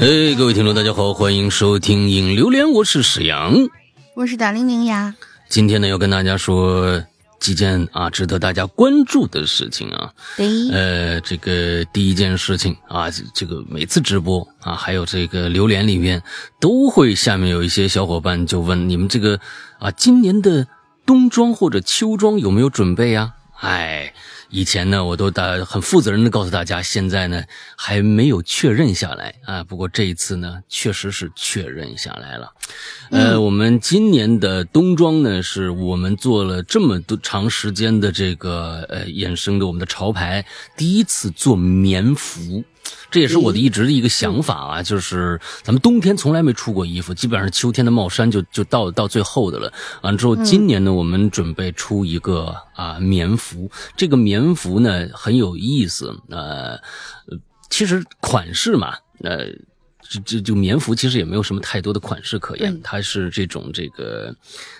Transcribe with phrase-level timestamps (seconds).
[0.00, 3.52] 哎，各位听众，大家好，欢迎收听《影榴莲》，我是史阳，
[4.14, 5.12] 我是大玲玲呀。
[5.48, 7.02] 今天呢，要跟大家说
[7.40, 10.12] 几件啊值得大家关注的事情啊。
[10.36, 16.22] 对，呃，这个第一件事情啊，这个每次直播啊，还有这个榴莲里面
[16.60, 19.40] 都会下面有一些小伙伴就问你们这个
[19.80, 20.64] 啊，今年的
[21.04, 23.34] 冬装或者秋装有没有准备呀？
[23.60, 24.12] 哎。
[24.50, 27.44] 以前呢，我都大很负责任的告诉大家，现在呢
[27.76, 29.62] 还没有确认下来啊。
[29.62, 32.50] 不过这一次呢，确实是确认下来了。
[33.10, 40.42] 呃，我们今年的冬装呢，是我们做了这么多长时间的这个呃衍生的我们的潮牌，
[40.74, 42.64] 第一次做棉服。
[43.10, 49.72] 这也是我的一直的一个想法啊，就是咱们冬天从来没出过衣服，基本上秋天的帽衫就就到到最后的了。
[50.02, 56.78] 完了之后，今年呢，我们准备出一个啊棉服，这个棉服呢很有意思，呃，
[57.70, 59.46] 其实款式嘛，呃。
[60.08, 64.34] 这这就棉服其实也没有什么太多的款式可言，它是这种这个，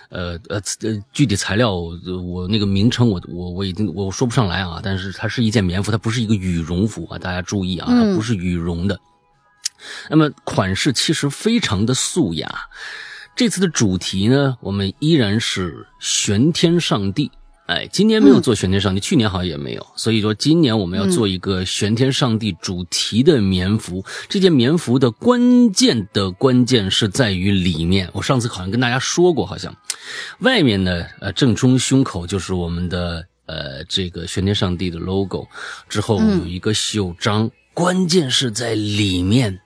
[0.09, 8.99] 呃呃呃，具体材料我那个名称我我我已经我说不上来啊，但是它是一件棉服，它不是一个羽绒服啊，大家注意啊，它不是羽绒的。
[10.09, 12.67] 那么款式其实非常的素雅，
[13.35, 17.31] 这次的主题呢，我们依然是玄天上帝。
[17.69, 24.03] 哎，今年没有做玄天上帝，去年好像也没有，所以说今年我们要做一个玄天上帝主题的棉服。
[24.27, 29.71] 这件棉服的关键的关键是在于里面，我上次好像跟大家说过，好像。
[30.39, 35.47] 外面呢，呃，正中胸口就是我们的呃这个玄天上帝的 logo，
[35.87, 39.59] 之后有一个袖章，关键是在里面，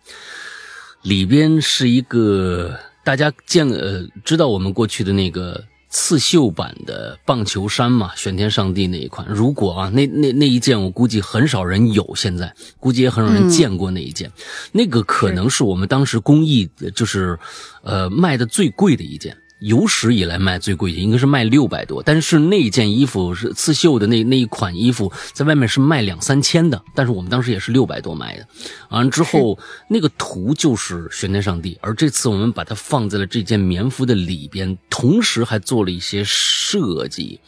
[1.04, 5.64] 里边是一个大家见呃知道我们过去的那个。
[5.96, 9.28] 刺绣版的棒球衫嘛，玄天上帝那一款。
[9.30, 14.32] 如果啊，那那那一件，我估计很少人有，现在估计也很少人见过那一件。
[14.72, 17.38] 那个可能是我们当时工艺就是，
[17.84, 19.38] 呃，卖的最贵的一件。
[19.64, 28.46] 有史以来卖最贵的应该是卖六百多，但是那件衣服是刺绣的那那一款衣服，在外面是卖两三千的，但是我们当时也是六百多买的。
[28.90, 29.58] 完了之后，
[29.88, 37.40] 那个图就是玄天上帝，而这次我们把它放在了这件棉服的里边，同时还做了一些设计。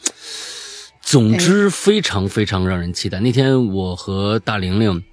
[1.02, 3.20] 总之，非常非常让人期待。
[3.20, 5.04] 那天我和大玲玲。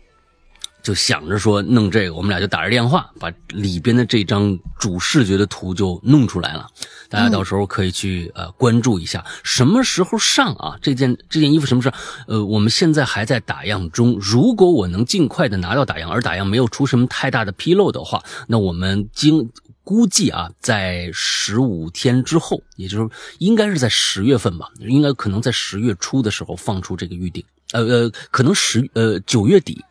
[0.83, 6.67] 就想着说弄这个，我们俩就打着电话，把里边的这张主视觉的图就弄出来了。
[7.07, 10.77] 大家到时候可以去呃关注一下，什么时候上啊？
[10.81, 11.95] 这件这件衣服什么时候？
[12.27, 14.17] 呃，我们现在还在打样中。
[14.19, 19.49] 如果我能尽快的拿到打样，而打样没有出什么太大的纰漏的话，那我们经
[19.85, 27.41] 估计啊，在十五天之后，也就是应该是在十月份吧，应该可能在十月初的时候放出这个预定。
[27.71, 29.81] 呃呃，可能十呃九月底。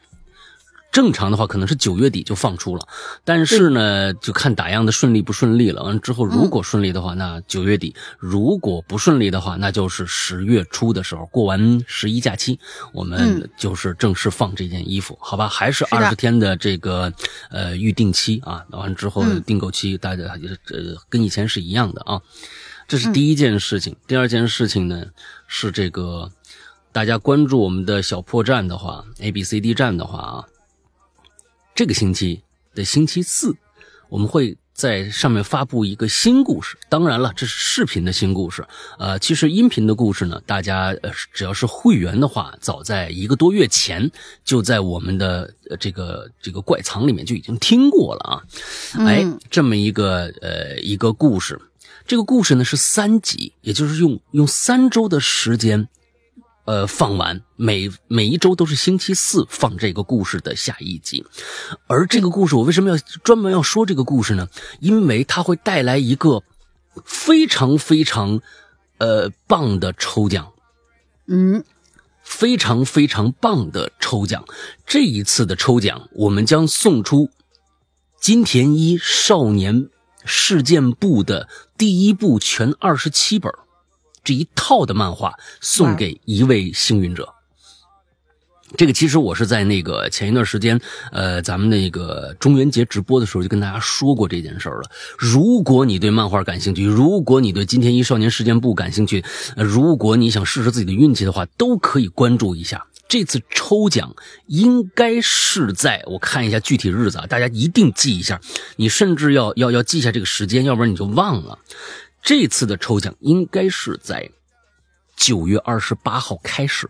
[0.93, 2.87] 正常的话可能是九月底就放出了，
[3.25, 5.83] 但是呢，就看打样的顺利不顺利了。
[5.83, 12.61] 完之后，如果顺利的话，那九月底；如果不顺利的话，那就是十月初的时候，过完十一假期，
[12.93, 15.49] 我们就是正式放这件衣服，好吧？
[15.49, 17.11] 还是二十天的这个
[17.51, 22.21] 呃预定期啊，完之后订购期，大家呃跟以前是一样的啊。
[22.87, 23.97] 这是第一件事情。
[24.07, 25.07] 第二件事情呢
[25.47, 26.31] 是这个，
[26.93, 30.45] 大家关注我们的小破站的话，A B C D 站的话啊。
[31.75, 32.43] 这个星期
[32.75, 33.57] 的星期四，
[34.09, 36.77] 我们会在上面发布一个新故事。
[36.91, 38.67] 当然了，这是视频的新故事。
[38.99, 44.11] 呃，其实音频的故事呢，大家呃只要是会员的话，早在一个多月前
[44.45, 48.43] 就在我们的呃这个这个怪藏里面就已经听过了啊。
[49.07, 51.59] 哎，这么一个呃一个故事，
[52.07, 55.89] 这个故事呢是三集，也就是用用三周的时间。
[56.65, 61.25] 呃，放完每每一周都是星期四放这个故事的下一集，
[61.89, 64.49] 而这个故事我为什么要专门要说这个故事呢？
[64.79, 66.43] 因为它会带来一个
[67.05, 68.41] 非常非常
[68.99, 70.53] 呃棒的抽奖，
[71.27, 71.65] 嗯，
[72.23, 74.45] 非常非常棒的抽奖。
[74.87, 77.29] 这一次的抽奖，我们将送出
[78.21, 79.91] 金田一少年
[80.25, 83.53] 事件簿的第一部全二十七本。
[84.25, 87.29] 这一套的漫画送给一位幸运者。
[88.75, 90.81] 这个其实我是在那个前一段时间，
[91.11, 94.91] 呃，咱们那个中元节直播的时候就跟大家说过这件事了。
[95.19, 99.23] 如果你对漫画感兴趣，如果你对金田一少年事件簿感兴趣，
[99.57, 102.87] 如果你想试试自己的运气的话，都可以关注一下。
[103.09, 104.17] 这次抽奖
[104.47, 108.41] 应该是在我看一下具体日子啊，大家一定记一下。
[108.77, 111.59] 你甚至要要要记下这个时间，要不然你就忘了。
[112.23, 114.31] 这次的抽奖应该是在
[115.17, 116.89] 九月二十八号开始，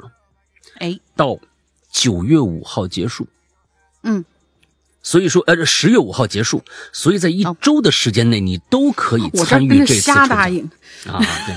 [0.79, 1.38] 哎，到
[1.90, 3.26] 九月五号结束。
[4.02, 4.25] 嗯，
[5.02, 6.62] 所以说，呃，十月五号结束，
[6.93, 10.64] 所以在一周的时间内，你都可以参与这次瞎答应。
[11.06, 11.55] 啊，对，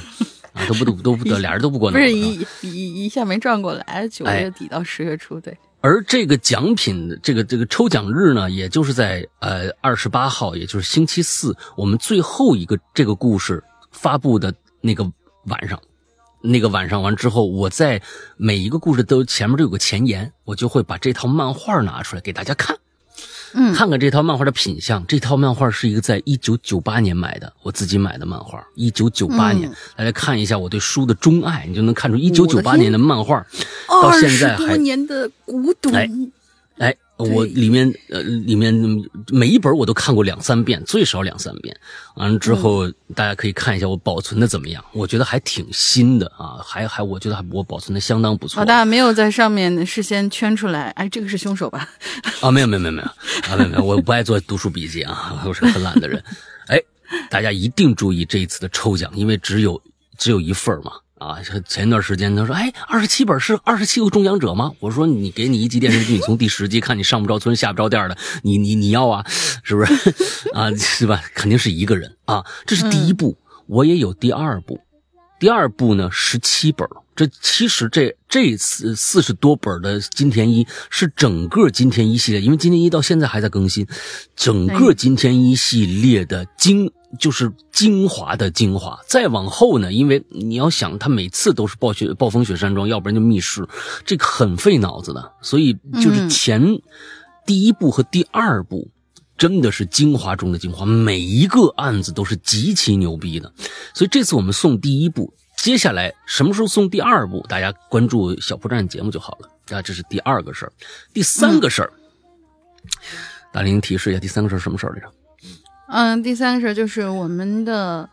[0.53, 1.97] 啊，都不都都不得， 俩人都不过脑。
[1.97, 5.57] 不是一一一下没转过来，九月底到十月初，对。
[5.85, 14.51] 而这个奖品，这个这个抽奖日呢，也就是在呃二十八号，也就是星期四，我们最后一个这个故事发布的
[14.81, 15.03] 那个
[15.45, 15.79] 晚上。
[16.41, 18.01] 那个晚上完之后，我在
[18.35, 22.75] 每一个故事都前面都有个前言，我就会把这套漫画拿出来给大家看，
[23.53, 25.05] 嗯，看看这套漫画的品相。
[25.07, 28.65] 这套漫画是一个在一九九八年买的，我自己买的漫画。
[28.75, 33.45] 一九九八年，大家看一下我对书的钟爱，你就能看出一九九八年的漫画
[33.87, 35.93] 到现在还年的古董。
[35.93, 36.09] 哎。
[37.17, 38.73] 我里面呃，里面
[39.29, 41.75] 每一本我都看过两三遍，最少两三遍。
[42.15, 44.83] 完了之后，大家可以看一下我保存的怎么样。
[44.91, 48.59] 我觉得还挺新的啊，还还我觉得还我保存的相当不错。
[48.59, 51.89] 老大没有在上面事先圈出来，哎，这个是凶手吧？
[52.41, 56.21] 啊，没有没有没有没有啊，没有没有，我不爱做读书笔记啊，我是个很懒的人。
[56.67, 56.77] 哎，
[57.29, 59.81] 大家一定注意这一次的抽奖，因为只有
[60.17, 60.91] 只有一份嘛。
[61.17, 69.25] 啊，前一段时间他说：“哎，二十七本是二十七个中奖者吗？”我说：“你给你一集电视剧，你从第十集看你上不着村下不着店的，你你你要啊，
[69.63, 70.13] 是不是？
[70.53, 71.23] 啊，是吧？
[71.33, 72.43] 肯定是一个人啊。
[72.65, 74.81] 这是第一部，我也有第二部，
[75.39, 76.85] 第二部呢十七本。
[77.15, 83.87] 这其实这这次四十多本的金田一是整个金田一系列，因为金田一到现在还在更新，
[84.35, 89.91] 整个金田一系列的精。”就是精华的精华，再往后呢？
[89.91, 93.67] 因为你要想，他每次都是暴雪暴风雪山庄，要不然就密室，
[94.05, 95.33] 这个很费脑子的。
[95.41, 96.79] 所以就是前
[97.45, 98.89] 第一部和第二部
[99.37, 103.51] 真的是精华中的精华，每一个案子都是极其牛逼的。
[103.93, 107.45] 所以这次我们送第一部，接下来什么时候送第二部？
[107.49, 109.49] 大家关注小破站节目就好了。
[109.75, 110.71] 啊，这是第二个事儿，
[111.11, 111.91] 第三个事儿，
[113.51, 115.11] 大林提示一下，第三个事儿什么事儿来着？
[115.87, 118.09] 嗯，第三个事就是我们的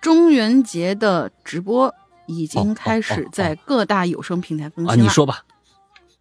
[0.00, 1.94] 中元节的直播
[2.26, 4.92] 已经开始在各大有声平台更新了。
[4.92, 5.42] 啊，你说吧。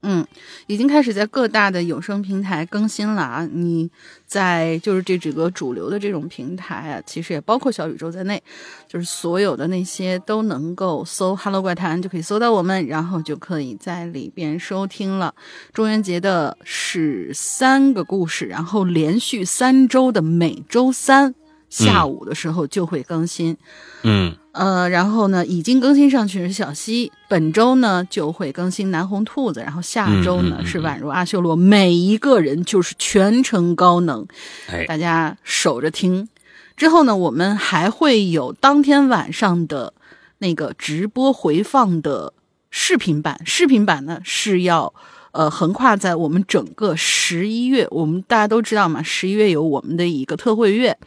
[0.02, 0.26] 嗯，
[0.68, 3.46] 已经开始在各大的有声平台更新了啊！
[3.52, 3.90] 你
[4.26, 8.42] 在就是这几个主流的这种平台啊，其实也包括小宇宙在内，
[8.88, 15.36] 就是所有的那些都能够搜 “Hello 怪谈”就可以搜到我们，然后就可以在里边收听了。
[15.74, 21.36] 中元节的是三个故事，然后连续三周的每周三。
[21.70, 23.56] 下午的时候就会更新，
[24.02, 34.26] 嗯，呃，然后呢，已经更新上去是小溪，本周呢就会更新南红兔子，然后下周呢是宛如阿修罗，每一个人就是全程高能，
[34.68, 36.28] 哎，大家守着听。
[36.76, 39.94] 之后呢，我们还会有当天晚上的
[40.40, 42.34] 那个直播回放的
[42.72, 44.94] 视频版，视频版呢是要。
[45.32, 50.98] 呃，横跨在我们整个十一月，我们大家都知道嘛，十一月有我们的一个特惠月。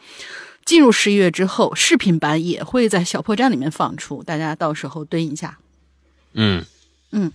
[0.65, 5.59] 进入十一月之后，视频版也会在小破站里面放出，大家到时候蹲一下。
[6.35, 6.65] 嗯
[7.11, 7.31] 嗯，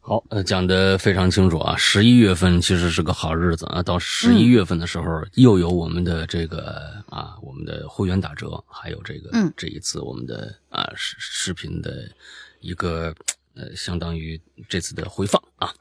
[0.00, 1.76] 好，呃，讲的非常清楚啊。
[1.76, 5.04] 十一月份其实是个好日子啊，到十一月份的时候，
[5.34, 12.08] 又有我们的这个啊，我们的会员打折，还有这个这一次我们的啊视视频的
[12.60, 13.14] 一个
[13.54, 15.74] 呃，相当于这次的回放啊。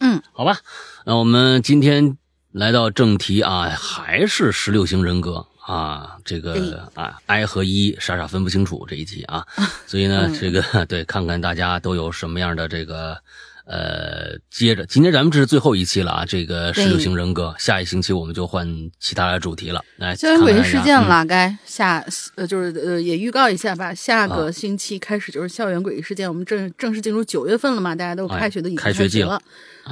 [0.00, 0.58] 嗯，好吧，
[1.04, 2.16] 那我们今天
[2.50, 9.46] 来到正题啊，还是十六型人格啊，这个啊，I 和一傻傻分不清楚这一集啊，
[9.86, 13.16] 所以呢，这个对，看看大家都有什么样的这个
[13.64, 18.68] 呃，接着，今天咱们这是最后一期了啊，这个十六型人格，下一星期我们就换
[19.00, 19.82] 其他的主题了。
[19.96, 22.04] 来，校园诡异事件了，该下
[22.34, 29.40] 呃，就是呃，也预告一下吧，下个星期开始就是校园诡异事件，我们正正式进入九月份了嘛，大家都开学的已经开学季了。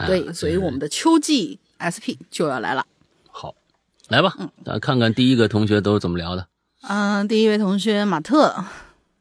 [0.07, 2.85] 对，所以我们的秋季 SP 就要来了。
[4.13, 6.47] 好，来吧，嗯，大家看看第一个同学都是怎么聊的。
[6.83, 8.55] 嗯，第一位同学马特，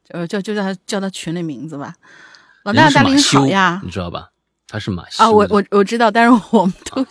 [0.04, 1.94] 就就就叫他叫他群里名字吧。
[2.64, 4.28] 老大大林好呀，你知道吧？
[4.68, 7.06] 他是马啊，我我我知道，但是我们都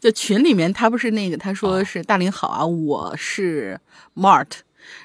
[0.00, 3.80] 就群里面他不是那个，他说是大林好啊，我是
[4.14, 4.46] Mart，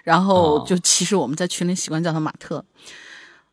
[0.04, 2.63] 然后就其实我们在群里习惯叫他马特。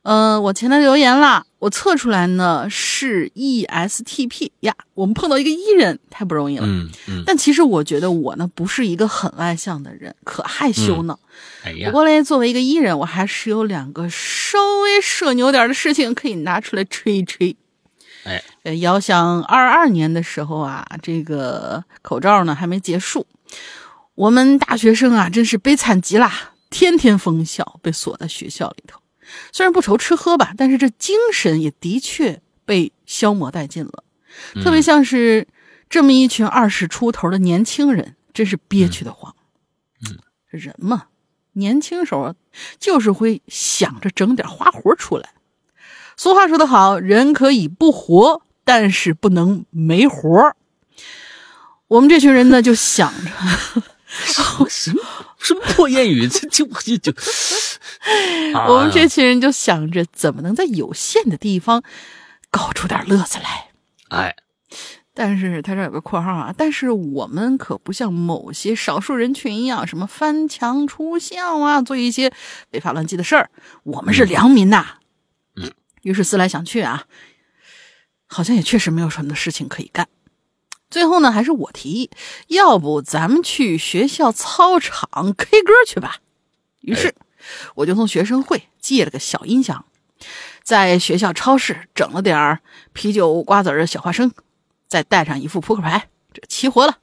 [0.03, 4.75] 嗯，我前台留言了，我测出来呢是 ESTP 呀。
[4.95, 6.67] 我们碰到一个 E 人太不容易了。
[6.67, 7.23] 嗯嗯。
[7.27, 11.19] 但其实我觉得我呢不是一个很外向的人，可害羞呢。
[11.65, 11.89] 哎呀。
[11.89, 17.57] 不过嘞，作为一个 E 人，我还是有两个稍微社牛点的事情可以拿出来吹一吹。
[18.25, 18.43] 哎。
[18.65, 23.27] 呃，遥想二二年的时候啊，这个口罩呢还没结束，
[24.15, 26.31] 我们大学生啊真是悲惨极了，
[26.71, 29.01] 天天封校，被锁在学校里头。
[29.53, 34.05] 虽然不愁吃喝吧，但是这精神也的确被消磨殆尽了。
[34.63, 35.47] 特别像是
[35.89, 39.35] 这么一群二十出头的年轻人，真是憋屈的慌。
[40.09, 40.19] 嗯，
[40.51, 41.07] 人嘛，
[41.53, 42.35] 年轻时候
[42.79, 45.31] 就是会想着整点花活出来。
[46.17, 50.55] 俗话说得好，人可以不活，但是不能没活
[51.87, 53.31] 我们这群人呢，就想着
[54.69, 55.01] 什么
[55.39, 57.13] 什么破谚语， 这就就就，
[58.67, 61.83] 我们这群人就想着怎么能在有限的地方
[62.51, 63.69] 搞出点乐子来。
[64.09, 64.35] 哎，
[65.13, 72.33] 但是他这有个括号啊，但是我们可不像某些少数人群一样，什么翻墙出校啊，做一些
[72.71, 73.51] 违法乱纪的事儿。
[73.83, 74.99] 我们是良民呐。
[75.57, 75.71] 嗯。
[76.03, 77.05] 于是思来想去啊，
[78.27, 80.09] 好像也确实没有什么事情可以干。
[80.91, 82.11] 最后呢，还是我提议，
[82.49, 86.19] 要不咱们去学校操场 K 歌去吧。
[86.81, 87.15] 于是
[87.75, 89.85] 我就从学生会借了个小音响。
[90.63, 92.61] 在学校超市整了点
[92.93, 94.33] 啤酒、瓜子儿、小花生，
[94.87, 96.99] 再带上一副扑克牌，这齐活了。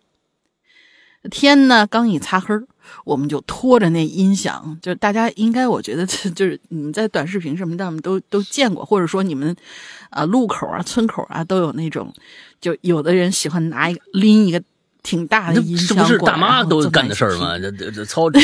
[1.32, 2.56] 天呢，刚一擦黑
[3.04, 9.56] 我们就拖着那音响，就是大家应该，我觉得 就是你们在短视频什么的我们都都见过，或者说你们
[10.10, 12.13] 啊路口啊、村口啊都有那种，
[12.60, 14.62] 就有的人喜欢拿一个拎一个。
[15.05, 17.57] 挺大的音响，这不是大妈都干的事儿吗？
[17.59, 18.39] 这这这操这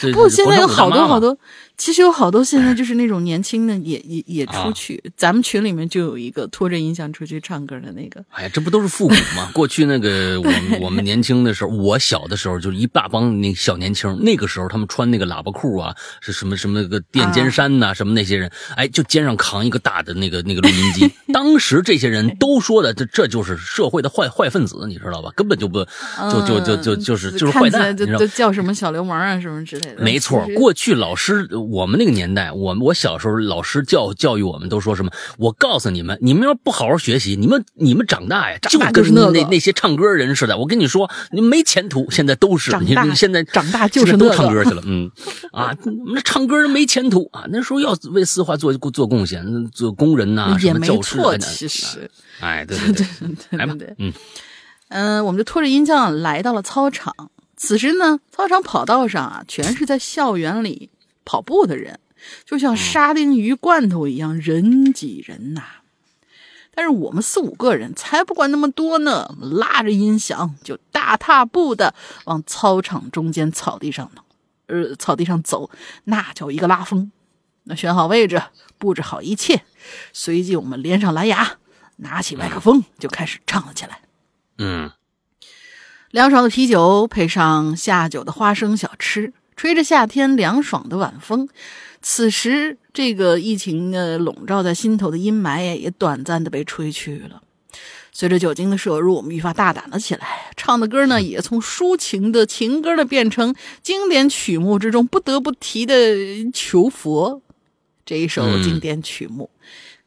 [0.00, 1.36] 这不，现在有好多好多，
[1.76, 5.02] 其实有好多现在就是那种年轻的也也也出去。
[5.16, 8.24] 咱们群里面就有一个拖着音响出去唱歌的那个。
[8.30, 9.50] 哎呀，这不都是复古吗？
[9.52, 21.12] 过去那个 我们我们年轻的时候，我小的时候就是一大帮那小年轻，那个时候他们穿那个喇叭裤啊，是什么什么个垫肩衫呐，什么那些人，哎，就肩上扛一个大的那个那个录音机。
[21.34, 25.30] 当时这些人都说的，这这就是社会的坏坏分子，你知道吧？
[25.34, 25.84] 根本就不。
[26.30, 30.02] 就就就就就是就是坏蛋，就就叫什么小流氓啊什么之类的。
[30.02, 35.10] 没错，过去老师我们那个年代，我我小时候老师教教育我们都说什么？
[35.38, 40.56] 我告诉你们，你们要不好好学习，你们你们长大呀，就跟那那些唱歌人似的。
[40.56, 42.10] 我跟你说，你没前途。
[42.10, 44.82] 现在都是你现在长大就是都唱歌去了。
[44.86, 45.10] 嗯
[45.52, 45.74] 啊，
[46.14, 47.44] 那唱歌人没前途啊。
[47.48, 51.18] 那时候要为四化做做贡献，做工人呐，什么教师。
[51.40, 53.06] 其实，哎，对 对
[53.50, 54.12] 对，来吧，嗯。
[54.88, 57.30] 嗯，我们就拖着音匠来到了操场。
[57.56, 60.90] 此时呢，操场跑道上啊，全是在校园里
[61.24, 61.98] 跑步的人，
[62.44, 65.62] 就像沙丁鱼罐头一样，人挤人呐。
[66.76, 74.22] 但是我们四五个人才不管那么多呢，拉着音响就大踏步的往操场中间草地上呢，
[74.66, 75.70] 呃，草地上走，
[76.04, 77.12] 那叫一个拉风。
[77.62, 78.42] 那选好位置，
[78.76, 79.62] 布置好一切，
[80.12, 81.58] 随即我们连上蓝牙，
[81.96, 84.00] 拿起麦克风就开始唱了起来。
[84.58, 84.90] 嗯，
[86.10, 91.48] 凉爽的啤酒配上下酒的花生小吃，吹着夏天凉爽的晚风。
[92.00, 97.42] 此时，这个疫情的笼罩在心头的阴霾也短暂的被吹去了。
[98.12, 105.94] 随着酒精的摄入，我们愈发大胆了起来，唱的歌呢，也从抒情的情歌呢，变成经典曲目之中不得不提的
[106.52, 107.36] 《求佛》
[108.06, 109.50] 这一首经典曲目。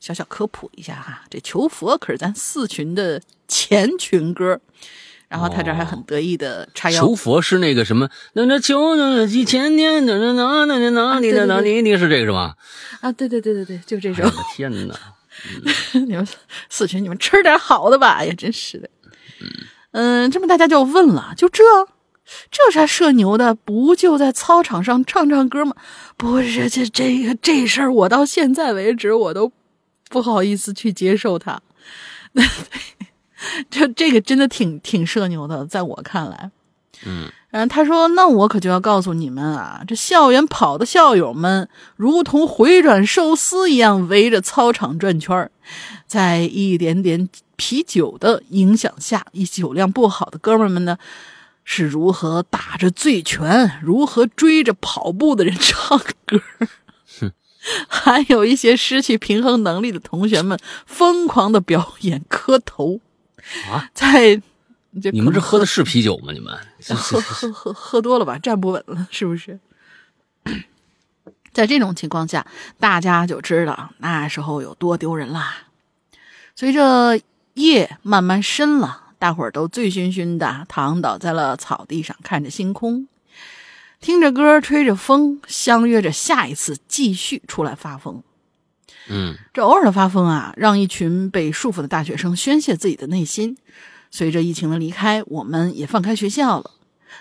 [0.08, 4.58] 小小科普一下哈，这《求佛》可是咱四群的前群歌，
[5.28, 7.02] 然后他这还很得意的叉腰。
[7.02, 8.08] 求佛是那个什么？
[8.32, 11.82] 那那求那几千年，那那那那那哪里的哪里？
[11.82, 12.54] 你是这个是吗？
[13.02, 14.24] 啊，对对对对对，就这首。
[14.24, 14.96] 我的天哪！
[16.08, 16.26] 你们
[16.70, 18.14] 四群，你们吃点好的吧！
[18.14, 18.90] 哎呀，真是的。
[19.92, 21.66] 嗯，这么大家就问了，就这，
[22.50, 23.54] 这啥社牛的？
[23.54, 25.76] 不就在操场上唱唱歌吗？
[26.16, 29.52] 不是，这这个这事儿，我到现在为止我都。
[30.10, 31.62] 不好意思去接受他，
[33.70, 36.52] 这这个真的挺挺社牛的，在我看来，
[37.06, 45.50] 嗯，然后他说：“那我可就要告诉你们啊，这校园跑的校友们，如同回转寿司一样围着操场转圈
[46.08, 50.98] 在一点点啤酒的影响下，一酒量不好的哥们们呢，
[51.64, 56.42] 是如何打着醉拳，如何追着跑步的人唱歌。”
[57.88, 63.00] 还有一些失去平衡能力的同学们疯狂的表演磕头
[63.70, 63.90] 啊！
[63.94, 64.42] 在
[64.92, 66.34] 你们这喝的是啤酒吗？
[66.34, 66.58] 你们
[66.96, 69.60] 喝喝喝喝多了吧，站不稳了，是不是？
[71.54, 72.46] 在这种情况下，
[72.80, 75.68] 大家就知道那时候有多丢人啦。
[76.56, 77.20] 随着
[77.56, 83.08] 夜慢慢深了，大伙儿都醉醺醺的躺倒在了草地上，看着星空。
[84.00, 88.24] 听着歌，吹着风，相约着下一次继续出来发疯。
[89.10, 93.58] 嗯，这偶尔的发疯啊，让一群被束缚的大学生宣泄自己的内心。
[94.12, 96.72] 随着疫情的离开，我们也放开学校了，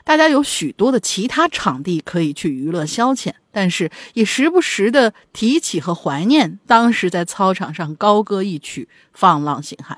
[0.04, 9.96] 大家有许多的其他场地可以去娱乐消遣，但是也时不时的提起和怀念当时在操场上高歌一曲，放浪形骸。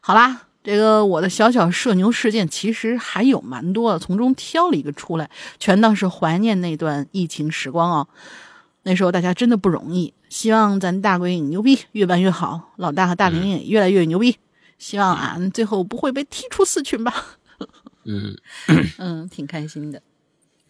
[0.00, 5.28] 好啦，这个我的小小社牛事件其实还有蛮多的，从中挑了一个出来，
[5.58, 8.06] 全当是怀念那段疫情时光啊。
[8.84, 14.38] 那时候大家真的不容易，希望咱大鬼影牛逼，越办越好，老大和大玲玲越来越牛逼，
[14.78, 17.12] 希望俺最后不会被踢出四群吧。
[18.04, 18.36] 嗯
[18.98, 20.02] 嗯，挺开心的。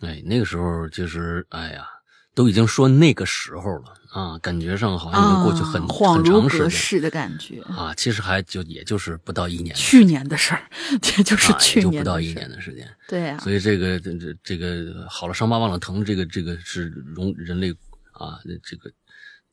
[0.00, 1.86] 哎，那个时候就是，哎呀，
[2.34, 7.94] 都已经说那个时候了啊，感觉上好像已经过去很、很如长时间的感觉啊。
[7.96, 10.68] 其实还就也就是不到一年，去年的事儿，
[11.00, 12.86] 这就是啊、去年不到一年的时间。
[13.08, 17.72] 对呀、所以这个这这这个好了伤疤忘了疼，这个这个是容人类
[18.12, 18.90] 啊，这个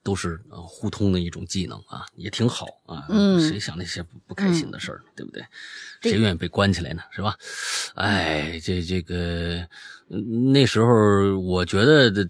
[0.03, 3.05] 都是呃互通的一种技能啊，也挺好啊。
[3.07, 5.41] 嗯谁想那些不不开心的事儿，对不对？
[6.01, 7.01] 谁愿意被关起来呢？
[7.11, 7.33] 是吧？
[7.95, 9.65] 哎，这这个
[10.09, 12.27] 嗯那时候我觉得这。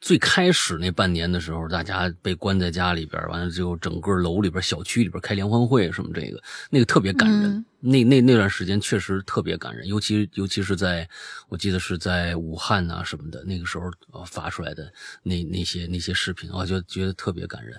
[0.00, 7.56] 这最开始那半年的时候，大家被关在家里边，完了之后，整个楼里边、小区里边开联欢会什么，这个那个特别感人。
[7.56, 11.08] 嗯那那那段时间确实特别感人，尤其尤其是在
[11.48, 14.92] 我记得是在武汉呐、什么的，那个时候呃发出来的
[15.22, 17.74] 那那些那些视频，我就觉得特别感人。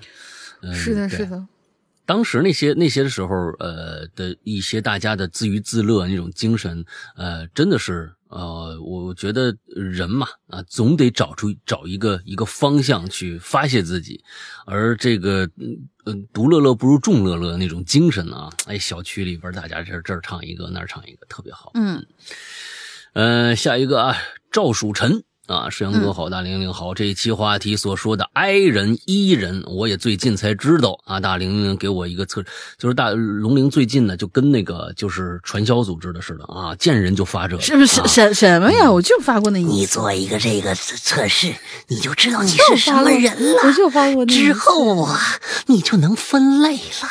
[0.63, 1.47] 嗯，是的，是的，
[2.03, 6.83] 当时那些那些时候，呃的一些大家的自娱自乐那种精神，
[7.15, 14.23] 呃，真的是呃，我觉得人嘛啊，总得找出找一个一个方向去发泄自己，
[14.65, 21.71] 而这个嗯嗯，独乐乐不如众乐乐那种精神啊，哎，小区里边大家这这儿唱一个那儿唱一个，特别好。
[21.73, 22.05] 嗯，
[23.13, 24.17] 呃，下一个啊，
[24.49, 26.93] 赵蜀臣啊，石阳哥好，大玲玲好。
[26.93, 31.19] 这一期话题所说的 I 人、E 人，我也最近才知道啊。
[31.19, 32.43] 大玲玲给我一个测，
[32.77, 38.91] 就是大龙玲最近呢，就跟那个就是传销组织的似的啊，见人就发这个，是不是啊什什么呀？
[38.91, 41.53] 我就发过那一你，做一个这个测测试，
[41.87, 43.61] 你就知道你就是什么人了。
[43.65, 45.19] 我就发过那一之后啊，
[45.67, 47.09] 你就能分类了。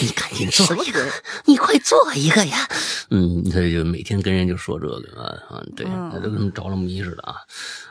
[0.00, 1.04] 你赶紧做一个，
[1.46, 2.68] 你快做一个呀！
[3.10, 7.36] 嗯，他就每天跟人就说这个啊啊，对，嗯他就跟着了迷似的啊，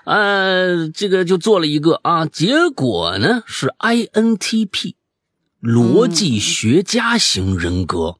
[0.06, 4.96] 呃，这个就做了一个啊，结果呢是 INTP
[5.62, 8.18] 逻辑学家型人格，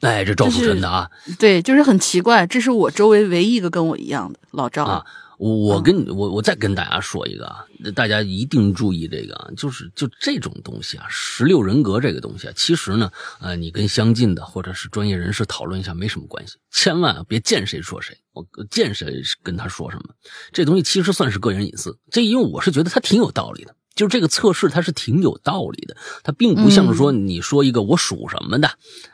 [0.00, 4.84] 哎，这赵这是树臣的啊，对，就是很奇怪，这是我周围唯一一个跟我一样的老赵。
[4.84, 5.04] 啊。
[5.38, 7.62] 我我跟你我我再跟大家说一个啊，
[7.94, 20.14] 大家一定注意这个啊，就是就这种东西啊，十六人格这个东西啊，其实呢，呃，你跟相近的或者是专业人士讨论一下没什么关系，千万啊别见谁说谁，我见谁跟他说什么，
[20.52, 23.74] 这东西其实算是个人隐私，这因为我是觉得他挺有道理的。
[23.94, 28.68] 就是这个测试，它是挺有道理的，它并不像是说你说一个我属什么的，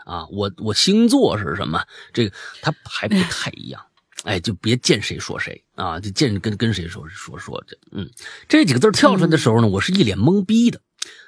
[0.05, 3.81] 啊，我我星座是什么，这个它还不太一样。
[4.25, 8.11] 哎，就别见谁说谁啊，就见跟跟谁说说说这，嗯，
[8.49, 10.81] 这几个字跳出来的时候呢，我是一脸懵逼的，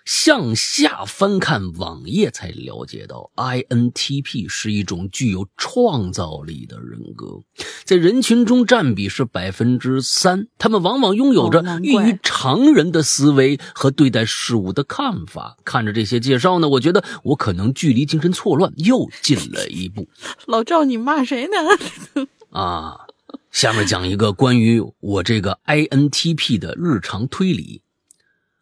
[0.05, 7.41] 向下翻看网页才了解到，INTP 是一种具有创造力的人格，
[7.85, 15.57] 在人群中占比是百分之三，他们往往拥有着异于常人的思维和对待事物的看法。
[15.65, 20.07] 看着这些介绍呢，我觉得我可能距离精神错乱又近了一步。
[20.47, 22.27] 老赵，你骂谁呢？
[22.51, 23.07] 啊，
[23.51, 27.81] 下面讲一个关于我这个 INTP 的日常推理。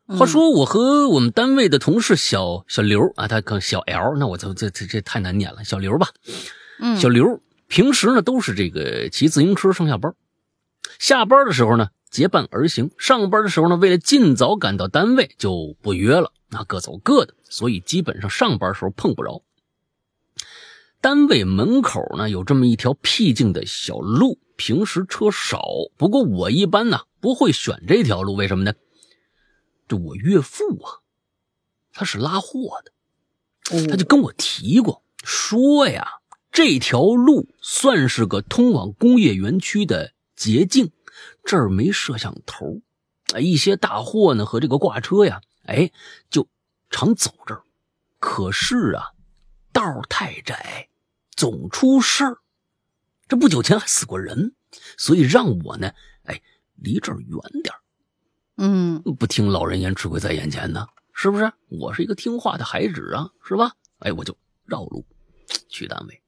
[0.09, 6.09] 话说，我和我们单位的同事小小刘啊，他可小 L，那我就这这这太难念了，小刘吧。
[6.81, 10.15] 嗯小刘平时呢都是这个骑自行车上下班，
[10.99, 19.43] 下班的时候呢结伴而行，上班的时候呢为了尽早赶到单位就不约了，那各走各的，所以基本上上班时候碰不着。
[21.01, 25.65] 单位门口呢有这么一条僻静的小路，平时车少，
[25.97, 28.73] 不过我一般呢不会选这条路，为什么呢？
[29.93, 31.05] 这我岳父啊，
[31.93, 40.93] 他是拉货的，他就跟我提过，说呀，这条路算是个通往工业园区的捷径，
[41.45, 42.81] 这儿没摄像头，
[43.35, 45.93] 哎，一些大货呢和这个挂车呀，哎，
[46.31, 46.49] 就
[46.89, 47.63] 常走这儿。
[48.19, 49.13] 可是啊，
[49.75, 50.89] 道太窄，
[51.37, 52.39] 总出事儿。
[53.29, 54.55] 这不久前还死过人，
[54.97, 56.41] 所以让我呢，哎，
[56.77, 57.82] 离这儿远点儿
[58.57, 61.53] 嗯不听老人言，吃亏在眼前呢，是不是？
[61.69, 63.73] 我是一个听话的孩子啊，是吧？
[64.01, 65.05] 哎，我就绕路
[65.69, 66.23] 去单位。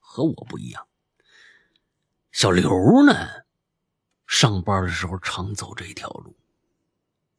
[0.00, 0.86] 和我不一样，
[2.30, 3.14] 小刘呢，
[4.26, 6.36] 上班的时候常走这条路。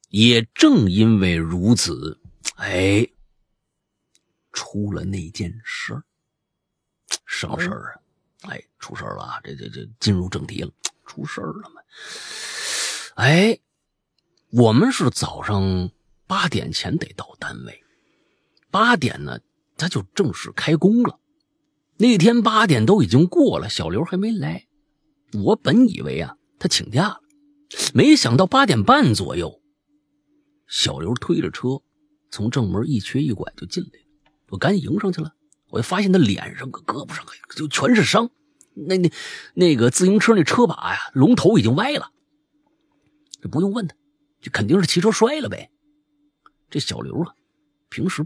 [0.09, 2.19] 也正因为如此，
[2.55, 3.07] 哎，
[4.51, 6.03] 出了那件事儿。
[7.25, 7.93] 什么事儿
[8.41, 8.49] 啊？
[8.51, 9.39] 哎，出事儿了啊！
[9.43, 10.71] 这这这进入正题了，
[11.05, 11.81] 出事儿了嘛？
[13.15, 13.59] 哎，
[14.51, 15.91] 我们是早上
[16.25, 17.83] 八点前得到单位，
[18.71, 19.39] 八点呢，
[19.77, 21.19] 他就正式开工了。
[21.97, 24.65] 那天八点都已经过了，小刘还没来。
[25.43, 27.19] 我本以为啊，他请假了，
[27.93, 29.61] 没想到八点半左右，
[30.67, 31.81] 小刘推着车
[32.31, 34.31] 从正门一瘸一拐就进来了。
[34.49, 35.33] 我赶紧迎上去了，
[35.69, 37.23] 我就发现他脸上、胳膊上
[37.55, 38.31] 就全是伤。
[38.73, 39.11] 那那
[39.53, 42.09] 那个自行车那车把呀，龙头已经歪了。
[43.43, 43.93] 这不用问他，
[44.39, 45.69] 这肯定是骑车摔了呗。
[46.69, 47.35] 这小刘啊，
[47.89, 48.25] 平时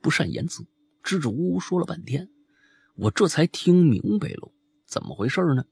[0.00, 0.66] 不善言辞，
[1.02, 2.30] 支支吾吾说了半天，
[2.94, 4.50] 我这才听明白了
[4.86, 5.66] 怎么回事呢。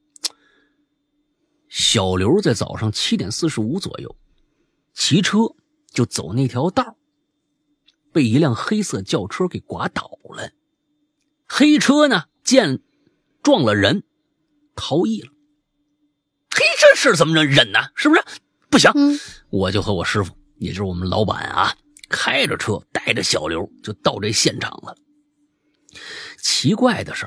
[1.70, 4.14] 小刘在早上七点四十五左右
[4.92, 5.38] 骑车
[5.88, 6.98] 就走那条道，
[8.12, 10.52] 被一辆黑色轿车给刮倒了。
[11.48, 12.82] 黑车呢见
[13.42, 14.04] 撞了人，
[14.74, 15.32] 逃逸了。
[16.50, 17.78] 嘿，这事怎么能忍呢？
[17.94, 18.22] 是不是？
[18.72, 18.90] 不行，
[19.50, 21.76] 我就和我师傅，也就是我们老板啊，
[22.08, 24.96] 开着车带着小刘就到这现场了。
[26.42, 27.26] 奇怪的是，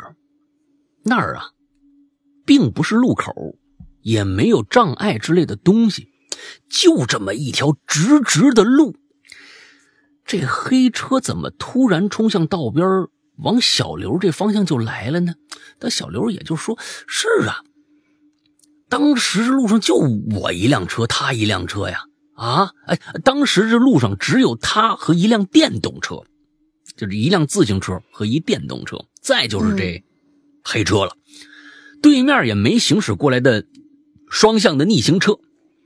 [1.03, 1.51] 那儿啊，
[2.45, 3.31] 并不是路口。
[4.01, 6.09] 也没有障碍之类的东西，
[6.69, 8.95] 就这么一条直直的路。
[10.23, 12.87] 这黑车怎么突然冲向道边，
[13.37, 15.33] 往小刘这方向就来了呢？
[15.79, 16.77] 但小刘也就说
[17.07, 17.63] ：“是啊，
[18.89, 22.05] 当时路上就我一辆车，他一辆车呀。
[22.33, 26.23] 啊，哎，当时这路上只有他和一辆电动车，
[26.97, 30.03] 就是一辆自行车和一电动车，再就是这
[30.63, 31.15] 黑车了。
[32.01, 33.65] 对面也没行驶过来的。”
[34.27, 35.37] 双向的逆行车，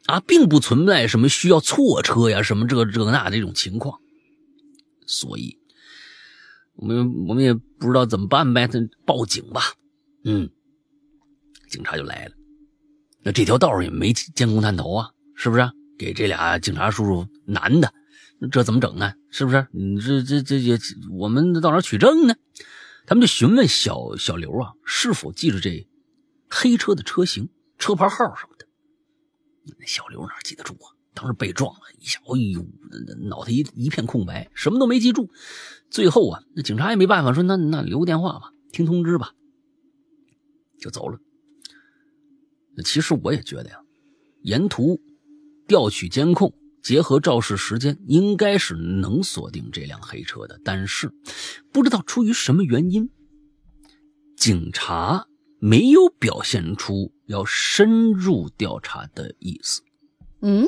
[0.05, 3.99] 啊，并不存在什么需要错车呀，什么这这那这种情况，
[5.05, 5.59] 所以，
[6.77, 9.61] 我们我们也不知道怎么办呗，咱报警吧。
[10.23, 10.49] 嗯，
[11.69, 12.31] 警察就来了。
[13.23, 15.69] 那这条道上也没监控探头啊，是不是？
[15.97, 17.93] 给这俩警察叔叔男的，
[18.51, 19.13] 这怎么整呢？
[19.29, 19.67] 是不是？
[19.73, 20.79] 你这这这也，
[21.11, 22.35] 我们到哪取证呢？
[23.05, 25.85] 他们就询问小小刘啊，是否记着这
[26.49, 27.49] 黑车的车型。
[27.77, 28.65] 车牌号什么的，
[29.85, 30.95] 小刘哪记得住啊？
[31.13, 32.65] 当时被撞了一下，哎呦，
[33.27, 35.29] 脑袋一一片空白，什么都没记住。
[35.89, 39.33] 最后啊，那警察也没办法，说那那留个电话吧，听通知吧，
[40.79, 41.19] 就走了。
[42.79, 43.81] 那其实我也觉得呀，
[44.43, 45.01] 沿途
[45.67, 50.57] 调取监控，结合肇事时间，应该是能锁定这辆黑车的。
[50.63, 51.11] 但是
[51.73, 53.09] 不知道出于什么原因，
[54.37, 55.25] 警察。
[55.61, 59.81] 没有表现出要深入调查的意思。
[60.39, 60.65] 嗯，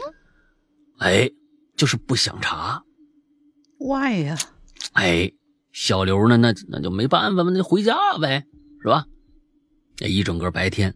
[0.97, 1.31] 哎，
[1.77, 2.83] 就是不想查。
[3.79, 4.37] Why 呀？
[4.91, 5.31] 哎，
[5.71, 6.35] 小刘呢？
[6.35, 8.45] 那那就没办法嘛，那就回家呗，
[8.81, 9.05] 是吧？
[10.01, 10.93] 那一整个白天，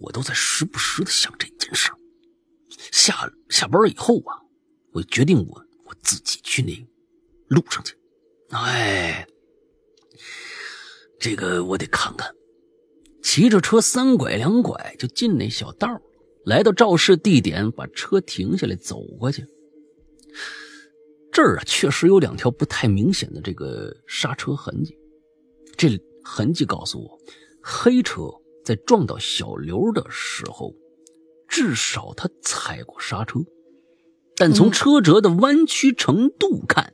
[0.00, 1.90] 我都在时不时的想这件事。
[2.92, 4.36] 下下班以后啊，
[4.92, 6.72] 我决定我我自己去那
[7.48, 7.94] 路上去。
[8.50, 9.26] 哎，
[11.18, 12.32] 这个我得看看。
[13.22, 16.00] 骑着车三拐两拐就进那小道，
[16.46, 19.44] 来到肇事地点，把车停下来，走过去。
[21.30, 24.96] 这儿啊，确实有两条不太明显的这个刹车痕迹。
[25.76, 27.18] 这痕迹告诉我，
[27.62, 28.22] 黑车
[28.68, 30.74] 在撞到小刘的时候，
[31.48, 33.38] 至少他踩过刹车。
[34.36, 36.92] 但从车辙的弯曲程度看，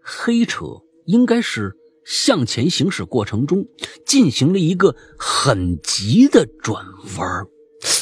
[0.00, 0.66] 黑车
[1.06, 1.76] 应该是。
[2.04, 3.64] 向前行驶过程中，
[4.04, 6.84] 进行了一个很急的转
[7.16, 7.46] 弯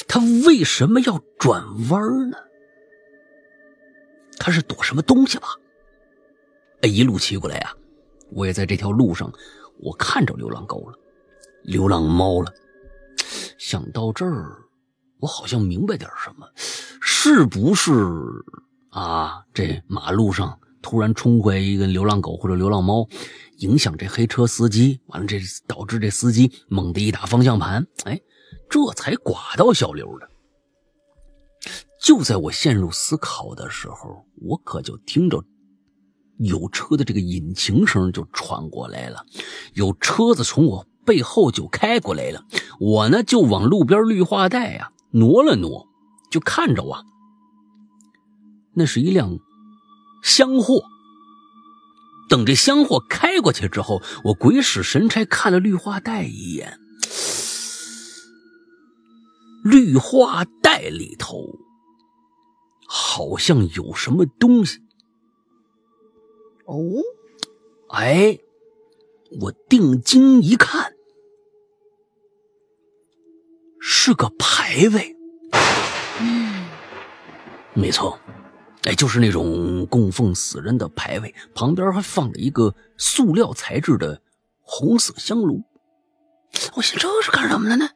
[0.08, 2.38] 他为什么要转弯呢？
[4.38, 5.48] 他是躲什么东西吧？
[6.80, 7.76] 哎，一路骑过来啊，
[8.32, 9.30] 我也在这条路上，
[9.80, 10.98] 我看着流浪狗了，
[11.62, 12.50] 流浪猫了。
[13.61, 14.57] 想到这儿，
[15.18, 16.49] 我好像明白点什么，
[16.99, 17.92] 是不是
[18.88, 19.44] 啊？
[19.53, 23.07] 这马路上突然冲过来一个流浪狗或者流浪猫？
[23.59, 28.18] 影响这黑车司机，完了这导致这司机猛地一打方向盘，哎，
[28.70, 30.27] 这才刮到小刘的。
[32.03, 35.44] 就在我陷入思考的时候，我可就听着
[36.38, 39.23] 有车的这个引擎声就传过来了，
[39.75, 42.44] 有车子从我背后就开过来了。
[42.79, 45.88] 我呢就往路边绿化带啊挪了挪，
[46.31, 47.03] 就看着啊，
[48.75, 49.40] 那是一辆
[50.23, 50.85] 厢货。
[52.29, 56.79] 等这厢货开过去之后，我鬼使神差看了绿化带一眼，
[59.64, 61.59] 绿化带里头
[62.87, 64.79] 好像有什么东西。
[66.66, 66.79] 哦，
[67.88, 68.38] 哎，
[69.40, 70.94] 我定睛一看，
[73.81, 75.16] 是个牌位。
[76.21, 76.69] 嗯
[77.73, 78.19] 没错，
[78.83, 84.21] 哎，就是那种供奉死人的牌位，旁边还放了一个塑料材质的
[84.61, 85.62] 红色香炉。
[86.75, 87.88] 我寻这是干什么的呢？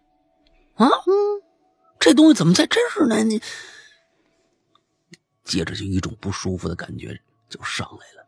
[0.75, 1.43] 啊，嗯，
[1.99, 3.23] 这东西怎么在这儿呢？
[3.25, 3.41] 你
[5.45, 8.27] 接着就一种不舒服的感觉就上来了。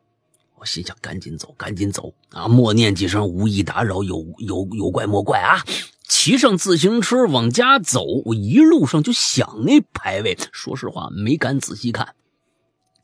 [0.57, 2.49] 我心想：赶紧走，赶紧走啊！
[2.49, 5.63] 默念几声“无意打扰，有有有怪莫怪啊！”
[6.09, 8.05] 骑上自行车往家走。
[8.27, 12.15] 我一路上就想那牌位，说实话没敢仔细看。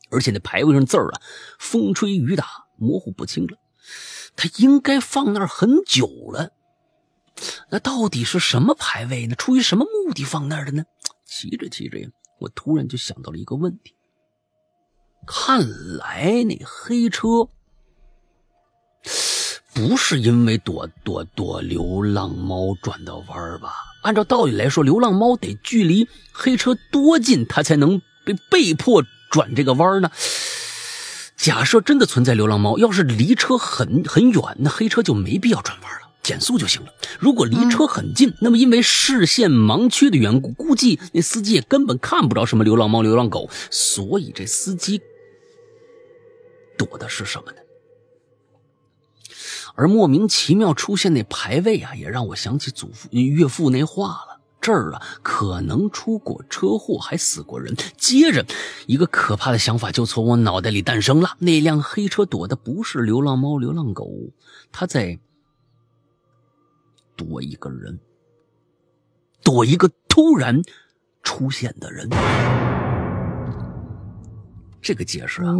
[0.09, 1.21] 而且那牌位上字儿啊，
[1.59, 2.45] 风吹雨打，
[2.77, 3.57] 模糊不清了。
[4.35, 6.51] 他应该放那儿很久了。
[7.69, 9.35] 那到底是什么牌位呢？
[9.35, 10.83] 出于什么目的放那儿的呢？
[11.25, 12.07] 骑着骑着呀，
[12.39, 13.95] 我突然就想到了一个问题。
[15.25, 17.49] 看来那黑车
[19.73, 23.73] 不是因为躲躲躲流浪猫转的弯儿吧？
[24.03, 29.03] 按照道理来说，流浪猫得距离黑车多近，它才能被被迫。
[29.31, 30.11] 转这个弯儿呢？
[31.35, 36.93] 假设真的存在流浪猫，要是离车很很远，那黑车就没必要转弯了，减速就行了。
[37.17, 43.49] 如果离车很近，那么因为视线盲区的缘故，估计那司机也根本看不着什么流浪猫、流浪狗。
[43.71, 45.01] 所以这司机
[46.77, 47.57] 躲的是什么呢？
[49.75, 54.39] 而莫名其妙出现那牌位啊，也让我想起祖父、岳父那话了。
[54.61, 57.75] 这儿啊，可能出过车祸，还死过人。
[57.97, 58.45] 接着，
[58.87, 64.09] 一个可怕的想法就从我脑袋里诞生了：那辆黑车躲的不是流浪猫、流浪狗，
[64.71, 65.19] 他在
[67.17, 67.99] 躲一个人，
[69.43, 70.61] 躲一个突然
[71.23, 72.09] 出现的人。
[74.81, 75.53] 这个解释啊，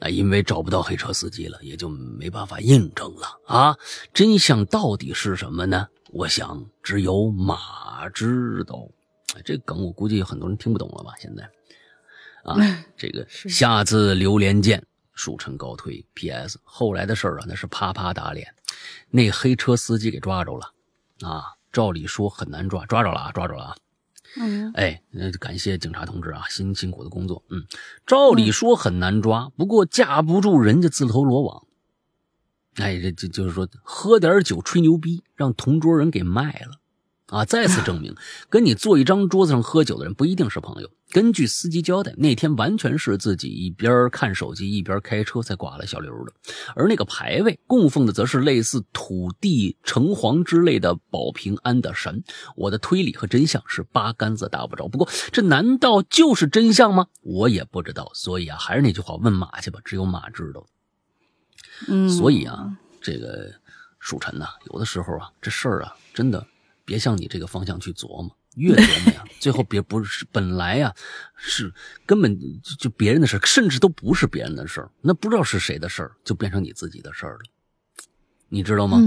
[0.00, 3.76] 啊，因为找不到黑车司机了，也就没办法印证了啊。
[4.12, 5.88] 真相到底是什么呢？
[6.10, 8.88] 我想只有马知道，
[9.44, 11.12] 这梗我估计很多人听不懂了吧？
[11.18, 11.42] 现在，
[12.44, 12.56] 啊，
[12.96, 16.04] 这个下次榴莲见，蜀臣高退。
[16.14, 16.58] P.S.
[16.62, 18.54] 后来的事儿啊，那是啪啪打脸，
[19.10, 20.72] 那黑车司机给抓着了，
[21.28, 23.76] 啊，照理说很难抓，抓着了啊，抓着了啊。
[24.36, 27.44] 嗯，哎，那感谢警察同志啊，辛辛苦的工作。
[27.50, 27.64] 嗯，
[28.06, 31.66] 照理说很难抓，不过架不住人家自投罗网。
[32.76, 36.80] 哎，这就就是说，喝点酒吹牛逼，让同桌人给卖了，
[37.26, 37.44] 啊！
[37.44, 38.16] 再次证明，
[38.50, 40.90] 跟你坐一张桌子上喝酒的人不一定是朋友。
[41.14, 46.32] 根据司机交代，那天完全是自己一边看手机一边开车才刮了小刘的。
[46.74, 52.24] 而那个牌位供奉的则是类似土地城隍之类的保平安的神。
[52.56, 54.88] 我的推理和真相是八竿子打不着。
[54.88, 57.06] 不过，这难道就是真相吗？
[57.22, 58.10] 我也不知道。
[58.12, 60.66] 所以啊，还是那句话，问马去吧，只有马知道。
[61.86, 63.52] 嗯，所以啊，这个
[64.00, 66.44] 蜀臣呐，有的时候啊，这事儿啊，真的
[66.84, 70.94] 别向你这个方向去琢磨，越琢磨呀，最后别不是本来呀，
[71.36, 71.72] 是
[72.06, 77.40] 根本就就别人的事甚至都不是别人的事儿，那不知道是谁的事儿，就变成你自己的事儿了，
[78.48, 78.98] 你知道吗？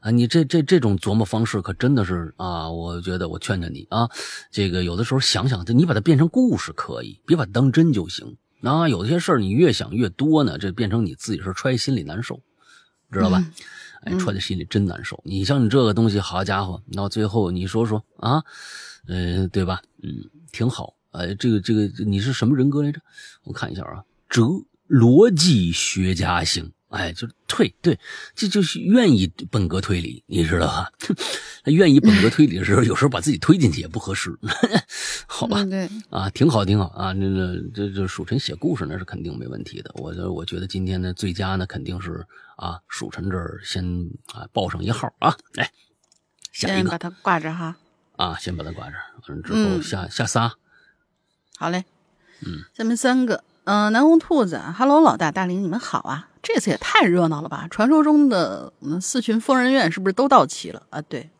[0.00, 4.08] 啊，你这这这种琢磨方式可真的是啊，我觉得我劝劝你啊，
[4.50, 8.36] 这个有的时候想想，你把它变成故事可以，别把它当真就行。
[8.62, 12.42] 那有些事儿你越想越多呢，这变成你自己是揣心里难受，
[13.10, 13.44] 知道吧？
[14.02, 15.20] 哎，揣在心里真难受。
[15.24, 18.42] 你像你这个东西，好家伙，到最后你说说啊，
[19.06, 19.82] 呃，对吧？
[20.02, 20.10] 嗯，
[20.52, 20.94] 挺好。
[21.12, 23.00] 呃，这个这个你是什么人格来着？
[23.44, 24.42] 我看一下啊，哲
[24.88, 26.72] 逻辑学家型。
[26.90, 27.96] 哎，就退对，
[28.34, 30.90] 这就是愿意本格推理，你知道吧？
[31.62, 34.36] 他愿意本格推理的时候，有时候把自己推进去也不合适，
[35.24, 35.62] 好吧？
[35.66, 37.12] 对啊，挺好，挺好啊。
[37.12, 39.92] 那个这这蜀臣写故事那是肯定没问题的。
[39.98, 42.26] 我我觉得今天的最佳呢，肯定是
[42.60, 45.70] 啊，蜀臣这儿先啊报上一号啊，来
[46.52, 47.76] 下一个把它挂着哈。
[48.16, 48.96] 啊，先把它挂着，
[49.28, 50.52] 完了之后下下仨。
[51.56, 51.86] 好嘞，
[52.44, 56.28] 嗯，下面三个，嗯，南红兔子，Hello，老大大林，你们好啊。
[56.42, 57.66] 这次也太热闹了吧！
[57.70, 61.00] 传说中的我们四群疯人院是不是都到齐了啊？
[61.00, 61.30] 对，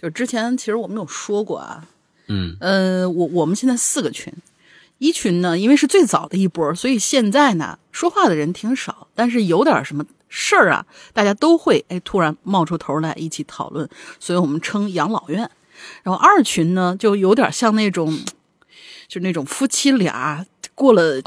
[0.00, 1.86] 就之前其实我们有说过啊，
[2.28, 4.32] 嗯，呃，我我们现在四个群，
[4.98, 10.04] 一群呢，因为是最早的一波，所以现在呢说话的人挺少，但是有点什么
[10.36, 15.48] 事儿啊，大家都会哎突然冒出头来一起讨论，所以我们称养老院。
[16.02, 18.18] 然后二群呢，就有点像那种，
[19.06, 20.44] 就那种夫妻俩。
[20.76, 21.20] 过了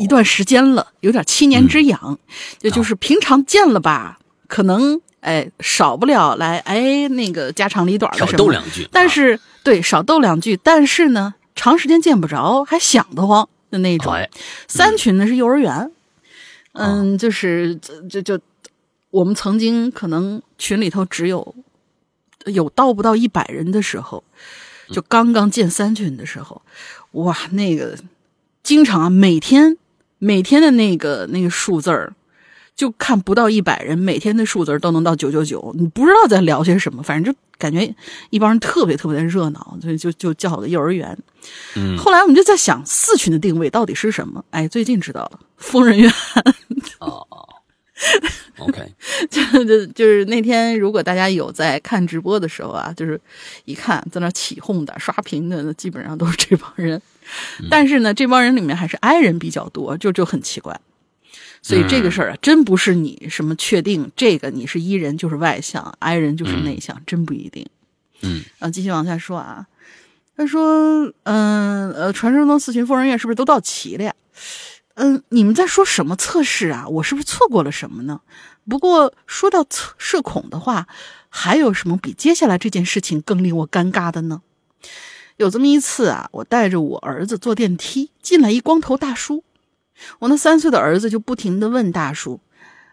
[0.00, 2.16] 一段时间了，有点七年之痒，
[2.60, 8.88] 也就是平常见了吧，可能哎少不了来哎那个家长里短的什么，少斗两句。
[8.92, 14.14] 但是对少斗两句，但是呢，长时间见不着还想得慌的那种。
[14.68, 15.90] 三群呢是幼儿园，
[16.74, 17.74] 嗯，就是
[18.08, 18.38] 就就
[19.10, 21.54] 我们曾经可能群里头只有
[22.46, 24.22] 有到不到一百人的时候，
[24.88, 26.62] 就刚刚建三群的时候，
[27.12, 27.98] 哇那个。
[28.62, 29.76] 经常啊，每天
[30.16, 32.14] 每天的那个那个数字儿，
[32.76, 37.94] 就看不到一百人，每天的数字都能到九九九，你不知道在聊些什么，反正就感觉
[38.30, 41.16] 一帮人特别特别的热闹，所以就就叫了幼儿园。
[41.76, 44.44] 嗯后来我们就在想四群的定位到底是什么？
[44.50, 46.10] 哎，最近知道了，疯人院。
[46.98, 47.48] 哦哦
[48.58, 48.92] ，OK，
[49.30, 53.20] 就就就是那天，如果大家有在看直播的时候啊，就是
[53.66, 57.00] 一看在那起哄的、刷屏的，基本上都是这帮人。
[57.70, 60.78] 但是呢，这帮人里面还是 I 人比较多，就就很奇怪。
[61.64, 67.66] 所以这个事儿啊，真不是你什么确定这个你是 E 人就是外向，I 人就是内向，真不一定。
[68.20, 69.66] 嗯，然后继续往下说啊，
[70.36, 74.14] 他说，嗯呃，传说中四群疯人院是不是都到齐了呀？
[74.96, 76.86] 嗯，你们在说什么测试啊？
[76.86, 78.20] 我是不是错过了什么呢？
[78.68, 80.86] 不过说到测社恐的话，
[81.30, 84.42] 还有什么比接下来这件事情更令我尴尬的呢？
[85.38, 89.42] 有这么一次啊，我带着我儿子坐电梯，进来一光头大叔，
[90.20, 92.40] 我那三岁的儿子就不停的问大叔：“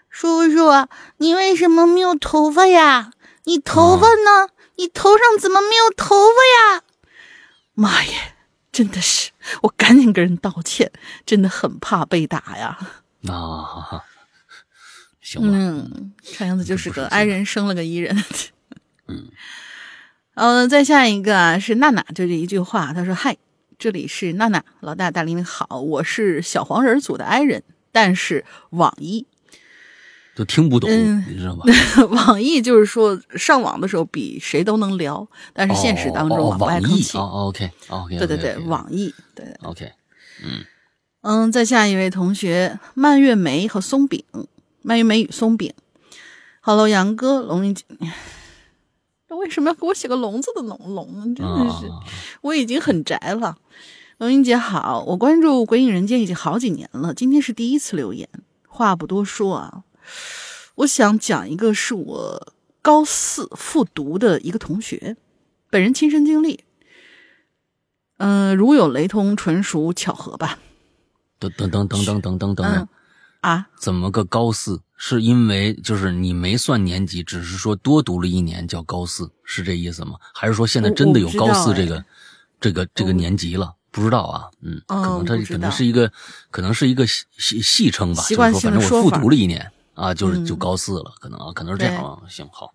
[0.09, 3.11] 叔叔，你为什么没有头发呀？
[3.45, 4.49] 你头发呢？
[4.77, 6.83] 你头上怎么没有头发呀？”
[7.73, 8.35] 妈耶！
[8.71, 9.31] 真的是，
[9.63, 10.91] 我赶紧跟人道歉，
[11.25, 12.77] 真的很怕被打呀。
[13.27, 14.01] 啊，
[15.19, 18.23] 行吧，嗯，看样子就是个不是 I 人生了个 E 人。
[19.07, 19.27] 嗯，
[20.35, 23.35] 呃，再下一个啊是娜娜，就这一句话，她说：“嗨，
[23.81, 29.25] 这里是娜娜，老大大玲好，我是小黄人组的 I 人，但是网易，
[30.35, 31.65] 都听不懂，嗯你知道吧？
[32.27, 37.17] 网易就是说上网的时候比谁都能聊，但是现实当中哦哦网不爱吭气。
[37.17, 39.47] 哦，OK OK，对对对，网易，对。
[39.63, 39.91] OK，
[40.43, 40.63] 嗯
[41.23, 44.23] 嗯，再下一位同学，蔓越莓和松饼，
[44.83, 45.73] 蔓越莓与松饼。
[46.61, 47.83] Hello，杨哥，龙云姐，
[49.31, 51.23] 这为什么要给我写个笼子的笼笼呢？
[51.33, 52.03] 真的是，啊
[52.41, 53.57] 我已经很宅了。
[54.17, 58.27] 龙英姐好，我关注《鬼影人间》已经好几年了，今天是第一次留言。
[58.67, 59.83] 话不多说啊，
[60.75, 65.15] 我想讲一个是我高四复读的一个同学，
[65.69, 66.65] 本人亲身经历。
[68.17, 70.59] 嗯、如有雷同，纯属巧合吧。
[71.39, 72.87] 等等等等等等等等，
[73.41, 74.81] 啊，怎么个高四？
[74.95, 80.11] 是因为就是你没算年级，只是说多读了一年叫高四，是这意思吗？
[80.33, 82.05] 还是说现在真的有高四这个
[82.59, 83.73] 这个这个年级了？
[83.89, 86.09] 不知道啊，嗯，哦可能它可能是一个
[86.51, 92.17] 可能是一个戏戏戏称吧，就是说反正我复读了一年啊，就是嗯就高四了，可能啊，可能是这样啊。
[92.29, 92.71] 行好，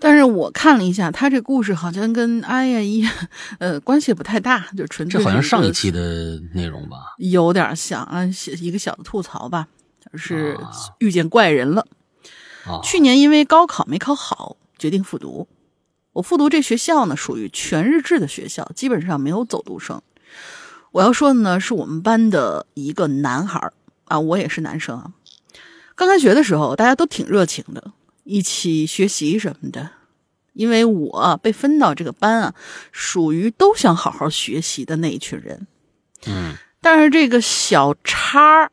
[0.00, 3.04] 但是我看了一下，他这故事好像跟哎呀一
[3.58, 6.96] 呃关系也不太大，就纯粹这好像上一期的内容吧？
[7.18, 8.22] 有点像啊，
[8.60, 9.66] 一个小的吐槽吧，
[10.12, 11.86] 就是啊遇见怪人了。
[12.64, 15.48] 啊，去年因为高考没考好，决定复读。
[16.12, 20.00] 我复读这学校呢，属于全日制的学校，基本上没有走读生。
[20.92, 23.72] 我要说的呢，是我们班的一个男孩儿
[24.04, 25.12] 啊，我也是男生啊。
[25.94, 27.92] 刚开学的时候，大家都挺热情的，
[28.28, 29.90] 一起学习什么的。
[30.52, 32.54] 因为我被分到这个班啊，
[32.90, 35.66] 属于都想好好学习的那一群人。
[36.26, 38.70] 嗯但是这个小叉儿，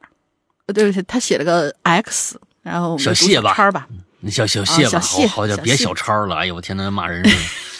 [0.65, 3.87] 呃，对不起，他写了个 X，然后小谢吧叉儿吧。
[4.19, 7.23] 那小小谢吧，小谢好好点，别小谢小超了，哎呦我天呐，骂人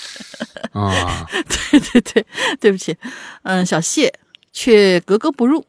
[0.74, 1.28] 啊！
[1.72, 2.26] 对对对，
[2.60, 2.96] 对不起，
[3.44, 4.14] 嗯，小谢
[4.54, 5.66] 却格格不入。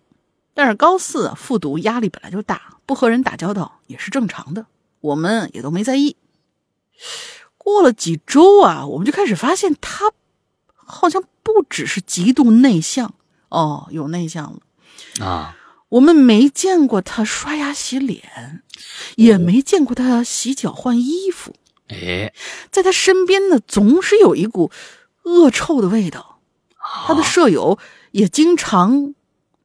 [0.55, 4.67] 但是高四啊，复读压力本来就大，不和人打交道也是正常的，
[5.07, 6.17] 我们也都没在意。
[7.57, 10.13] 过了几周啊，我们就开始发现他
[10.75, 13.15] 好像不只是极度内向
[13.49, 14.61] 哦，有内向了。
[15.25, 15.57] 啊，
[15.89, 18.63] 我们没见过他刷牙洗脸，
[19.17, 21.55] 也没见过他洗脚换衣服。
[21.89, 22.33] 哎，
[22.71, 24.71] 在他身边呢，总是有一股
[25.25, 26.41] 恶臭的味道。
[27.07, 27.79] 他的舍友
[28.13, 29.15] 也经常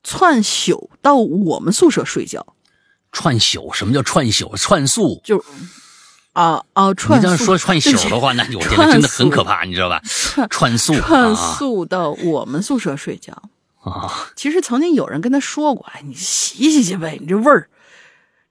[0.03, 2.55] 窜宿到我们宿舍睡觉，
[3.11, 4.55] 串宿，什么叫串宿？
[4.55, 5.21] 串宿。
[5.23, 5.43] 就
[6.33, 10.01] 啊啊你串宿这样说串宿的话，那我天真的很可怕，你知道吧？
[10.49, 13.33] 串宿串啊宿到我们宿舍睡觉。
[13.83, 14.29] 啊！
[14.35, 17.67] 其实曾经有人跟他说过：“哎，你洗洗去呗，你这味儿。”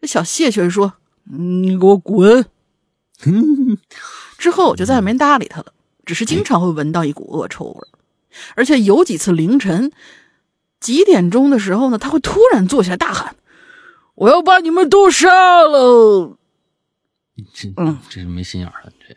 [0.03, 0.95] 这小谢却说
[1.33, 2.45] ：“嗯你给我滚！”
[4.39, 5.67] 之后我就再也没搭理他了，
[6.05, 7.87] 只是经常会闻到一股恶臭味儿，
[8.57, 9.93] 而且有几次凌晨
[10.81, 13.37] 几点钟的时候呢，他会突然坐起来大喊
[14.21, 16.37] ：“我要把你们都杀了
[17.55, 19.17] 这嗯这是没心眼儿了，这！”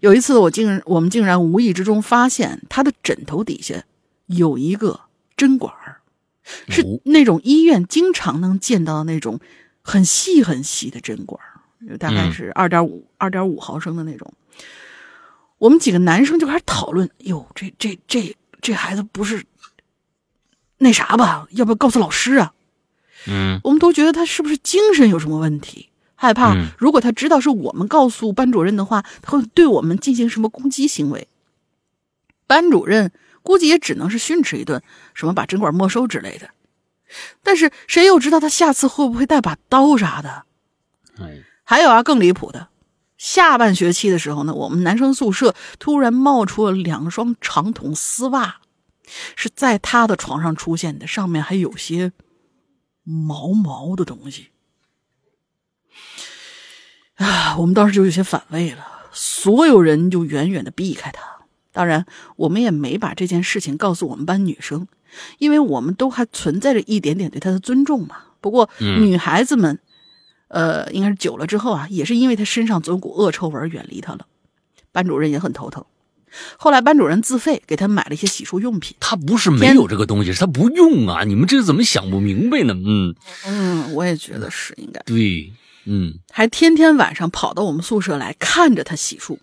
[0.00, 3.82] 有一次，我竟然我们竟然无意之中发现他的枕头底下
[4.26, 5.00] 有一个
[5.36, 6.02] 针管儿，
[6.68, 9.40] 是哦那种医院经常能见到的那种
[9.82, 14.32] 很细很细的针管儿，大概嗯是二点五二点五毫升的那种。
[15.58, 19.44] 我们几个男生就开始讨论：“哟，这这这这孩子不是
[20.78, 22.54] 那啥吧，要不要告诉老师啊？
[23.26, 31.28] 嗯我们都觉得他是不是精神有什么问题，害怕嗯如果他知道是我们告诉班主任的话，他会对我们进行什么攻击行为。
[32.46, 33.12] 班主任
[33.42, 34.82] 估计也只能是训斥一顿，
[35.14, 36.50] 什么把针管没收之类的。
[37.42, 40.44] 但是谁又知道他下次会不会带把刀啥的？
[41.18, 42.68] 哎还有啊，更离谱的，
[43.16, 48.56] 下半学期的时候呢，我们男生宿舍突然冒出了两双长筒丝袜，
[49.36, 52.12] 是在他的床上出现的，上面还有些
[53.02, 54.48] 毛毛的东西。
[57.16, 61.22] 啊，我们当时就有些反胃了，所有人就远远的避开他。
[61.70, 62.04] 当然，
[62.36, 64.88] 我们也没把这件事情告诉我们班女生，
[65.38, 68.16] 因为我们都还存在着一点点对他的尊重嘛。
[68.40, 69.78] 不过，嗯女孩子们，
[70.48, 74.26] 呃，应该是久了之后啊，也是因为他身上总有股恶臭味远离他了。
[74.90, 75.84] 班主任也很头疼。
[76.56, 78.96] 后来班主任自费给他买了一些洗漱用品。
[79.00, 81.24] 他不是没有这个东西，是他不用啊！
[81.24, 82.74] 你们这怎么想不明白呢？
[82.74, 83.14] 嗯，
[83.46, 85.52] 嗯，我也觉得是应该，对，
[85.84, 89.38] 嗯还天天晚上跑到我们宿舍来看着他洗漱。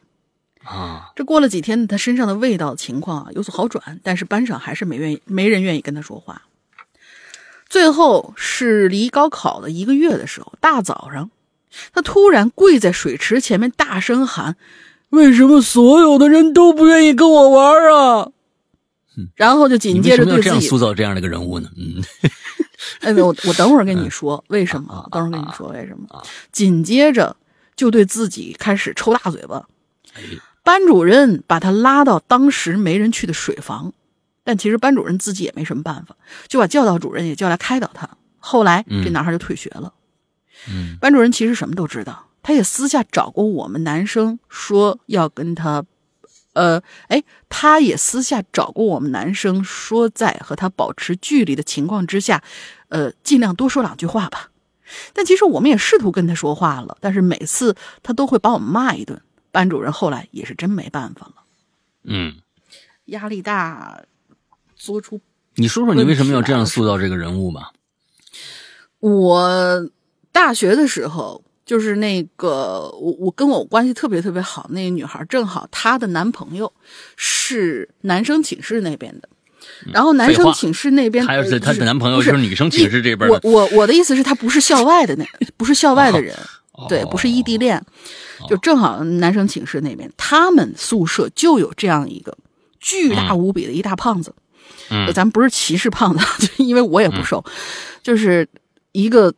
[0.64, 6.44] 啊，这过了几天，他身上的味道情况啊有所好转，但是班上还是没愿意，没人愿意跟他说话。
[7.70, 11.30] 最后是离高考的一个月的时候，大早上，
[11.94, 14.58] 他突然跪在水池前面大声喊
[15.10, 18.30] ：“为什么所有的人都不愿意跟我玩啊？”
[19.36, 21.70] 然后就紧接着对自己塑造这样的一个人物呢？
[21.78, 22.02] 嗯
[23.02, 26.24] 哎，我我等会儿跟你说为什么，等会儿跟你说为什么。
[26.52, 27.36] 紧接着
[27.76, 29.66] 就对自己开始抽大嘴巴。
[30.14, 30.22] 哎
[30.64, 33.92] 班主任把他拉到当时没人去的水房，
[34.44, 36.16] 但其实班主任自己也没什么办法，
[36.48, 38.08] 就把教导主任也叫来开导他。
[38.38, 39.92] 后来这男孩就退学了。
[40.70, 45.86] 嗯班主任其实什么都知道，他也私下找过我们男生说要跟他，
[46.54, 52.44] 呃，哎，他也私下找过我们男生说在和他保持距离的情况之下，
[52.88, 54.52] 呃，尽量多说两句话吧。
[55.14, 59.22] 但其实我们也试图跟他说话了，但是每次他都会把我们骂一顿。
[59.52, 61.34] 班主任后来也是真没办法了，
[62.04, 62.36] 嗯，
[63.06, 64.04] 压力大，
[64.76, 65.20] 做出
[65.56, 67.72] 你说说你为什么要这样塑造这个人物吧？
[69.00, 69.90] 我
[70.32, 76.74] 大学的时候，就是那个我我跟我关系特别特别好那个女孩，正好她的男朋友
[77.16, 79.30] 是男生寝室那边的，
[79.94, 85.24] 然后男生寝室那边她要是她的男朋友就是女生寝室这边我的，我我的意思是，他不是校外的那，
[85.58, 86.36] 不是校外的人，
[86.72, 87.80] 哦对，不是异地恋，
[88.50, 92.36] 就正好男生寝室那边，他们宿舍就有这样一个
[92.80, 94.34] 巨大无比的一大胖子。
[94.92, 97.46] 嗯咱不是歧视胖子，就 因为我也不瘦，
[98.02, 98.48] 就是
[98.92, 99.32] 一个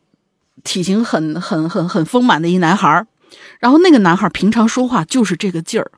[0.64, 3.06] 体型很很很很丰满的一男孩儿。
[3.58, 5.90] 然后那个男孩儿平常说话就是这个劲儿，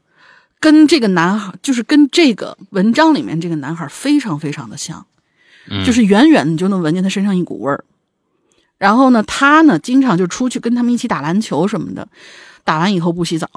[0.61, 5.07] 跟这个男孩就是跟这个文章里面这个男孩儿非常非常的像，
[5.71, 5.85] 嗯。
[5.85, 7.85] 就是远远你就能闻见他身上一股味儿。
[8.77, 12.07] 然后呢，他呢经常就出去跟他们一起打篮球什么的，
[12.65, 13.49] 打完以后不洗澡，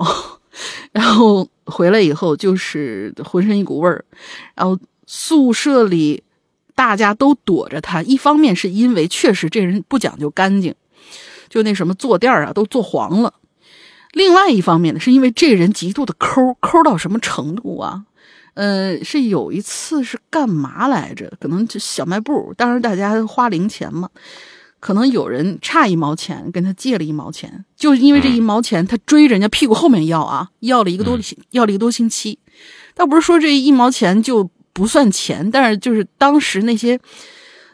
[0.94, 4.06] 然后回来以后就是浑身一股味儿，
[4.56, 6.24] 然后宿舍里
[6.76, 10.74] 大家都躲着他，一方面是因为确实这人不讲究干净，
[11.50, 13.34] 就那什么坐垫儿啊都坐黄了。
[14.14, 18.04] 另外一方面呢，是因为这人极度的抠，抠到什么程度啊？
[18.56, 21.32] 呃，是有一次是干嘛来着？
[21.40, 24.10] 可能就小卖部，当时大家花零钱嘛，
[24.80, 32.40] 可能有人差一毛钱，跟他借了一毛钱，就因为这一毛钱，他追人家屁股后面要啊，要了一个多星，要了一个多星期。
[32.96, 37.00] 倒不是说这一毛钱就不算钱，但是就是当时那些，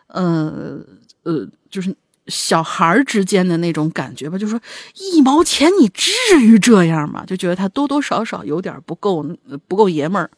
[0.07, 0.79] 呃
[1.23, 1.95] 呃，就是
[2.27, 4.59] 小孩儿之间的那种感觉吧，就说
[4.95, 7.23] 一毛钱你至于这样吗？
[7.25, 9.25] 就觉得他多多少少有点不够
[9.67, 10.29] 不够爷们儿。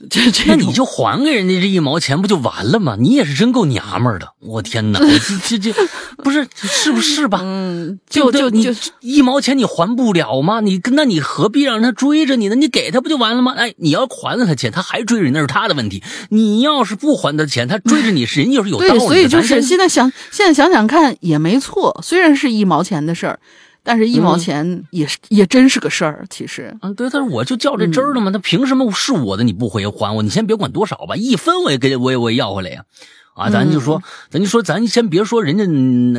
[0.08, 2.96] 这这那你就还给人家这一毛钱不就完了吗？
[3.00, 5.00] 你也是真够娘们儿的，我天哪！
[5.00, 5.88] 这这这
[6.22, 7.40] 不是是不是吧？
[7.44, 10.60] 嗯，就就就你一毛钱你还不了吗？
[10.60, 12.54] 你那你何必让他追着你呢？
[12.54, 13.54] 你给他不就完了吗？
[13.56, 16.02] 哎，你要还了他钱，他还追着你那是他的问题。
[16.28, 19.04] 你要是不还他钱，他追着你是人家是有道理对，的。
[19.04, 23.40] 所以就是现在想，现在想想看也没错，虽然是一毛钱的事儿，
[23.88, 26.26] 但是一毛嗯钱也是、也真是个事儿。
[26.28, 30.22] 其实，嗯，对，但是我就较这真儿了嘛，他凭什么是我的你不回还我？
[30.22, 32.82] 你先别管多少吧，一分我也给我也我也要回来呀。
[33.34, 35.64] 啊，咱就说，咱就说，咱先别说人家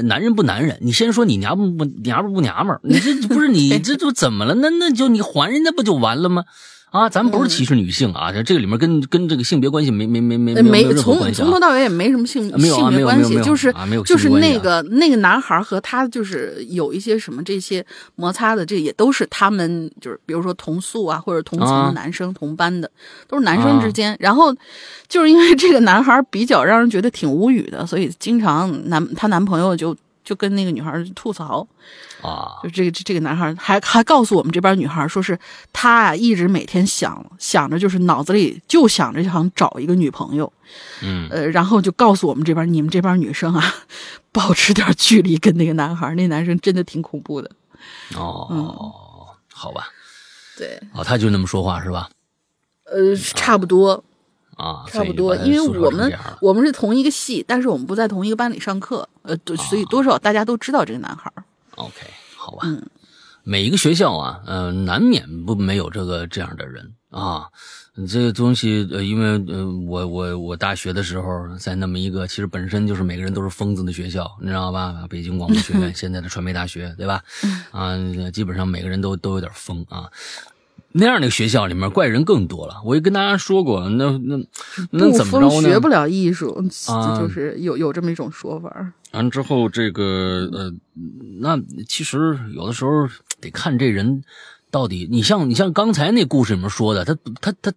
[0.02, 4.56] 男人不男人，你先说你娘们不娘们不娘们儿，你这不是你 这就怎么了？
[4.56, 6.46] 那那就你还人家不就完了吗？
[6.92, 13.72] 啊，咱不是歧视女性啊，这这个里面跟跟这个性别关系没没没没没从从头到尾也没什么性啊性别关系，就是
[14.06, 17.86] 就是那个那个男孩和他就是有一些什么这些
[18.16, 22.90] 摩擦的，这也都是他们就是比如说同宿啊或者同层啊的男生、同班的，
[23.28, 24.18] 都是男生之间。
[24.20, 24.52] 然后
[25.08, 29.96] 就是因为这个男孩比较让人觉得挺无语的，所以经常男她男朋友就
[30.30, 31.68] 就跟那个女孩吐槽。
[32.22, 35.40] 啊就这个这这个男孩还还告诉我们这边女孩说是
[35.72, 40.52] 他啊一直每天想想着就是脑子里就想着想找一个女朋友，
[41.02, 43.74] 嗯呃，然后就告诉我们这边你们这边女生啊，
[44.32, 47.50] 保持点距离跟那个男孩，那男生真的挺恐怖的。
[48.18, 49.88] 哦，好吧，
[50.58, 52.10] 对，哦，他就那么说话是吧？
[52.84, 54.04] 呃，差不多，
[54.60, 61.32] 啊，差不多，因为我们我们是同一个系，但是我们不在同一个班里上课，呃，对所以多少大家都知道这个男孩。
[61.76, 61.94] OK，
[62.36, 62.62] 好吧。
[62.66, 62.82] 嗯
[63.42, 67.48] 每一个学校啊，呃，难免不没有这个这样的人啊。
[68.08, 75.04] 这个东西，呃，因为呃，我我我大学的时候在那么一个，其实本身就是每个人都是疯子的学校，你知道吧？
[75.10, 77.24] 北京广播学院，现在的传媒大学，对吧？
[77.72, 77.98] 啊，
[78.32, 80.08] 基本上每个人都都有点疯啊。
[80.92, 82.82] 那样的学校里面怪人更多了。
[82.84, 84.38] 我也跟大家说过，那那
[84.92, 85.70] 那怎么着呢？
[85.70, 86.64] 学不了艺术，
[87.20, 88.94] 就是有有这么一种说法。
[89.12, 90.74] 完之后，这个呃，
[91.40, 92.92] 那其实有的时候
[93.40, 94.24] 得看这人
[94.72, 95.08] 到底。
[95.12, 97.74] 你像你像刚才那故事里面说的，他他他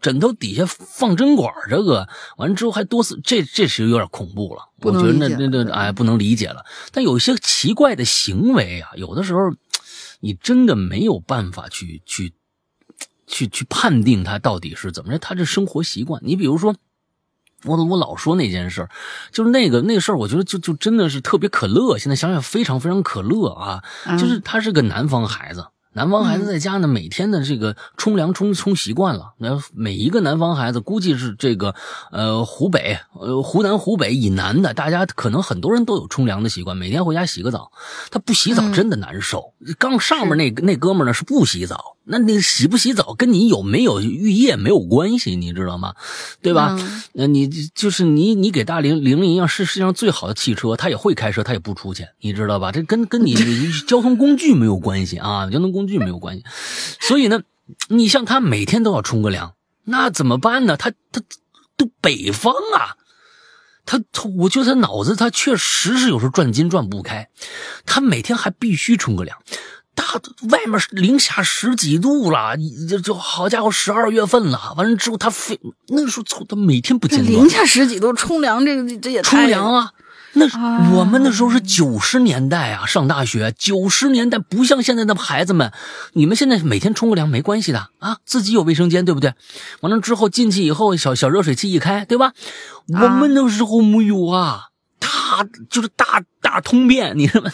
[0.00, 4.62] 枕头底下放针管，这个完了之后还多次，这这是有点恐怖了。
[4.82, 6.64] 我觉得那那那哎不能理解了。
[6.92, 9.40] 但有一些奇怪的行为啊，有的时候
[10.20, 12.32] 你真的没有办法去去
[13.26, 16.22] 去去判定他到底是怎么着，他这生活习惯。
[16.24, 16.76] 你比如说。
[17.64, 18.90] 我我老说那件事儿，
[19.32, 21.98] 就是那个那个事儿，我觉得就就真的是特别可乐。
[21.98, 23.84] 现在想想非常非常可乐啊！
[24.06, 29.32] 嗯就是他是个南方孩子，南方孩子在家呢，每天的这个冲凉冲冲习惯了。
[29.38, 31.74] 那每一个南方孩子，估计是这个
[32.12, 37.72] 呃湖北呃湖南湖北以南的，大家可能很多人都有冲凉的习惯，每天回家洗个澡。
[38.10, 39.52] 他不洗澡嗯真的难受。
[39.78, 45.94] 刚上面那那哥们儿呢是不洗澡，那你洗不洗澡跟你有没有浴液没有关系，你知道吗？
[46.40, 46.76] 对吧？
[46.78, 52.70] 嗯那你就是你，你给大玲玲玲一样是世界上最好的汽车，他也会开车，他也不出去，你知道吧？
[52.70, 56.44] 这跟跟你你 交通工具没有关系啊，交通工具没有关系。
[57.00, 57.42] 所以呢，
[57.88, 59.54] 你像他每天都要冲个凉，
[59.84, 60.76] 那怎么办呢？
[60.76, 61.20] 他他
[61.76, 62.96] 都北方啊，
[63.86, 67.28] 他他，我觉得他脑子他确实是有时候转筋转不开，
[67.86, 69.38] 他每天还必须冲个凉。
[69.92, 70.04] 大
[70.50, 72.56] 外面零下十几度了，
[72.88, 74.72] 就就好家伙，十二月份了。
[74.76, 79.92] 完了之后，他非那时候从他每天不这间断零下十几度冲凉，这个这也太冲凉啊。
[80.32, 85.72] 那啊我们那时候是九十年代啊，上大学九十年代不像现在的孩子们，
[86.12, 89.34] 你们现在每天冲个凉没关系的啊，自己有卫生间对不对？
[89.80, 92.32] 完了之后进去以后，小小热水器一开，对吧？
[92.88, 94.68] 我们那时候没有啊，
[94.98, 95.08] 大
[95.68, 97.52] 就是大大通便，你知道吗？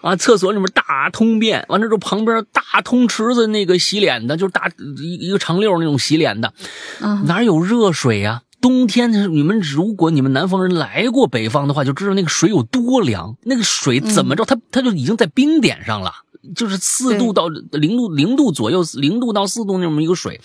[0.00, 4.68] 啊，厕所里面大通便，完了之后旁边大通池子那个洗脸的，就是大
[4.98, 6.52] 一一个长溜那种洗脸的，
[7.00, 13.36] 嗯哪有热水呀、冬天你们如果你们南方人来过北方的话，就知道那个水有多凉。
[13.42, 16.12] 那个水怎么着，它它就已经在冰点上了，
[16.54, 20.40] 就是四度到零度零度左右，零度到四度那么一个水。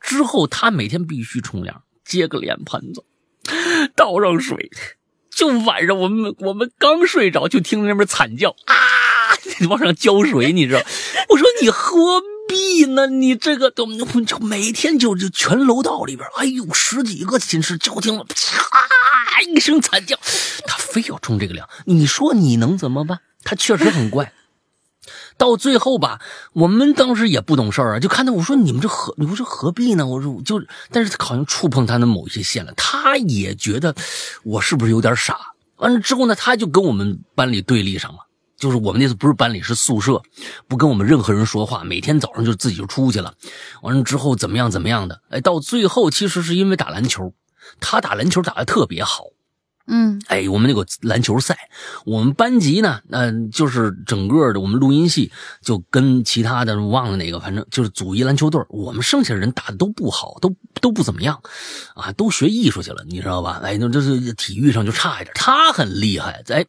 [0.00, 3.04] 之后他每天必须冲凉，接个脸盆子，
[3.96, 4.70] 倒上水。
[5.28, 8.74] 就晚上我们我们刚睡着，就听那边惨叫啊，
[9.68, 10.80] 往上浇水，你知道？
[11.28, 13.06] 我说你何必呢？
[13.06, 13.86] 你这个都
[14.24, 20.16] 就每天就就全楼道里边，哎呦，十几个寝室就听了啪一声惨叫，
[20.66, 23.20] 他非要冲这个凉，你说你能怎么办？
[23.44, 24.32] 他确实很怪。
[25.38, 26.20] 到最后吧，
[26.52, 30.06] 我们当时也不懂事儿啊，就看到我说你们这何，你说这何必呢？
[30.06, 33.94] 我说就，但是他好像触碰他的某一些线了，他也觉得
[34.44, 35.38] 我是不是有点傻？
[35.76, 38.25] 完了之后呢，他就跟我们班里对立上了。
[38.58, 40.22] 就是我们那次不是班里是宿舍，
[40.66, 43.34] 不跟我们任何人说话，每天早上就自己就出去了。
[43.82, 45.20] 完了之后怎么样怎么样的？
[45.28, 47.34] 哎，到最后其实是因为打篮球，
[47.80, 49.24] 他打篮球打得特别好。
[49.88, 51.56] 嗯哎，我们那个篮球赛，
[52.04, 55.30] 我们班级呢，嗯、就是整个的我们录音系
[55.62, 61.40] 就跟其他的忘了哪个，反正就是组一篮球队我们剩下的人打的都不好，都都不怎么样，
[61.94, 63.60] 啊，都学艺术去了，你知道吧？
[63.62, 66.66] 哎，那这是体育上就差一点，他很厉害，哎。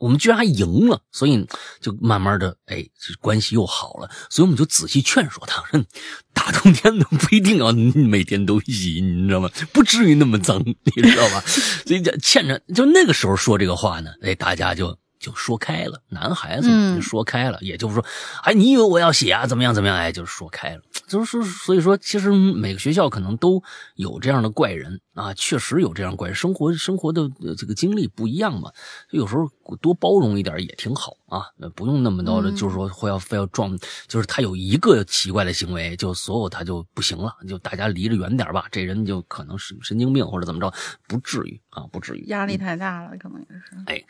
[0.00, 1.46] 我们居然还赢了，所以
[1.80, 4.10] 就慢慢的，哎，这关系又好了。
[4.30, 5.80] 所以我们就仔细劝说他，说
[6.34, 9.50] 大冬天的不一定要每天都洗，你知道吗？
[9.72, 11.40] 不至于那么脏， 你知道吧？
[11.86, 18.04] 所以就欠着，就那个时候说这个话呢，哎，大家就就说开了，男孩子说开了，也就是说，
[18.42, 19.46] 哎，你以为我要洗啊？
[19.46, 19.96] 怎么样怎么样？
[19.96, 20.80] 哎，就是说开了。
[21.10, 23.60] 就是所以说，其实每个学校可能都
[23.96, 26.36] 有这样的怪人啊，确实有这样怪人。
[26.36, 28.70] 生活生活的这个经历不一样嘛，
[29.10, 29.50] 有时候
[29.80, 38.66] 多包容一点也挺好啊，不用那么多的，就是说会要非要撞，就是他有一个奇怪的行为，就所有他就不行了，就大家离着远点吧。
[38.70, 40.70] 这人就可能是神经病或者怎么着，
[41.08, 42.24] 不至于啊，不至于。
[42.26, 43.76] 压力太大了，可能也是。
[43.86, 44.04] 哎。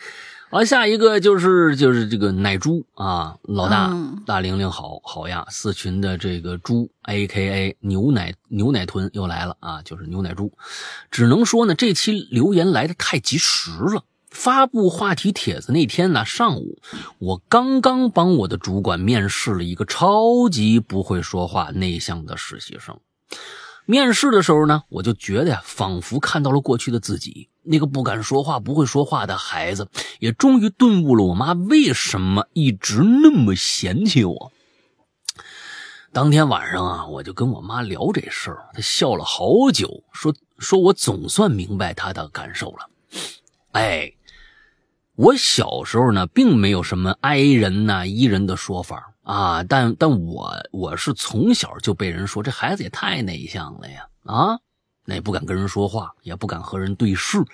[0.50, 3.96] 完，下一个就是就是这个奶猪啊，老大
[4.26, 10.52] 大玲玲好好呀，四群的这个猪，A K A 牛奶牛奶豚又来了啊，就是牛奶猪，
[11.08, 14.02] 只能说呢，这期留言来的太及时了。
[14.30, 16.78] 发布话题帖子那天呢，上午
[17.18, 22.98] 我刚刚帮我的主管面试了一个超级不会说话、内向的实习生。
[23.86, 29.88] 面试的时候呢，我就觉得，仿佛看到了过去的自己，那个不敢说话、不会说话的孩子，
[30.20, 34.52] 也终于顿悟了我妈为什么一直那么嫌弃我。
[36.12, 42.88] 当天晚上啊，我就跟我妈聊这事儿，她笑了好久，说说我总算明白她的感受了。
[43.72, 44.12] 哎，
[45.20, 49.12] 我小时候呢，并没有什么 I 人呐、E 人的说法。
[49.22, 54.08] 啊，但但我我是从小就被人说这孩子也太内向了呀！
[54.24, 54.58] 啊，
[55.04, 57.44] 那也不敢跟人说话，也不敢和人对视。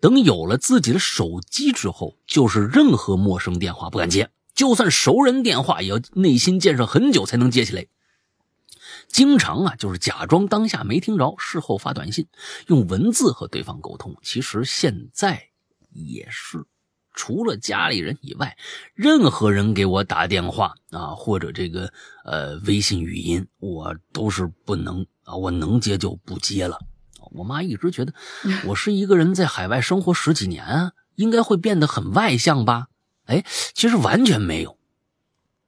[0.00, 7.86] 等有了自己的手机之后，就是任何陌生电话不敢接，就算熟人电话，也要内心建设很久才能接起来。
[9.08, 12.28] 经常啊，就是假装当下没听着，事后发短信，
[12.68, 14.16] 用文字和对方沟通。
[14.22, 15.50] 其实现在
[15.92, 16.64] 也是。
[17.12, 18.56] 除了家里人以外，
[18.94, 21.92] 任何人给我打电话啊，或者这个
[22.24, 26.78] 呃微信语音，我都是不能啊，我能接就不接了。
[27.32, 28.12] 我妈一直觉得
[28.66, 32.88] 我是一个人在海外生活十几年啊，应该会变得很外向吧？
[33.26, 33.44] 哎，
[33.74, 34.78] 其实完全没有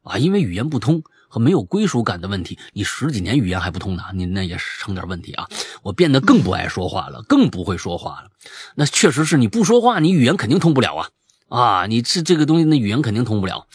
[0.03, 5.49] 啊，因为语言不通和没有归属感的问题，你十几年语言还不通呢，你那也是成点问题啊。
[5.83, 8.31] 我变得更不爱说话了，更不会说话了。
[8.75, 11.11] 那确实是你不说话，你语言肯定通不了啊。
[11.53, 13.67] 啊，你这这个东西，那语言肯定通不了。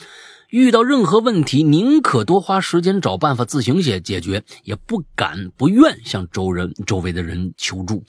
[0.50, 8.04] 遇到任何问题，宁可多花时间找办法自行解解决，也不敢不愿向周人周围的人求助。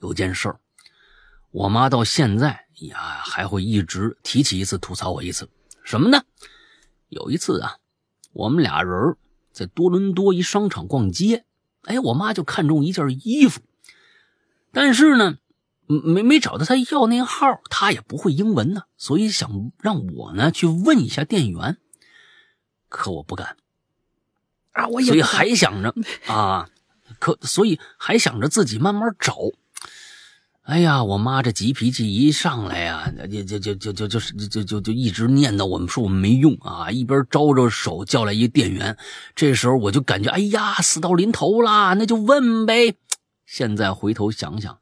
[0.00, 0.58] 有件事儿，
[1.52, 5.48] 我妈到现在呀还会一直提起一次，吐槽我一次。
[5.84, 6.24] 什么呢？
[7.10, 7.76] 有一次啊，
[8.32, 9.16] 我们俩人
[9.52, 11.44] 在多伦多一商场逛街，
[11.82, 13.60] 哎，我妈就看中一件衣服，
[14.72, 15.38] 但是呢。
[15.88, 21.78] 没没找到他要那个号，他也不会英文呢，所以想让我呢去问一下店员，
[22.88, 23.56] 可我不敢
[24.72, 25.94] 啊，我所以还想着
[26.26, 26.68] 啊，
[27.18, 29.34] 可所以还想着自己慢慢找。
[30.62, 38.94] 哎呀，我妈这急脾气一上来呀，就就就就就就是就就就一直念叨我们说我们没用啊，一边招着手叫来一个店员。
[39.34, 42.96] 这时候我就感觉哎呀，死到临头了，那就问呗。
[43.46, 44.78] 现在回头想想。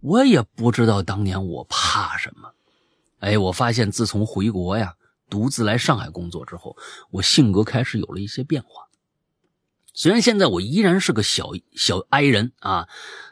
[0.00, 2.52] 我也不知道当年我怕什么，
[3.18, 4.94] 哎，我发现自从回国呀，
[5.28, 6.76] 独自来上海工作之后，
[7.10, 8.88] 我性格开始有了一些变化。
[9.92, 12.88] 虽然现在我依然是个小小 I 人啊，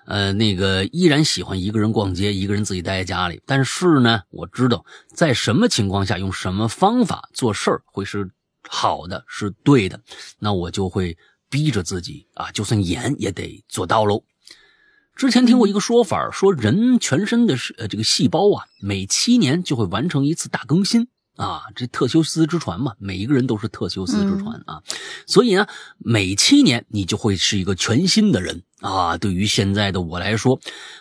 [0.07, 3.41] 呃，那个依然喜欢一个人逛街，一个人自己待在家里。
[3.47, 8.29] 但是呢，我知道在什么情况下用什么方法做事儿会是
[8.69, 9.99] 好的，是对的，
[10.39, 11.17] 那我就会
[11.49, 14.23] 逼着自己啊，就算严也得做到喽。
[15.19, 24.81] 之前听过一个说法，说人全身的呃这个细胞啊，每七年就会完成一次大更新啊，这特修斯之船嘛，每一个人都是特修斯之船啊，
[25.27, 25.67] 所以呢，
[25.99, 29.19] 每七年你就会是一个全新的人啊。
[29.19, 30.61] 对于现在的我来说，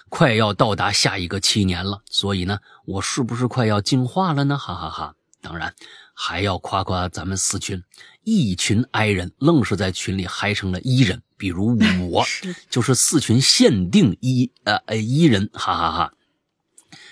[0.09, 4.57] 快要到达下一个七年了，所以呢，我是不是快要进化了呢？
[4.57, 5.13] 哈哈哈！
[5.43, 5.75] 当然，
[6.15, 7.83] 还要夸夸咱们四群，
[8.29, 11.21] 一群 I 人愣是在群里嗨成了伊人。
[11.37, 11.77] 比如
[12.11, 12.25] 我
[12.69, 16.13] 就是四群限定一呃呃一人，哈哈哈！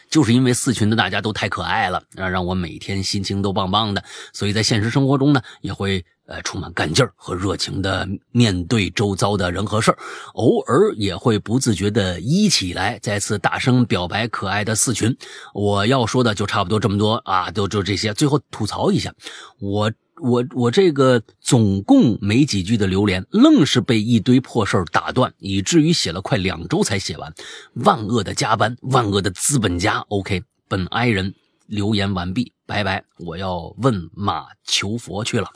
[0.10, 4.04] 就是因为四群的大家都太可爱了，让让我每天心情都棒棒的，
[4.34, 9.98] 所以在现实生活中呢，也会呃充满干劲儿和热情的面对周遭的人和事儿，
[10.34, 15.16] 偶尔也会不自觉的一起来，再次大声表白可爱的四群。
[15.54, 18.14] 我要说的就差不多这么多啊，就就这些。
[18.14, 19.14] 最后吐槽一下，
[19.60, 19.90] 我。
[20.22, 27.34] 我我这个总共没几句的留言，愣是被一堆破事儿打断，以至于写了快两周才写完。
[27.74, 30.00] 万恶的加班，万恶的资本家。
[30.10, 31.34] OK，本哀人
[31.68, 33.04] 留言完毕，拜拜。
[33.18, 35.48] 我要问马求佛去了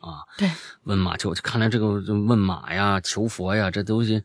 [0.00, 0.26] 啊！
[0.36, 0.50] 对，
[0.82, 4.22] 问马求，看来这个问马呀、求佛呀，这东西。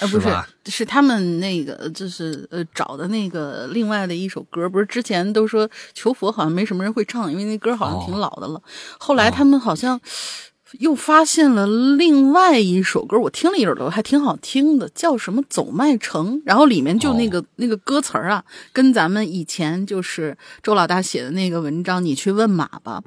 [0.00, 0.28] 啊，不是，
[0.66, 8.60] 是他们那个，就是呃，找的那个另外的一首歌，不是之前都说求佛好像没什么人会唱，因为那歌好像挺老的了。
[8.98, 10.00] 后来他们好像
[10.78, 23.02] 又发现了另外一首歌，我听了一耳朵还挺好听的，叫什么《走麦城》，然后里面就那个、那个歌词儿啊，跟咱们以前就是周老大写的那个文章，你去问马吧。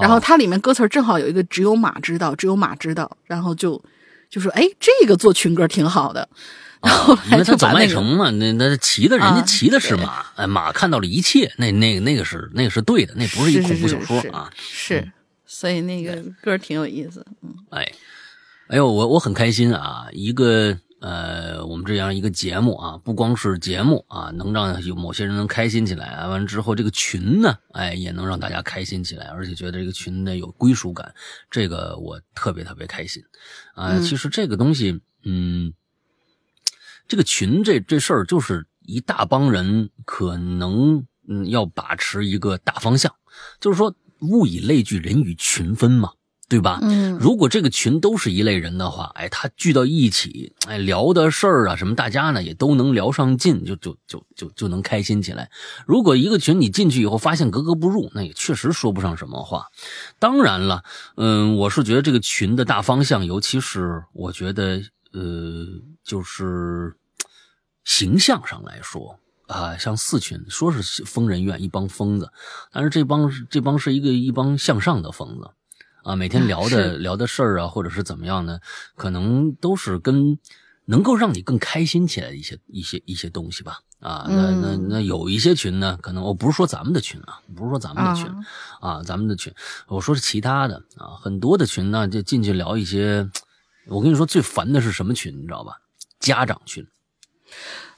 [0.00, 3.82] 然后它里面歌词儿正好有一个“只有马知道，只有马知道”，然后就
[4.30, 6.28] 就说哎，这个做群歌挺好的。
[6.80, 14.48] 然后因为他走麦城嘛，那那骑的人家啊骑的是马，哎，马看到了一切，那那个那个是那个是对的，那不是一是恐怖小说啊。
[14.56, 15.10] 是，
[15.44, 17.26] 所以那个歌挺有意思。
[17.42, 17.92] 嗯哎，
[18.68, 20.06] 哎呦，我我很开心啊！
[20.12, 31.14] 一个呃，我们这样一个节目啊，不光是节目啊，能让有某些人能开心起来啊，完了之后这个群呢，哎，也能让大家开心起来，而且觉得这个群呢有归属感，
[31.50, 33.22] 这个我特别特别开心
[33.74, 33.92] 啊！
[33.92, 35.72] 嗯其实这个东西，嗯，
[37.06, 43.14] 这个群这这事儿就是一大帮人可能嗯要把持一个大方向，
[43.60, 46.10] 就是说物以类聚，人以群分嘛，
[46.48, 46.78] 对吧？
[46.82, 55.50] 嗯如果这个群都是一类人的话，哎，他聚到一起，哎，聊的事儿啊什么，大家呢也都能聊上劲，就就就就就能开心起来。
[55.86, 59.66] 如果一个群你进去以后发现格格不入，那也确实说不上什么话。
[60.18, 60.82] 当然了，
[61.16, 64.80] 嗯，我是觉得这个群的大方向，尤其是我觉得，
[65.12, 65.66] 呃，
[66.04, 66.96] 就是
[67.84, 69.18] 形象上来说。
[69.48, 72.30] 啊，像四群说是疯人院一帮疯子，
[72.70, 75.50] 但是这帮这帮是一个一帮向上的疯子，
[76.08, 78.60] 啊，每天聊的是聊的事儿啊，或者是怎么样呢？
[78.96, 80.38] 可能都是跟
[80.86, 83.80] 能够让你更开心起来的一些一些一些东西吧。
[84.00, 88.40] 啊，那那嗯那有一些群呢，可能我不是说咱们的群啊，不是说咱们的群啊
[88.80, 89.52] 啊，咱们的群，
[89.86, 93.28] 我说是其他的啊，很多的群呢，就进去聊一些。
[93.88, 95.80] 我跟你说，最烦的是什么群，你知道吧？
[96.20, 96.86] 家长群。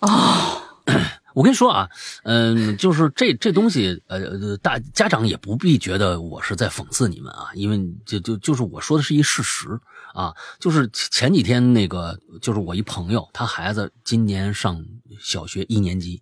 [0.00, 0.62] 哦，
[1.35, 1.89] 我跟你说啊，
[2.24, 9.68] 嗯，就是这这东西，呃，大家长也不必觉得我是在讽刺你们啊，因为就就就是我说的是一事实
[10.12, 14.85] 啊，就是前几天那个，就是我一朋友，他孩子今年上
[15.20, 16.20] 小学一年级，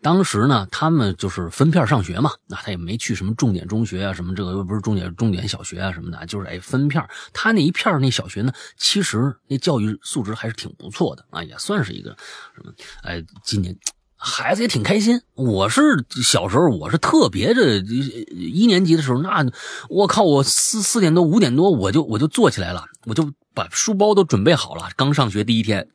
[0.00, 12.16] 当时呢，他们就是分片上学嘛，那他也没去什么重点中学啊，什么这个又不是重点重点小学啊什么的，就是哎分片他那一片那小学呢，其实那教育素质还是挺不错的啊，也算是一个
[12.54, 12.72] 什么
[13.02, 13.76] 哎，今年。
[14.24, 15.20] 孩子也挺开心。
[15.34, 19.44] 我是小时候，我是特别的，一年级的时候，那
[19.88, 24.88] 我靠，我四四点多五点多我就我就坐起来了，我就把书包都准备好了。
[24.94, 25.88] 刚上学第一天，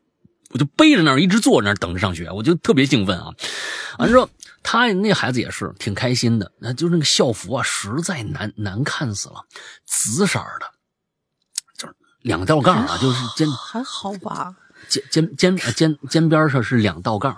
[0.49, 3.31] 我就背着那儿一直坐那儿等着上学，我就特别兴奋啊。
[3.97, 4.29] 完之后，
[4.61, 9.45] 他那孩子也是挺开心的，那就是那个校服啊，实在难难看死了，
[9.85, 10.67] 紫色的，
[11.77, 14.53] 就是两道杠啊，就是肩还好吧？
[14.89, 17.37] 肩肩肩呃肩肩边上是两道杠。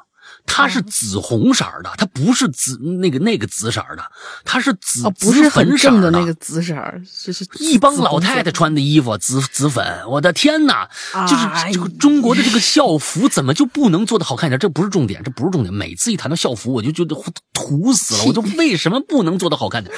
[0.52, 4.04] 它是紫红色儿的，它不是紫那个那个紫色儿的，
[4.44, 10.90] 它是紫、哦，不是粉色的那个紫色儿，是是一帮老太太穿的衣服，紫紫粉，我的天哪！
[11.28, 14.60] 就是哎这个中国的这个校服怎么就不能做的好看一点？
[14.60, 15.74] 这不是重点，这不是重点。
[15.74, 17.16] 每次一谈到校服，我就觉得
[17.54, 18.24] 土死了。
[18.26, 19.96] 我就为什么不能做的好看点？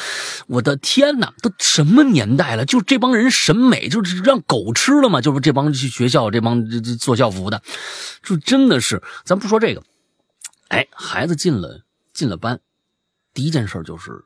[0.48, 2.66] 我的天哪，都什么年代了？
[2.66, 5.22] 就这帮人审美就是让狗吃了嘛？
[5.22, 6.64] 就是这帮去学校这帮
[7.00, 7.62] 做校服的，
[8.22, 9.82] 就真的是，咱不说这个。
[10.72, 12.62] 哎，孩子进了进了班，
[13.34, 14.24] 第一件事就是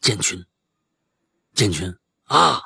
[0.00, 0.44] 建群，
[1.54, 1.92] 建群
[2.22, 2.62] 啊。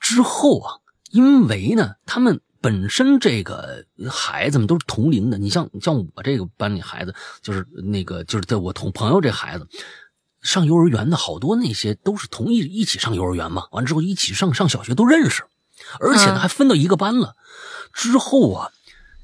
[0.00, 0.74] 之后啊，
[1.12, 9.68] 因为呢，他们本身这个孩子们都是同龄的，你像像我这个班里孩子，就是那个就是在我同朋友这孩子
[10.40, 15.44] 上幼儿园的好多那些都是同一一起上幼儿园嘛，完之后一起上上小学都认识，
[16.00, 17.36] 而且呢嗯还分到一个班了。
[17.92, 18.72] 之后啊。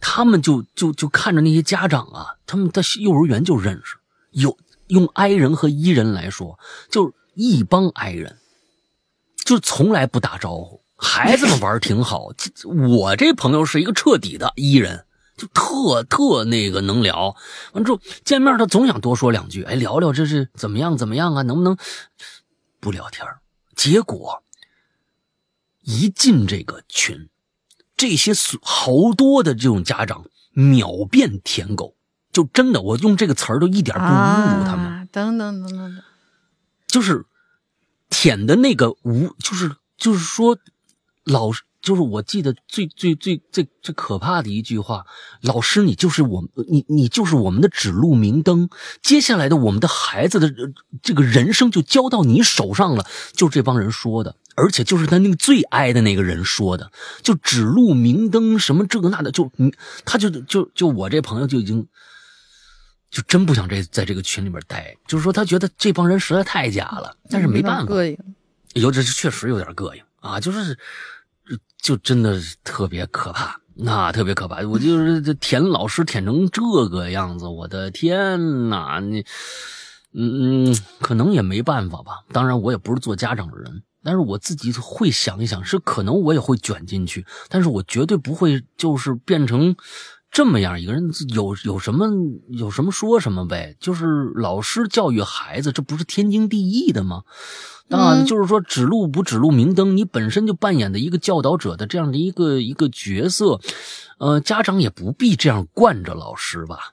[0.01, 3.97] 他们就就就看着那些家长啊，他们在幼儿园就认识，
[4.31, 6.59] 有用 I 人和 E 人来说，
[6.91, 8.39] 就是一帮 I 人，
[9.45, 10.83] 就从来不打招呼。
[10.97, 12.33] 孩子们玩挺好，
[12.89, 15.05] 我这朋友是一个彻底的 E 人，
[15.37, 17.37] 就特特那个能聊。
[17.73, 21.77] 完之后见面，他总想多说两句，哎，聊聊这是怎么样怎么样啊，能不能
[22.81, 23.27] 不聊天？
[23.77, 24.43] 结果
[25.83, 27.29] 一进这个群。
[27.99, 28.33] 这些
[28.63, 31.97] 好多的这种家长秒变舔狗，
[32.33, 34.87] 就真的，我用这个词儿都一点不侮辱他们。
[34.87, 36.03] 啊、等等等等等，
[36.87, 37.27] 就是
[38.09, 40.57] 舔的那个无，就是就是说，
[41.25, 45.05] 老师，就是我记得最最最最最可怕的一句话，
[45.43, 48.71] 老师，你就是我们，你你就是我们的指路明灯，
[49.03, 50.53] 接下来的我们的孩子的
[51.03, 54.37] 这个人生就交到你手上了，就这帮人说的。
[54.59, 56.91] 而且就是他那个最挨的那个人说的，
[57.23, 59.51] 就指路明灯什么这个那的，就
[60.05, 61.87] 他就就就我这朋友就已经
[63.11, 68.19] 就真不想这在这个群里面待，就是说他觉得这帮人实在太假了，但是没办法，膈应。
[68.75, 70.79] 有这确实有点膈应啊，就是
[71.81, 74.61] 就真的特别可怕，那特别可怕。
[74.67, 79.01] 我就是这舔老师舔成这个样子，我的天哪！
[79.01, 79.25] 你，
[80.13, 82.25] 嗯嗯，可能也没办法吧。
[82.31, 89.77] 当然，我也不是做家长的人，但是我自己会想一想，是可能我也会卷进去，但是我绝对不会就是变成。
[90.31, 92.07] 这么样一个人有有什么
[92.51, 97.23] 有什么说什么呗，就是老师教育孩子，这不是天经地义的吗？
[97.89, 103.59] 啊，就是说指路不指路明灯，你本身就扮演的一个教导者的这样的一个一个角色，
[104.19, 106.93] 呃，家长也不必这样惯着老师吧。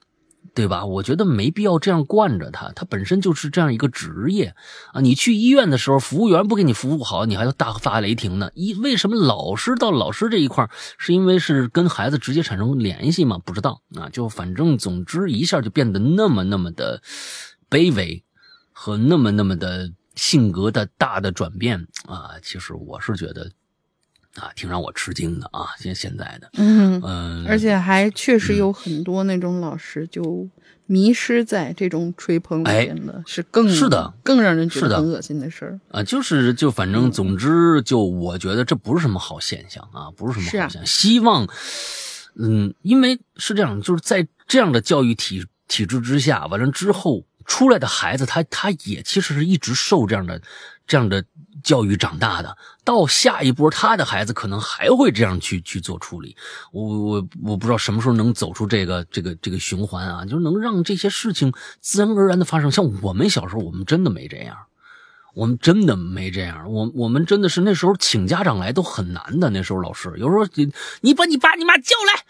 [0.55, 0.85] 对吧？
[0.85, 4.55] 我觉得没必要这样惯着他，他本身就是这样一个职业
[4.93, 5.01] 啊。
[5.01, 8.49] 你去医院的时候，服务员不给你服务好，你还要大发雷霆呢。
[8.55, 13.37] 一为什么老师到老师这一块是因为是跟孩子直接产生联系吗？
[13.45, 14.07] 不知道啊。
[14.09, 17.01] 就反正总之一下就变得那么那么的
[17.69, 18.23] 卑微，
[18.71, 22.31] 和那么那么的性格的大的转变啊。
[22.41, 23.51] 其实我是觉得。
[24.35, 25.67] 啊，挺让我吃惊的啊！
[25.79, 30.47] 现现在的，嗯嗯，而且还确实有很多那种老师就
[30.87, 36.03] 迷失在这种吹捧里面的，是更是的，更让人觉得很恶心的事儿啊！
[36.03, 40.85] 就是就反正总之就我觉得这不是什么好现象啊，不是什么好现象。
[40.85, 41.47] 希望，
[42.35, 50.41] 嗯，因为是这样，就是在这样的教育体体制之下，完了之后出来的孩子，他他也其实是一直受这样的
[50.85, 51.23] 这样的。
[51.65, 56.37] 教育长大的，到下一波他的孩子可能还会这样去去做处理。
[56.71, 61.51] 我我我不知道什么时候能走出这个这个这个循环啊，就是能让这些事情
[61.81, 62.71] 自然而然的发生。
[62.71, 64.55] 像我们小时候，我们真的没这样，
[65.33, 66.71] 我们真的没这样。
[66.71, 69.49] 我我们真的是那时候请家长来都很难的。
[69.49, 72.23] 那时候老师有时候你你把你爸你妈叫来。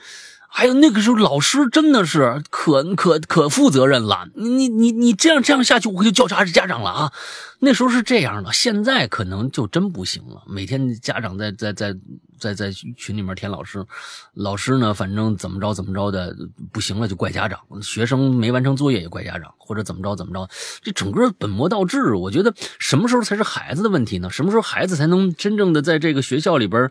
[0.57, 4.29] 还有那个时候，老师真的是可可可负责任了。
[4.35, 7.11] 你你你你这样这样下去，我就叫查家长了啊！
[7.59, 10.43] 那时候是这样的，现在可能就真不行了。
[10.47, 11.93] 每天家长在在在
[12.39, 13.85] 在在群里面填老师，
[14.33, 16.33] 老师呢，反正怎么着怎么着的，
[16.71, 17.59] 不行了就怪家长。
[17.81, 20.49] 学生没完成作业也怪家长，或者怎么着怎么着。
[20.81, 22.15] 这整个本末倒置。
[22.15, 24.29] 我觉得什么时候才是孩子的问题呢？
[24.29, 26.89] 什么时候孩子才能真正的在这个学校里边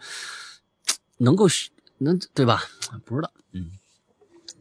[1.16, 1.46] 能够
[1.98, 2.64] 能对吧？
[3.04, 3.30] 不知道。
[3.52, 3.70] 嗯，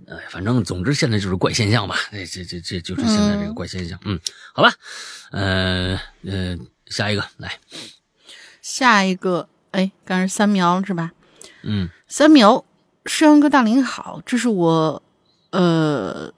[0.08, 4.00] 哎，反正总之现在就是怪现象吧，这这这这就是现在这个怪现象。
[4.06, 4.20] 嗯，
[4.54, 4.74] 好吧，
[5.32, 6.58] 呃呃，
[6.88, 7.60] 下一个来，
[8.62, 11.12] 下一个，哎，刚是三苗是吧？
[11.64, 12.64] 嗯，三苗，
[13.06, 15.02] 诗阳哥大林好，这是我
[15.52, 16.32] 呃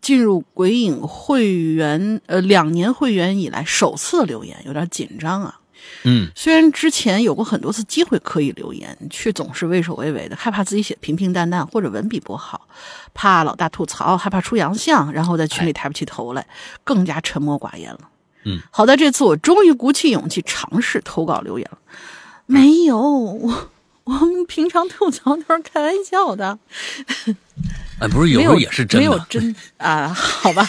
[0.00, 5.60] 进入鬼影会员呃两年会员以来首次留言，有点紧张啊。
[6.04, 12.66] 嗯，虽然之前有过很多次机会可以留言，却总是畏首畏尾的，害怕自己写平平淡淡或者文笔不好，
[13.14, 16.46] 怕老大吐槽，害怕出洋相，然后在群里抬不起头来，
[16.82, 18.00] 更加沉默寡言了。
[18.44, 21.78] 嗯，好在这次我终于鼓起勇气尝试投稿留言了。
[22.46, 23.68] 没有，我
[24.04, 26.58] 我们平常吐槽都是开玩笑的。
[27.98, 30.08] 啊，不是有时候也是真的，没有真啊？
[30.12, 30.68] 好吧，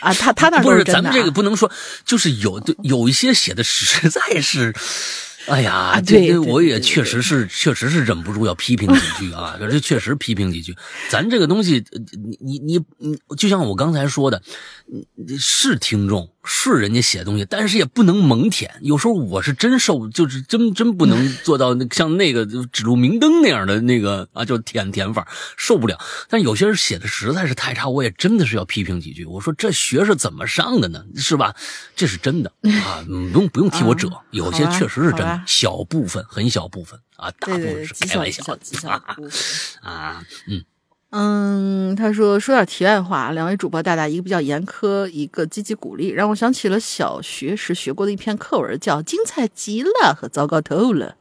[0.00, 1.70] 啊，他他那不是咱们这个不能说，
[2.04, 4.74] 就是有的有一些写的实在是。
[5.46, 9.56] 哎呀，这这我也确实是，确实是忍不住要批评几句啊！
[9.58, 10.74] 可是确实批评几句，
[11.10, 11.84] 咱这个东西，
[12.40, 14.40] 你你你你，就像我刚才说的，
[15.38, 18.70] 是听众是人家写东西，但是也不能猛舔。
[18.80, 25.26] 有时候我是真受，就是真真不能做到像那个指路明灯那样的那个啊，就舔舔法
[25.56, 25.98] 受不了。
[26.28, 29.24] 但有些人写的实在是太差，我也真的是要批评几句。
[29.24, 31.04] 我说这学是怎么上的呢？
[31.16, 31.54] 是吧？
[31.96, 32.52] 这是真的
[32.84, 35.42] 啊，不用不用替我遮，有些确实是真的。
[35.46, 38.42] 小部分，很小部分啊，大部分是开玩笑
[39.80, 40.64] 啊，嗯
[41.16, 51.14] 嗯，他说说点题外话，两位主播大大，一个比较严苛，一个积极鼓励，让我想起了小学时学过的一篇课文，叫《精彩极了》和《糟糕透了》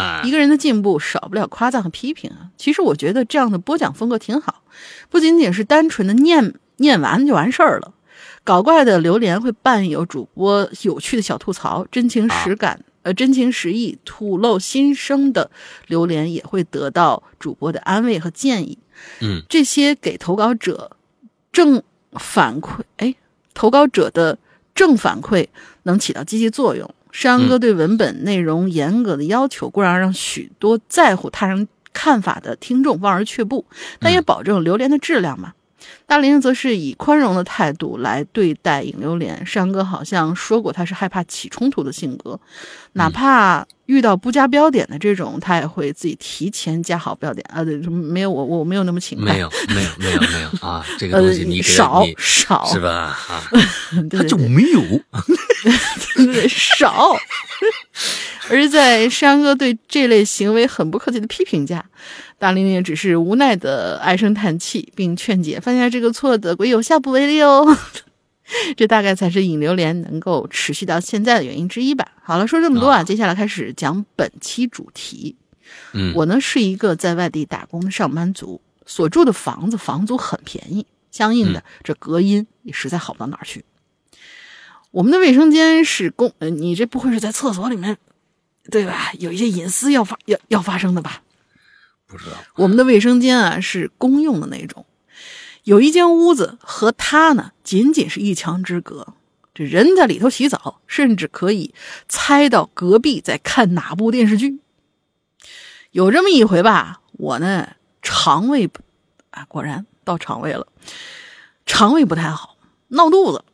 [0.00, 0.22] 啊。
[0.24, 2.46] 一个人的进步少不了夸赞和批评啊。
[2.56, 4.62] 其实我觉得这样的播讲风格挺好，
[5.08, 7.92] 不仅仅是单纯的念念完就完事儿了，
[8.44, 12.84] 搞怪的榴莲会伴有主播有趣的小吐槽，真情实感。
[13.02, 15.50] 呃，真情实意吐露心声的
[15.86, 18.78] 榴莲也会得到主播的安慰和建议。
[19.20, 20.96] 嗯，这些给投稿者
[21.52, 21.82] 正
[22.12, 23.14] 反馈，哎，
[23.54, 24.38] 投稿者的
[24.74, 25.46] 正反馈
[25.84, 26.94] 能起到积极作用。
[27.12, 33.66] 山哥对文本内容严格的要求，固然让许多在乎他人看法的听众望而却步，
[33.98, 35.54] 但也保证榴莲的质量嘛。
[36.06, 39.44] 大林则是以宽容的态度来对待尹流莲。
[39.46, 42.38] 山哥好像说过，他是害怕起冲突的性格，
[42.92, 47.64] 哪怕遇到不加标点的这种，他也会自己提前加好标点啊。
[47.64, 50.84] 对，没有我，我没有那么勤快，没有，没有，没有，没有啊。
[50.98, 53.16] 这个 东西你少少是吧？
[53.28, 53.42] 啊，
[54.10, 54.80] 他就没有，
[56.16, 57.16] 对少。
[58.48, 61.84] 而在山哥对这类行为很不客气的批评下，
[62.40, 67.76] 大玲玲只是无奈的唉声叹气，并劝解犯下这个错的鬼友下不为例哦。
[68.78, 72.12] 这大概才是引流连能够持续到现在的原因之一吧。
[72.22, 75.36] 好了，说这么多啊，接下来开始讲本期主题。
[75.92, 83.66] 嗯，我呢是一个在外地打工的上班族，所住的房子房租很便宜，相应的这隔音也实在好不到哪儿去。
[84.92, 87.98] 我们的卫生间是公，呃，你这不会是在厕所里面，
[88.70, 89.12] 对吧？
[89.18, 91.22] 有一些隐私要发要要发生的吧？
[92.10, 92.36] 不知道。
[92.56, 94.84] 我们的卫生间啊是公用的那种，
[95.64, 99.14] 有一间屋子和他呢仅仅是一墙之隔，
[99.54, 101.72] 这人在里头洗澡，甚至可以
[102.08, 104.58] 猜到隔壁在看哪部电视剧。
[105.92, 107.70] 有这么一回吧，我呢
[108.02, 108.68] 肠胃
[109.30, 110.66] 啊，果然到肠胃了，
[111.66, 112.56] 肠胃不太好，
[112.88, 113.44] 闹肚子。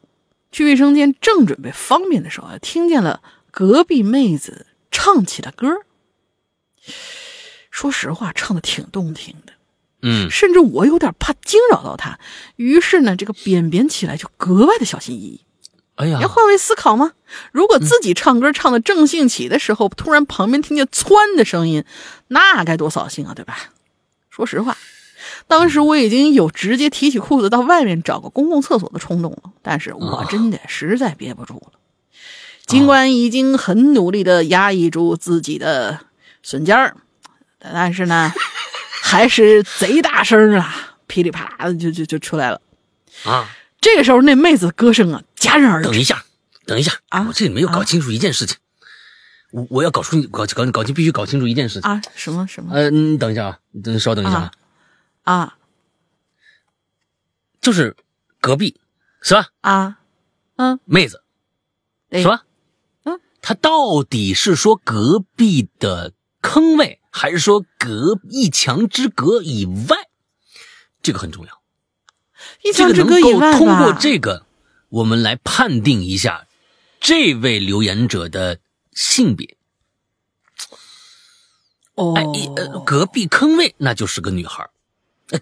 [0.52, 5.82] 去卫生间正准备方便的时候，听见了隔壁妹子唱起了歌。
[7.76, 9.52] 说实话，唱的挺动听的，
[10.00, 12.18] 嗯甚至我有点怕惊扰到他，
[12.56, 15.40] 于是呢，这个扁扁起来就格外的小心翼翼。
[15.96, 17.12] 哎呀要，换位思考吗？
[17.52, 21.84] 如果自己唱歌唱的正兴起的时候，突然旁边听见窜的声音，
[22.28, 23.58] 那该多扫兴啊，对吧？
[24.30, 24.74] 说实话，
[25.46, 31.72] 当时我已经有直接提起裤子到外面找个公共厕所的冲动了，但是我真的实在憋不住了。
[32.64, 36.00] 尽管已经很努力的压抑住自己的
[36.42, 36.96] 笋尖儿，
[37.72, 38.32] 但是呢，
[39.02, 42.60] 还是贼大声啊，噼里啪啦的就就就出来了。
[43.24, 43.48] 啊，
[43.80, 45.98] 这个时候，那妹子歌声啊戛然而止等。
[45.98, 46.24] 一下，
[46.66, 48.56] 等一下啊我这里没有搞清楚一件事情，
[49.52, 51.90] 我我要搞出搞搞搞清，必须搞清楚一件事情。
[51.90, 54.50] 啊，什么什么呃，你等一下啊，你等稍等一下
[55.22, 55.56] 啊，啊
[57.60, 57.96] 就是
[58.40, 58.78] 隔壁
[59.22, 59.48] 是吧？
[59.62, 59.98] 啊，
[60.56, 61.22] 嗯，妹子
[62.10, 62.44] 对是吧？
[63.04, 66.12] 嗯，他到底是说隔壁的
[66.42, 69.96] 坑位，还是说隔一墙之隔以外？
[71.00, 71.62] 这个很重要。
[72.62, 73.58] 一墙之隔以够外吧。
[73.58, 74.44] 通过这个，
[74.90, 76.46] 我们来判定一下
[77.00, 78.58] 这位留言者的
[78.92, 79.56] 性别。
[81.94, 84.68] 哦，哎，一呃，隔壁坑位那就是个女孩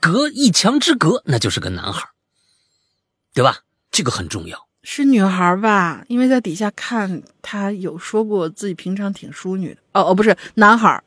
[0.01, 2.11] 隔一墙之隔那就是个男孩儿，
[3.35, 3.65] 对吧？
[3.91, 4.69] 这个很重要。
[4.85, 6.05] 是女孩吧？
[6.07, 9.81] 因为在底下看，她有说过自己平常挺淑女的。
[9.95, 11.03] 哦哦，不是男孩儿，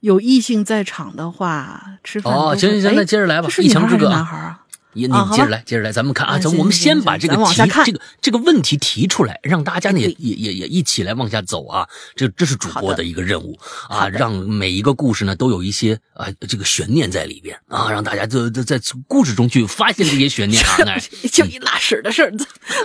[0.00, 4.60] 有异性在场的话，吃饭哦行行行哎那接着来吧是一墙之隔男孩啊？
[4.92, 11.86] 你你接着来，接着来，咱们看啊，咱我们先把这个题咱往下看这个这个问题提出来，让大家呢也也也也一起来往下走啊。
[12.14, 13.58] 这这是主播的一个任务
[13.90, 20.76] 啊，让每一个故事呢都有一些啊这个悬念在里边啊，让大家就就在故事中去发现这些悬念啊。
[20.78, 22.32] 那 就一拉屎的事儿，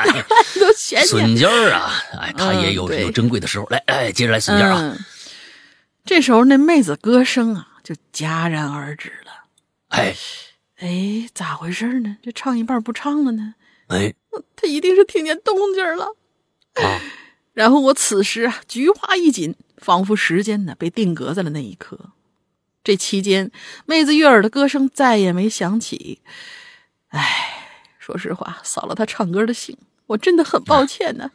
[0.02, 0.22] 哎
[0.60, 1.08] 都悬念。
[1.08, 3.66] 笋尖儿啊，哎，他也有有珍贵的时候。
[3.70, 5.00] 来，哎，接着来笋尖儿啊，嗯，
[6.04, 9.46] 这时候那妹子歌声啊就戛然而止了。
[9.90, 10.16] 哎
[10.78, 12.18] 哎，咋回事呢？
[12.24, 13.56] 这唱一半不唱了呢？
[13.88, 14.14] 哎
[14.56, 16.16] 他一定是听见动静了。
[16.76, 17.02] 啊，
[17.54, 22.12] 然后我此时啊，菊花一紧，仿佛时间呢被定格在了那一刻。
[22.84, 23.52] 这期间，
[23.86, 26.22] 妹子悦耳的歌声再也没响起。
[27.10, 29.78] 哎，说实话，扫了她唱歌的兴，
[30.08, 31.30] 我真的很抱歉呢。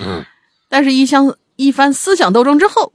[0.00, 0.24] 嗯，
[0.68, 2.92] 但是，一相一番思想斗争之后，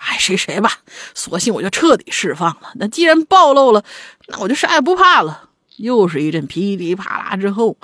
[0.00, 0.78] 爱谁谁吧，
[1.14, 2.72] 索性我就彻底释放了。
[2.74, 3.84] 那既然暴露了，
[4.28, 5.48] 那我就啥也不怕了。
[5.76, 7.76] 又是一阵噼里啪啦之后，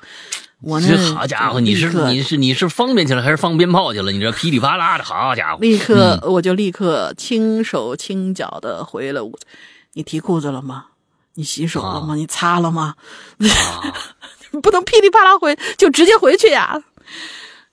[0.61, 4.11] 我呢，好家伙，你是你是你是方便去了还是放鞭炮去了？
[4.13, 5.61] 你这噼里啪啦的，好家伙！
[5.61, 9.47] 立刻，我就立刻轻手轻脚的回了屋子。
[9.95, 10.87] 你提裤子了吗？
[11.35, 12.15] 你洗手了吗？
[12.15, 12.95] 你擦了吗？
[13.41, 13.95] 啊，
[14.63, 16.83] 不能噼里啪啦回，就直接回去呀。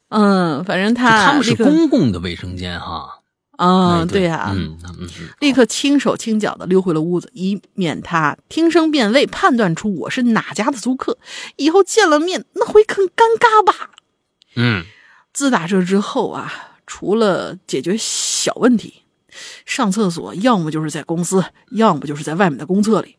[0.10, 3.13] 嗯，反正他他们是公共的卫生间哈。
[3.58, 11.18] 啊、哎对呀、嗯嗯嗯，立刻轻手轻脚的溜回了屋子，以免他听声辨位，判断出我是哪家的租客。
[11.58, 13.92] 以后见了面，那会更尴尬吧？
[14.56, 14.84] 嗯
[15.32, 16.52] 自打这之后啊，
[16.86, 19.04] 除了解决小问题，
[19.66, 23.18] 上厕所要么就是在公司，要么就是在外面的公厕里。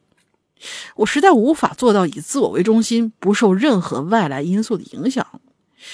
[0.96, 5.26] 我实在无法做到以自我为中心，不受任何外来因素的影响。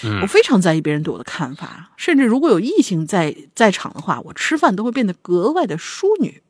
[0.02, 6.42] 我嗯非常在意别人对我的看法，甚至如果有异性在在场的话，我吃饭都会变得格外的淑女，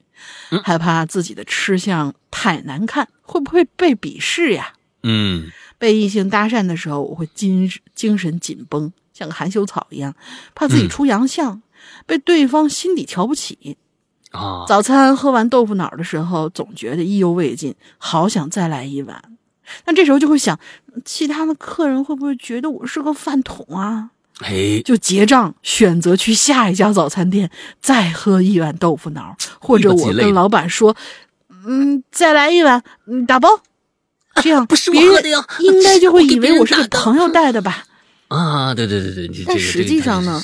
[0.50, 4.74] 嗯害怕自己的吃相太难看，会不会被鄙视呀？
[5.02, 10.14] 嗯被异性搭讪的时候，我会精精神紧绷，像个含羞草一样，
[10.54, 11.62] 怕自己出洋相，
[12.06, 13.78] 被对方心底瞧不起。
[14.32, 19.20] 啊，早餐喝完豆腐脑的时候，总觉得意犹未尽，好想再来一碗。
[19.84, 20.58] 但这时候就会想，
[21.04, 24.10] 其他的客人会不会觉得我是个饭桶啊？
[24.40, 27.50] 哎，就结账，选择去下一家早餐店
[27.82, 30.96] 再喝一碗豆腐脑，或者我跟老板说，
[31.66, 33.48] 嗯，再来一碗，嗯，打包，
[34.42, 37.84] 这样 不是我喝的哟 应该就会以为我是给朋友带的吧？
[38.28, 40.40] 啊，对对对对，这但实际上呢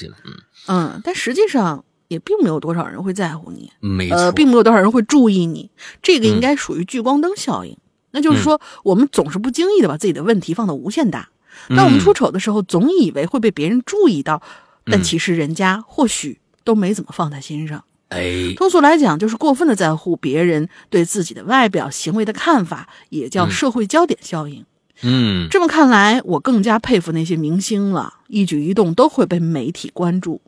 [0.69, 5.71] 嗯，但实际上也并没有多少人会在乎你，嗯，没错，呃，并没有多少人会注意你，
[6.03, 7.79] 这个应嗯该属于聚光灯效应。
[8.17, 11.29] 那就是说，我们总是不经意的把自己的问题放到无限大。
[11.69, 14.41] 当我们嗯出丑的时候，总以为会被别人注意到，
[14.87, 17.85] 但嗯其实人家或许都没怎么放在心上。
[18.09, 24.65] 哎，通俗来讲，就是过分的在乎别人对自己的外表行为的看法，也叫嗯社会焦点效应。
[25.03, 30.41] 嗯，这么看来，我更加佩服那些明星了，一举一动都会被媒体关注。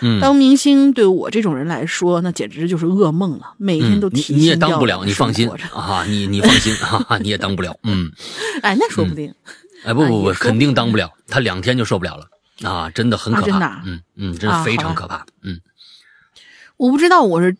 [0.00, 0.20] 嗯。
[0.20, 6.74] 当明星对我这种人来说，那简直就是噩梦了，每天都嗯你你也当不了，你放心啊，你你放心
[7.08, 8.10] 啊，你也当不了，嗯，
[8.62, 9.34] 哎，那说不定。
[9.84, 12.26] 哎，不不不，肯定当不了，他两天就受不了了
[12.70, 15.60] 啊，真的很可怕啊真的啊，嗯嗯，真啊是非常可怕，嗯。
[16.76, 17.56] 我不知道我是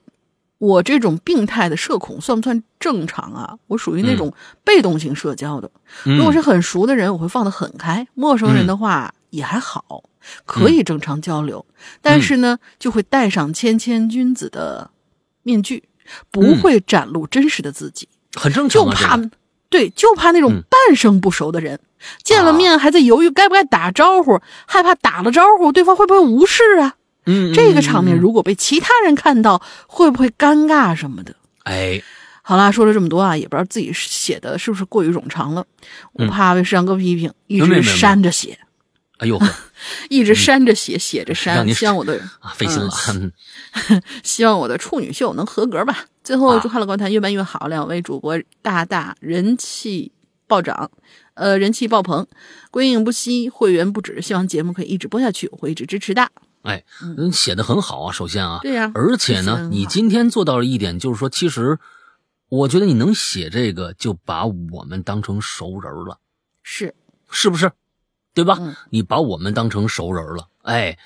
[0.59, 3.57] 我这种病态的社恐算不算正常啊？
[3.67, 4.33] 我属于那种
[4.65, 5.71] 被动型社交的。
[6.05, 10.05] 嗯，如果是很熟的人，我会放得很开；陌生人的话也还好，
[10.45, 11.65] 可以正常交流。
[12.01, 14.91] 但是呢，就会戴上谦谦君子的
[15.43, 15.85] 面具，
[16.31, 19.31] 不会展露真实的自己，很正常啊，这怕
[19.69, 20.63] 对，就怕那种嗯。
[20.71, 21.79] 半生不熟的人，
[22.23, 26.97] 见了面还在犹豫该不该打招呼，害怕打了招呼对方会不会无视啊？
[27.27, 31.35] 嗯，这个场面如果被其他人看到，会不会尴尬什么的？
[31.63, 32.03] 哎，
[32.43, 35.65] 好啦，说了这么多啊，也不知道自己写的是不是过于冗长了，
[36.15, 36.29] 我嗯。
[36.29, 38.59] 怕被山哥批评，一直删着写，
[39.23, 39.49] 哎呦 呵。
[40.11, 42.91] 一直删着写，写着删，希望我的啊，费心了，
[43.89, 46.07] 嗯 希望我的处女秀能合格吧。
[46.23, 46.61] 最后啊。
[46.63, 50.13] 祝《快乐观谈》越办越好，两位主播大大人气
[50.47, 50.91] 暴涨，
[51.35, 52.27] 呃，人气爆棚，
[52.71, 56.31] 归影不息，会员不止，希望节目可以一直播下去，我会一直支持的。
[56.63, 61.79] 哎，嗯，写的很好啊，首先啊，对呀而且呢你今天做到了一点，就是说，其实
[62.49, 66.19] 我觉得你能写这个，就把我们当成熟人了，
[66.63, 66.95] 是，
[67.31, 67.73] 是不是？
[68.35, 68.57] 对吧？
[68.61, 70.99] 嗯你把我们当成熟人了，哎，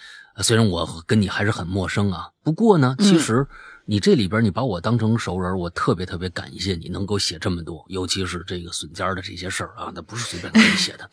[0.43, 3.47] 虽然我跟你还是很陌生啊，不过呢，其嗯实
[3.85, 11.09] 你这里边你把我当成熟人，我特别特别感谢你能够写这么多，尤其是这个笋尖的这些事儿啊，那不是随便可以写的。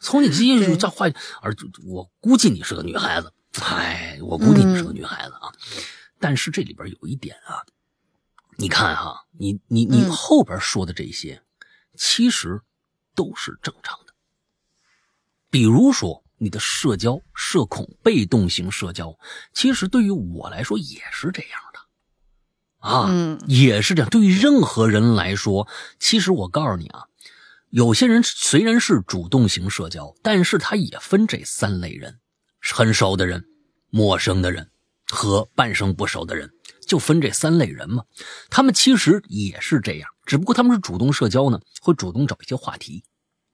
[0.00, 1.06] 从你这些 对这话，
[1.40, 1.54] 而
[1.86, 5.52] 我估计你是个女孩子，哎，我估计你是个女孩子啊。
[6.20, 7.62] 但是这里边有一点啊，
[8.56, 11.42] 你看哈、你你你嗯后边说的这些，
[11.96, 12.60] 其实
[13.14, 14.07] 都是正常的。
[15.50, 19.18] 比如说你的社交社恐、被动型社交，
[19.52, 24.10] 其实对于我来说也是这样的，啊，嗯也是这样。
[24.10, 25.66] 对于任何人来说，
[25.98, 27.04] 其实我告诉你啊，
[27.70, 32.20] 有些人虽然是主动型社交，但是他也分这三类人：
[32.60, 33.44] 很熟的人、
[33.90, 34.70] 陌生的人
[35.08, 36.52] 和半生不熟的人，
[36.86, 38.04] 就分这三类人嘛。
[38.48, 43.02] 他们其实也是这样，只不过他们是主动社交呢，会主动找一些话题。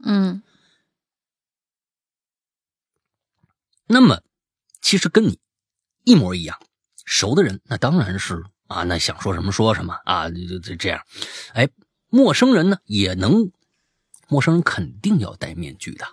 [0.04, 0.42] 嗯
[3.86, 4.22] 那么，
[4.80, 5.38] 其实跟你
[6.04, 6.58] 一模一样，
[7.04, 11.00] 熟的人那当然是啊，那想说什么说什么啊，就就这样。
[11.52, 11.68] 哎，
[12.08, 13.50] 陌生人呢也能，
[14.28, 16.06] 陌生人肯定要戴面具的。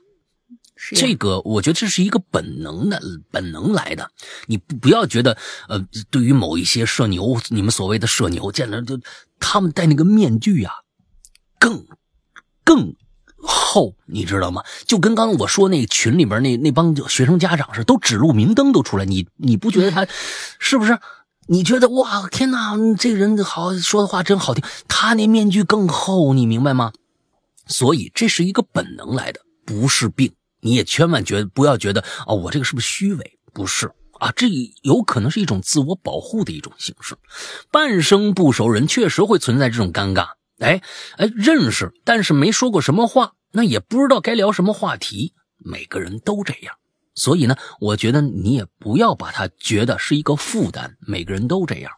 [0.96, 3.00] 这个我觉得这是一个本能的
[3.30, 4.12] 本能来的，
[4.48, 5.38] 你不不要觉得
[5.70, 9.00] 呃，对于某一些社牛，你们所谓的社牛，见了就
[9.40, 10.72] 他们戴那个面具呀、
[11.60, 11.86] 更
[12.64, 12.96] 更
[13.44, 14.64] 厚，你知道吗？
[14.86, 20.06] 就跟刚刚我说那群里边那那帮学生家长似的，都指路明灯都出来，你你不觉得他
[20.60, 21.00] 是不是？
[21.48, 26.94] 你觉得哇天哪，这个人好说的话真好听，他那面具更厚，你明白吗？
[27.68, 30.32] 所以这是一个本能来的，不是病。
[30.62, 33.40] 你也千万觉得不要觉得哦，我这个是不是虚伪？
[33.52, 34.48] 不是啊，这
[34.84, 37.18] 有可能是一种自我保护的一种形式。
[37.72, 40.28] 半生不熟人确实会存在这种尴尬。
[40.62, 40.82] 哎
[41.18, 45.34] 哎，认识，但是没说过什么话，那也不知道该聊什么话题。
[45.58, 46.76] 每个人都这样，
[47.14, 50.98] 所以呢，我觉得你也不要把它觉得是一个负担。
[51.00, 51.92] 每个人都这样。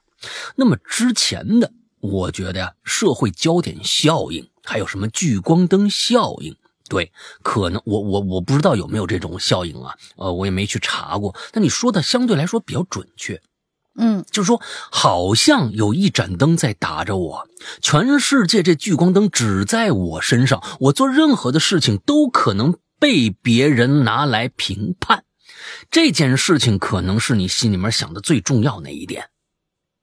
[0.55, 6.55] 那么之前的，我觉得呀，社会焦点效应，还有什么聚光灯效应，
[6.89, 7.11] 对，
[7.41, 11.35] 可能我我我不知道有没有这种效应啊，呃，我也没去查过。
[11.51, 13.41] 但你说的相对来说比较准确，
[13.95, 14.25] 嗯。
[14.31, 14.61] 就是说，
[14.91, 17.47] 好像有一盏灯在打着我，
[17.81, 25.25] 全世界这聚光灯只在我身上，我做任何的事情都可能被别人拿来评判。
[25.89, 29.29] 这件事情可能是你心里面想的最重要那一点，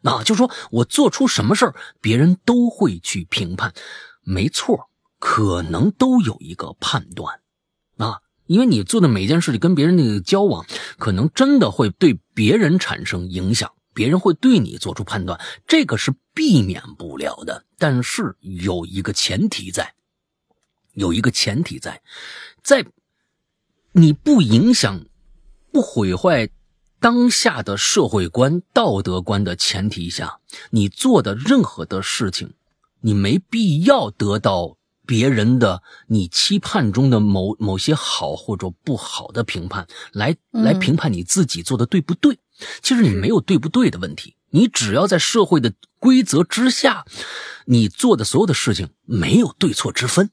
[0.03, 3.73] 啊，就说我做出什么事儿，别人都会去评判，
[4.23, 4.89] 没错，
[5.19, 7.41] 可能都有一个判断，
[7.99, 10.65] 啊，因为你做的每件事情跟别人那个交往，
[10.99, 17.65] 可能真的会对别人产生影响，别人会对你做出判断，这个是避免不了的。
[17.79, 19.95] 但是有一个前提在，
[20.95, 22.03] 有一个前提在，
[22.62, 22.87] 在
[23.93, 25.05] 你不影响、
[25.73, 26.49] 不毁坏
[26.99, 30.41] 当下的社会观、道德观的前提下，
[30.71, 32.55] 你做的任何的事情，
[33.01, 34.77] 你没必要得到。
[35.07, 42.39] 别人的你期盼中的某某些好或者不好的评判，来来评判你自己做的对不对？
[42.82, 47.05] 其实你没有对不对的问题，你只要在社会的规则之下，
[47.66, 50.31] 你做的所有的事情没有对错之分。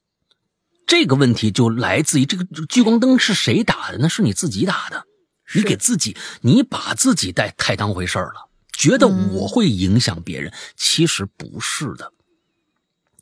[0.85, 3.97] 这个问题就来自于这个聚光灯是谁打的？
[3.97, 5.05] 那是你自己打的，
[5.53, 12.13] 你给自己，你把自己带太当回事了，觉得我会影响别人，其实不是的。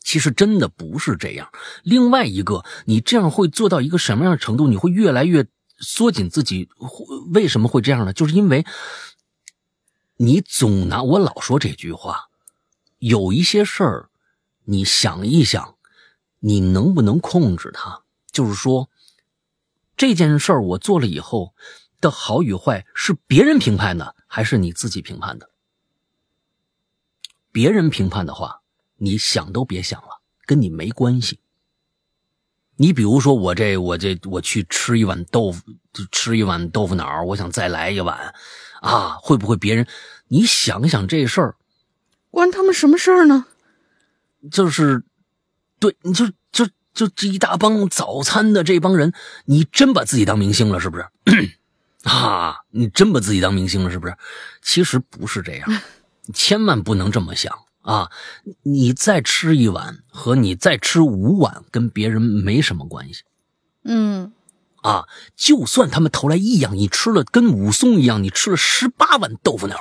[0.00, 1.50] 其实真的不是这样。
[1.82, 4.68] 另外一个，你这样会做到一个什么样的程度？
[4.68, 5.44] 你会越来越
[5.78, 6.68] 缩紧自己。
[7.32, 8.12] 为什么会这样呢？
[8.12, 8.64] 就是因为，
[10.16, 12.30] 你总拿我老说这句话，
[12.98, 14.10] 有一些事儿，
[14.64, 15.76] 你想一想，
[16.40, 18.02] 你能不能控制它？
[18.30, 18.90] 就是说，
[19.96, 21.54] 这件事儿我做了以后
[22.00, 25.50] 的好与坏，是别人评判的，还是你自己评判的？
[27.52, 28.62] 别人评判的话。
[28.98, 31.38] 你想都别想了，跟你没关系。
[32.76, 35.62] 你比如说，我这我这我去吃一碗豆腐，
[36.12, 38.34] 吃一碗豆腐脑，我想再来一碗，
[38.80, 39.86] 啊，会不会别人？
[40.28, 41.56] 你想想这事儿，
[42.30, 43.46] 关他们什么事儿呢？
[44.50, 45.02] 就是，
[45.78, 49.12] 对，你就就就这一大帮早餐的这帮人，
[49.46, 51.06] 你真把自己当明星了是不是？
[52.04, 54.16] 啊，你真把自己当明星了是不是？
[54.62, 55.82] 其实不是这样，
[56.34, 57.56] 千万不能这么想。
[57.86, 58.10] 啊，
[58.64, 63.22] 你再吃一碗和你再吃五碗跟别人没什么关系。
[63.84, 64.32] 嗯，
[64.82, 65.04] 啊，
[65.36, 69.76] 就算他们投来异样，你吃了跟武松一样，你吃了十八碗豆腐脑，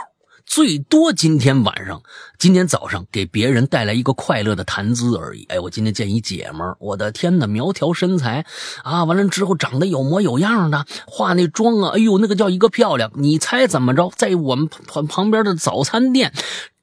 [0.45, 2.03] 最多今天晚上、
[2.38, 5.45] 今天早上给别人带来一个快乐的谈资而已。
[5.45, 8.45] 哎，我今天见一姐们儿，我的天哪，苗条身材
[8.84, 13.11] 啊，完了之后长得有模有样的，化那妆啊，哎呦，那个叫一个漂亮。
[13.15, 16.32] 你猜怎么着，在我们旁旁边的早餐店。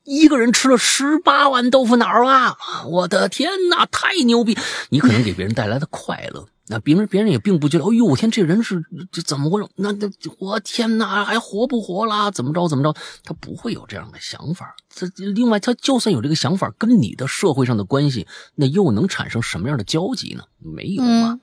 [0.05, 2.57] 一个人吃了十八碗豆腐脑啊！
[2.87, 4.57] 我的天哪，太牛逼！
[4.91, 7.85] 你可能给别人带来的快乐，那别人别人也并不觉得。
[7.85, 9.69] 哎呦，我天，这人是这怎么回事？
[9.77, 12.31] 那那我天哪，还活不活啦？
[12.31, 12.93] 怎么着怎么着？
[13.23, 14.75] 他不会有这样的想法。
[14.91, 18.27] 这另外，他就算有这个想法，跟你的社会上的关系，
[18.57, 20.45] 那又能产生什么样的交集呢？
[20.59, 21.41] 没有吗？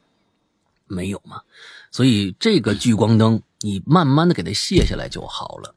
[0.86, 1.42] 没有吗？
[1.92, 5.76] 所以这个聚光灯，你慢慢的给它卸下来就好了。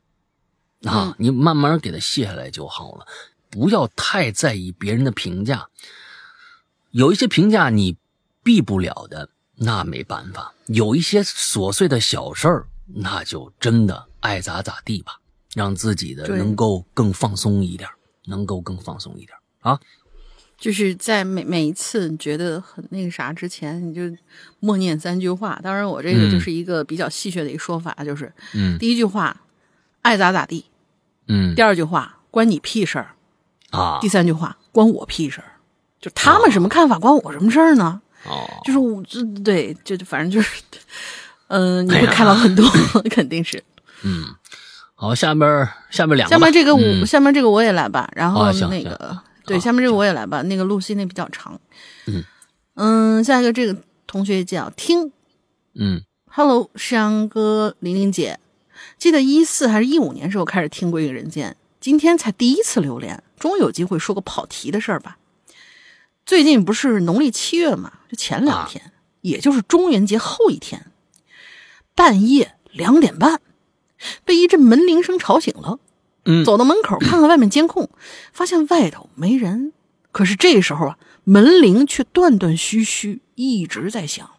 [0.85, 3.07] 啊，你慢慢给它卸下来就好了，
[3.51, 5.69] 不要太在意别人的评价。
[6.91, 7.97] 有一些评价你
[8.43, 15.21] 避不了的，那没办法；有一些琐碎的小事儿，那就真的爱咋咋地吧，
[15.55, 17.89] 让自己的能够更放松一点，
[18.27, 19.31] 能够更放松一点
[19.61, 19.81] 啊。
[20.59, 24.03] 就是在每每一次你觉得很那个啥之前，你就
[24.61, 25.59] 默念三句话。
[25.63, 29.43] 当然，我这个就是一个比较戏谑的一个说法，就是嗯，第一句话，
[30.03, 30.67] 爱咋咋地。
[31.33, 33.15] 嗯，第二句话关你屁事儿，
[33.71, 33.99] 啊！
[34.03, 35.57] 第三句话关我屁事儿，
[35.99, 38.03] 就他们什么看法关我什么事儿呢？
[38.27, 40.63] 哦，就是我这对，就反正就是，
[41.49, 42.69] 嗯， 你会看到很多，
[43.11, 43.63] 肯定是。
[44.05, 44.27] 嗯，
[44.95, 48.09] 好，下面下面两个，下面这个我，下面这个我也来吧。
[48.15, 50.43] 然后那个，对，下面这个我也来吧。
[50.43, 51.59] 那个露西那比较长。
[52.07, 52.23] 嗯
[52.75, 53.75] 嗯，下一个这个
[54.07, 55.11] 同学叫听，
[55.75, 58.39] 嗯，Hello，山哥，玲玲姐。
[58.99, 61.51] 记得一四还是一五年时候开始听《归隐人间》，
[61.81, 65.19] 今天才第一次留连，终于有机会说个跑题的事儿吧。
[66.25, 68.93] 最近不是农历七月嘛，就前两天，
[69.23, 70.93] 也就是中元节后一天，
[71.95, 73.41] 半夜两点半，
[74.25, 75.81] 被一阵门铃声吵醒了。
[76.25, 77.91] 嗯，走到门口看看外面监控，
[78.33, 79.73] 发现外头没人，
[80.13, 84.31] 可是这时候啊，门铃却断断续续一直在响。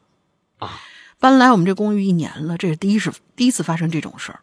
[1.24, 4.42] 啊，搬来我们这公寓一年了，这是第一次第一次发生这种事儿。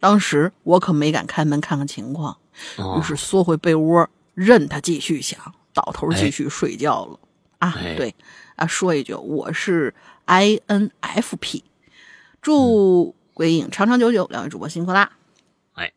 [0.00, 2.38] 当时我可没敢开门看看情况，
[2.98, 7.20] 于是缩回被窝，任他继续响，倒头继续睡觉了。
[7.58, 8.14] 啊，对，
[8.56, 9.94] 啊，说一句，我是
[10.26, 11.62] INFP，
[12.40, 15.12] 祝鬼影长长久久，两位主播辛苦啦。
[15.74, 15.92] 哎，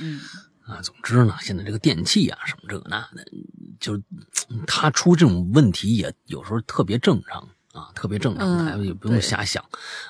[0.00, 0.20] 嗯，
[0.66, 3.26] 啊，总之呢，现在这个电器啊，什么这个那的，
[3.80, 4.00] 就
[4.64, 9.62] 他出这种问题也有时候特别正常啊，特别正常，大家也不用瞎想，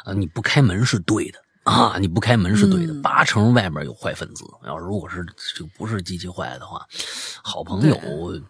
[0.04, 1.38] 啊，你不开门是对的。
[1.66, 1.96] 啊！
[1.98, 4.44] 你不开门是对的，八成外面有坏分子。
[4.64, 5.26] 要如果是
[5.58, 6.86] 就不是机器坏的话，
[7.42, 8.40] 好朋友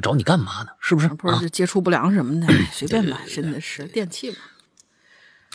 [0.00, 0.68] 找你干嘛呢？
[0.78, 1.08] 是不是？
[1.08, 4.36] 不是接触不良什么的， 随便吧，真的是电器嘛。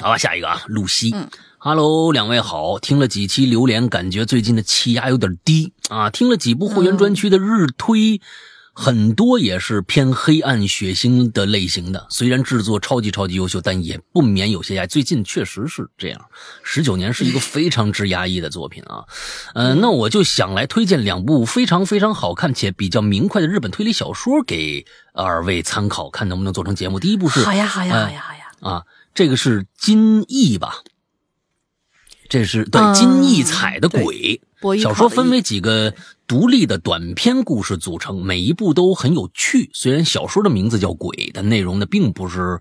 [0.01, 1.11] 好吧，下一个啊，露西。
[1.15, 6.09] 嗯哈喽，两位好，听了几期榴莲，感觉最近的气压有点低啊。
[6.09, 8.19] 听了几部会员专区的日推，
[8.79, 12.05] 很多也是偏黑暗血腥的类型的。
[12.11, 14.85] 虽然制作超级超级优秀，但也不免有些压。
[14.85, 16.21] 最近确实是这样，
[16.61, 19.03] 十九年是一个非常之压抑的作品啊。
[19.55, 26.99] 呃，那我就想来推荐两部非常非常好看且比较明快的日本推理小说给二位参考，看能不能做成节目。
[26.99, 28.39] 第一部是好呀，好呀，呃好呀，好呀。
[28.61, 28.83] 啊，
[29.15, 30.83] 这个是金翼吧？
[32.29, 34.41] 这是对嗯金翼彩的鬼。
[34.81, 35.93] 小说分为几个
[36.25, 39.69] 独立的短篇故事组成，每一部都很有趣。
[39.73, 42.59] 虽然小说的名字叫《鬼》，但内容呢并不是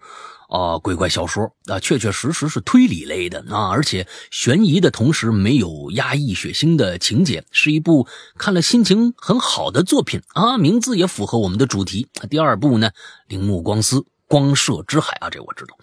[0.49, 8.07] 啊、鬼怪小说啊，确确实实是推理类的啊，而且悬疑的同时没有压抑血腥的情节，是一部
[8.37, 10.59] 看了心情很好的作品啊。
[10.59, 12.07] 名字也符合我们的主题。
[12.29, 12.91] 第二部呢，
[13.27, 14.05] 铃木光司。
[14.29, 15.77] 光射之海啊，这我知道。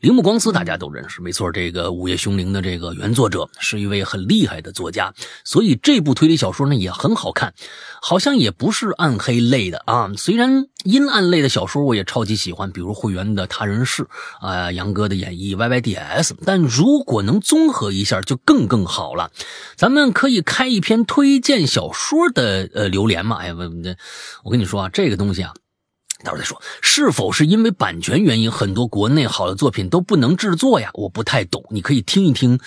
[0.00, 5.12] 铃木光司大家都认识，没错，这个《午夜凶铃》的这个原作者是一位很厉害的作家，
[5.44, 7.52] 所以这部推理小说呢也很好看，
[8.00, 10.10] 好像也不是暗黑类的啊。
[10.16, 14.02] 虽然阴暗类的小说我也超级喜欢，比如会员的《他人世》
[14.46, 19.30] 啊，杨哥的演绎 YYDS，但如果能综合一下就更更好了。
[19.76, 23.36] 咱们可以开一篇推荐小说的呃榴莲嘛？
[23.36, 23.70] 哎呀，我
[24.44, 25.52] 我跟你说啊，这个东西啊。
[26.22, 30.90] 待会儿再说，是否是因为版权原因，很多国内好的作品都不能制作呀？
[30.94, 32.58] 我不太懂，你可以听一听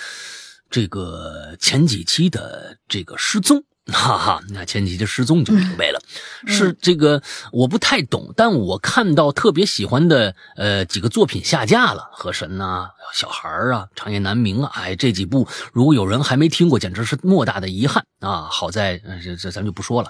[0.70, 6.02] 这个前几期的这个失踪， 哈哈，那前几期失踪就明白了，
[6.48, 18.48] 是这个我不太懂，但我看到特别喜欢的呃几个作品下架了，河神呐、小孩儿啊、长夜难明啊，哎，这几部如果有人还没听过，简直是莫大的遗憾啊！
[18.50, 20.10] 好在呃这这咱就不说了。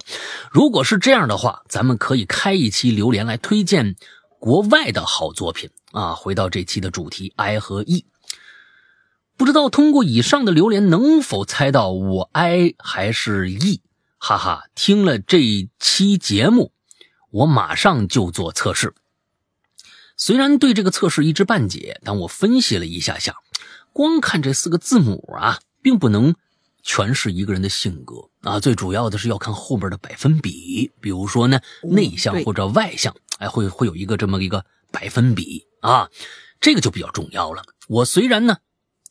[0.51, 3.95] 如果是这样的话，咱们可以开一期榴莲来推荐
[4.39, 6.13] 国外的好作品啊。
[6.13, 8.05] 回到这期的主题，I 和 E，
[9.35, 13.81] 不知道通过以上的留言能否猜到我 I 还是 E？
[14.17, 16.71] 哈哈，听了这一期节目，
[17.31, 18.93] 我马上就做测试。
[20.15, 23.35] 虽然对这个测试一知半解，但我分析了一下下，
[23.91, 26.35] 光看这四个字母啊，并不能
[26.85, 28.59] 诠释一个人的性格啊。
[28.59, 36.09] 最主要的是要看后边的百分比，比如说呢，内向或者外向，哎，会会有一个这么一个百分比啊，
[36.61, 37.63] 这个就比较重要了。
[37.87, 38.57] 我虽然呢，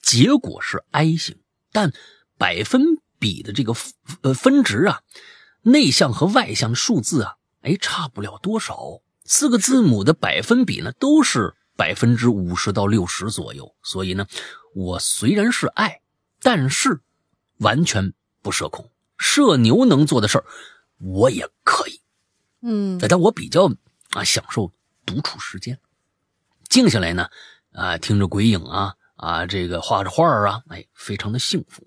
[0.02, 1.38] 结果是 I 型，
[1.70, 1.92] 但
[2.36, 3.74] 百分比的这个
[4.20, 5.00] 呃分值啊，
[5.62, 9.00] 内向和外向的数字啊，哎，差不了多少。
[9.24, 13.74] 四个字母的百分比呢，都是百分之五十到六十左右。
[13.82, 14.26] 所以呢，
[14.74, 16.00] 我虽然是爱，
[16.40, 17.00] 但是
[17.58, 18.12] 完全
[18.42, 18.90] 不社恐。
[19.16, 20.44] 社牛能做的事儿，
[20.98, 22.00] 我也可以。
[22.60, 23.72] 嗯但我比较
[24.10, 24.72] 啊享受
[25.06, 25.78] 独处时间，
[26.68, 27.28] 静下来呢，
[27.72, 31.86] 啊听着鬼影啊啊这个画着画儿啊，哎，非常的幸福。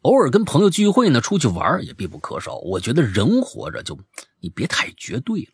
[0.00, 2.56] 偶尔跟朋友聚会呢，出去玩儿也必不可少。
[2.56, 3.96] 我觉得人活着就
[4.40, 5.48] 你别太绝对了，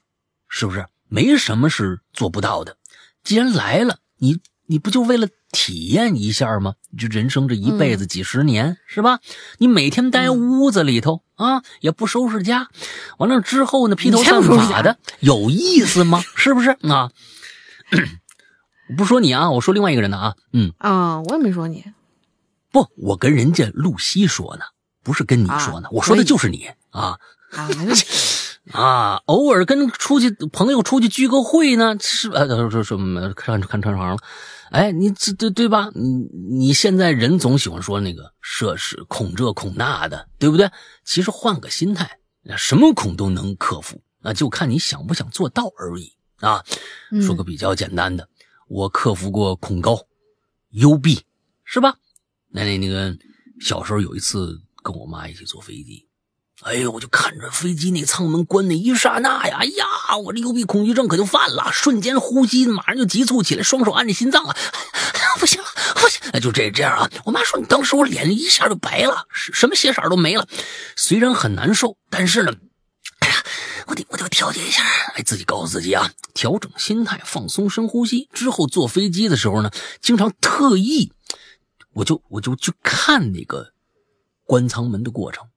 [0.48, 0.86] 是不是？
[1.08, 2.76] 没什么是做不到的。
[3.24, 6.74] 既然来了，你你不就为了体验一下吗？
[6.96, 9.18] 这人生这一辈子几十年、是吧？
[9.58, 12.68] 你每天待屋子里头、啊，也不收拾家，
[13.18, 16.22] 完了之后呢，披头散发的，有意思吗？
[16.36, 17.10] 是不是啊？
[18.88, 21.84] 我不说你啊，我说另外一个人呢啊，嗯，啊，我也没说你。
[22.70, 24.62] 不，我跟人家露西说呢，
[25.02, 27.18] 不是跟你说呢，啊我说的就是你啊。
[28.72, 34.18] 啊，偶尔跟出去朋友出去聚个会呢，是呃说什么看看穿行了，
[34.70, 35.88] 哎，你这对对吧？
[35.94, 36.28] 你
[36.58, 40.70] 你现在人总喜欢说那个涉是恐这恐那的，对不对？
[41.02, 42.18] 其实换个心态，
[42.58, 46.62] 什么恐都能克服，那就看你想不想做到而已啊。
[47.10, 48.28] 嗯说个比较简单的，
[48.68, 50.06] 我克服过恐高、
[50.70, 51.22] 幽闭，
[51.64, 51.94] 是吧？
[52.50, 53.16] 那那那个
[53.60, 56.06] 小时候有一次跟我妈一起坐飞机。
[56.62, 64.54] 哎呦，我就看着飞机那舱门关那一刹那呀，哎呀，我这幽闭恐惧症可就犯了，瞬间呼吸马上就急促起来，双手按着心脏了，
[65.38, 67.08] 不行了，不行，哎，就这这样啊。
[67.24, 70.48] 我妈说，你当时我脸一下就白了，什么血色都没了，
[70.96, 72.52] 虽然很难受，但是呢，
[73.88, 74.82] 我得我得调节一下，
[75.14, 78.28] 哎，自己告诉自己啊，调整心态，放松，深呼吸。
[78.34, 79.70] 之后坐飞机的时候呢，
[80.02, 81.10] 经常特意，
[81.94, 83.72] 我就我就去看那个
[84.44, 85.48] 关舱门的过程。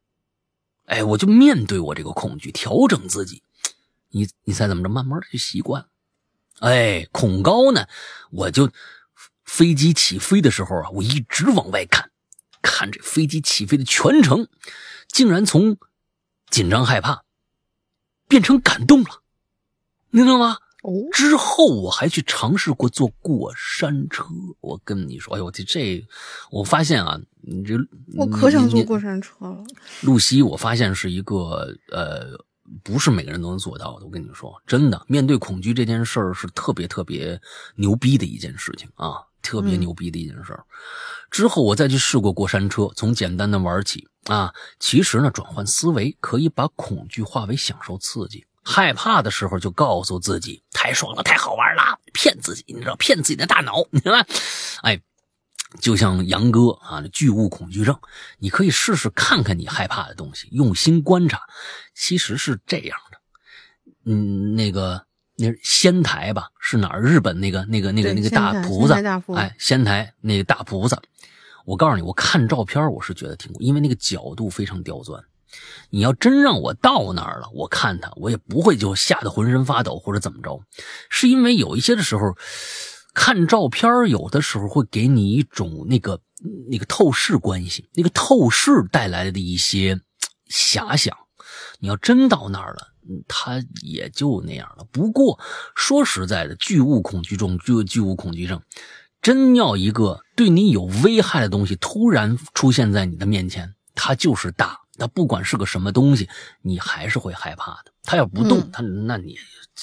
[0.85, 3.43] 哎，我就面对我这个恐惧，调整自己。
[4.09, 4.89] 你你猜怎么着？
[4.89, 5.89] 慢慢的就习惯了。
[6.59, 7.87] 哎，恐高呢，
[8.31, 8.71] 我就
[9.43, 12.11] 飞机起飞的时候啊，我一直往外看，
[12.61, 14.47] 看这飞机起飞的全程，
[15.09, 15.77] 竟然从
[16.49, 17.23] 紧张害怕
[18.31, 19.09] 变成感动了，
[20.11, 20.57] 你知道吗？
[20.83, 24.23] 哦，之后我还去尝试过坐过山车。
[24.61, 26.07] 我跟你说，哎呦，我这这，
[26.49, 27.75] 我发现啊，你这
[28.15, 29.61] 我可想坐过山车了。
[30.01, 32.29] 露西，我发现是一个呃，
[32.81, 34.05] 不是每个人都能做到的。
[34.05, 37.39] 我跟你说，真的，面对恐惧这件事儿是特别特别
[37.75, 40.63] 牛逼的一件事情啊，特别嗯牛逼的一件事儿。
[41.29, 44.53] 之后我再去试过过山车，从简单的玩起啊。
[44.79, 48.45] 其实呢，转换思维可以把恐惧化为享受刺激。
[48.63, 54.23] 害怕的时候就告诉自己太爽了，太好玩了，骗自己，你知道，骗自己的大脑，你看？
[54.83, 55.01] 哎，
[55.79, 57.99] 就像杨哥啊，巨物恐惧症，
[58.37, 61.41] 你可以试试看看你害怕的东西，用心观察。
[61.95, 63.17] 其实是这样的，
[64.05, 65.07] 嗯，那个
[65.41, 67.01] 那是仙台吧，是哪儿？
[67.01, 68.95] 日本那个那个那个那个大菩萨
[69.35, 71.01] 哎，仙台那个大菩萨。
[71.65, 75.23] 我告诉你，我看照片我是觉得挺，因为那个角度非常刁钻。
[75.89, 80.61] 你要真让我到那儿了，我看他，我也不会就吓得浑身发抖或者怎么着，
[81.09, 82.37] 是因为有一些的时候，
[83.13, 86.21] 看照片有的时候会给你一种那个
[86.69, 89.99] 那个透视关系，那个透视带来的一些
[90.49, 91.15] 遐想。
[91.79, 92.90] 你要真到那儿了，嗯
[93.27, 94.85] 他也就那样了。
[94.91, 95.39] 不过
[95.75, 98.61] 说实在的，巨物恐惧症，巨巨物恐惧症，
[99.21, 104.79] 真要一个对你有危害的东西突然出现在你的面前，它就是大。
[104.97, 106.29] 它不管是个什么东西，
[106.61, 107.91] 你还是会害怕的。
[108.03, 109.35] 它要不动，嗯它那你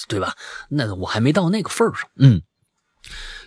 [0.07, 0.33] 对吧？
[0.69, 2.09] 那我还没到那个份儿上。
[2.15, 2.41] 嗯，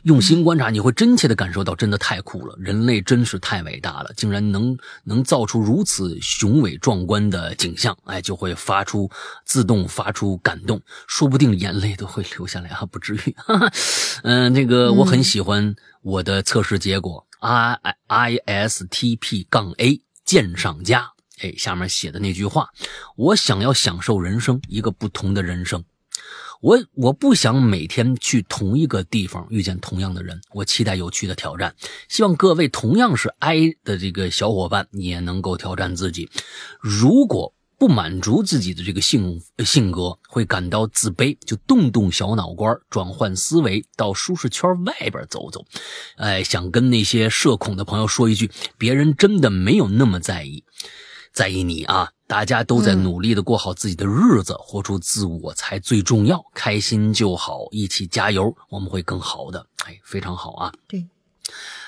[0.02, 2.56] 用心观察，你会真切的感受到，真的太酷了！
[2.59, 9.10] 人类真是太伟大了，竟然能能造出如此雄伟壮观的景象，哎，就会发出
[9.44, 13.36] 自动发出感动，说不定眼泪都会流下来啊，不至于。
[14.24, 17.78] 嗯，这个我很喜欢我的测试结果，I
[18.09, 22.70] I S T P 杠 A 鉴赏家，哎，下面写的那句话，
[23.16, 25.84] 我想要享受人生，一个不同的人生。
[26.62, 31.74] 我我不想每天去同一个地方遇见同样的人，我期待有趣的挑战。
[32.09, 36.30] 希望各位同样是 I 的这个小伙伴也能够挑战自己。
[36.80, 45.64] 如果不满足自己的这个性性格，会感到自卑，就动动小脑瓜，转换思维，到舒适圈外边走走。
[46.14, 48.48] 哎，想跟那些社恐的朋友说一句：
[48.78, 50.62] 别人真的没有那么在意。
[51.33, 52.11] 在意你啊！
[52.27, 59.67] 大家都在努力的过好自己的日子，活出自我才最重要，开心就好，一起加油，我们会更好的。
[59.85, 60.73] 哎，非常好啊！
[60.87, 61.07] 对，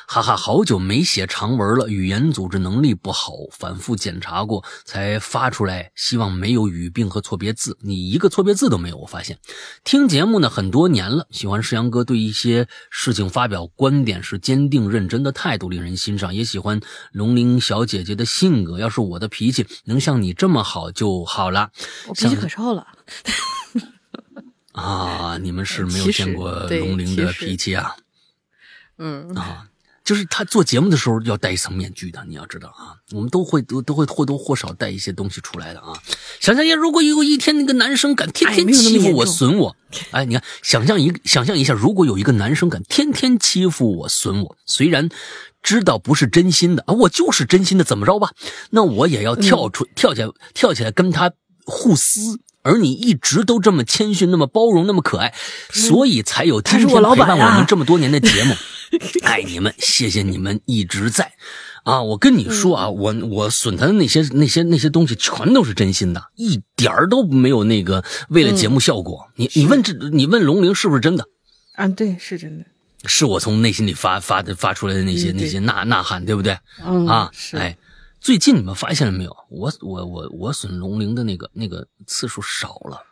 [0.06, 5.90] 哈哈，好久没写长文了，语言组织能力不好，反复检查过才发出来。
[5.94, 8.96] 希望没有语病和错别字，你一个错别字都没有。
[8.98, 9.38] 我发现，
[9.82, 16.34] 听节目呢很多年了，喜欢世阳哥对一些事情发表观点是坚定认真的态度，令人欣赏。
[16.34, 16.80] 也喜欢
[17.12, 21.70] 龙玲小姐姐的性格，要是我的脾气能像你这么好就好了。
[22.08, 22.86] 我脾气可臭了。
[24.72, 27.94] 啊，你们是没有见过龙玲的脾气啊。
[28.98, 29.66] 嗯，啊，
[30.04, 35.94] 就是他做节目的时候要戴一层面具的，你要知道啊，我们都会都都会或多或少带一些东西出来的啊。
[36.40, 39.74] 想象一下，如果有一天那个男生敢天天欺负我、损我，
[40.10, 45.08] 哎，你看，想象一想象一下，如果有一个男生敢天天欺负我、损我，虽然
[45.62, 48.32] 知道不是真心的啊，我就是真心的，怎么着吧？
[48.70, 51.32] 那我也要跳出、跳起来跳起来跟他
[51.64, 52.40] 互撕。
[52.62, 55.34] 而你一直都这么谦逊、那么包容、那么可爱，
[55.70, 58.54] 所以才有今天陪伴我们这么多年的节目。
[59.24, 61.32] 爱你们，谢谢你们一直在。
[61.84, 69.28] 啊，我跟你说啊，我我损他的那些那些那些东西，全都是真心的，一点儿都没有那个为了节目效果。
[69.36, 71.26] 你你问这你问龙玲是不是真的？
[71.74, 72.64] 啊，对，是真的。
[73.06, 76.56] 是我从内心里发发的发出来的那些、嗯那些呐呐喊，对不对？
[76.82, 77.76] 嗯啊，是哎，
[78.18, 79.36] 最近你们发现了没有？
[79.50, 83.02] 我我我我损龙玲的那个那个次数少了，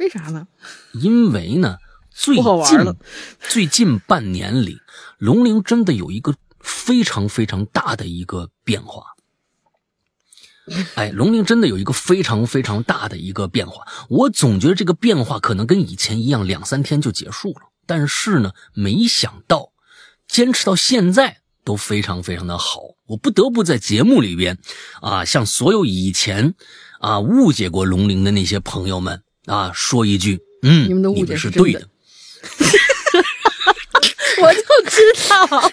[0.00, 0.48] 为啥呢？
[0.94, 1.76] 因为呢，
[2.14, 2.94] 最近
[3.40, 4.78] 最近半年里，
[5.18, 9.02] 龙玲真的有一个非常非常大的一个变化。
[10.94, 13.86] 哎，龙玲真的有一个非常非常大的一个变化。
[14.08, 17.68] 我总觉得这个变化可能跟以前一样，两三天就结束了。
[17.84, 19.72] 但是呢，没想到
[20.26, 22.80] 坚持到现在都非常非常的好。
[23.06, 24.58] 我不得不在节目里边
[25.02, 26.54] 啊，向所有以前
[27.00, 31.88] 啊误解过龙玲的那些朋友们啊说一句：嗯，你们的误解是对的。
[34.42, 35.72] 我就知道。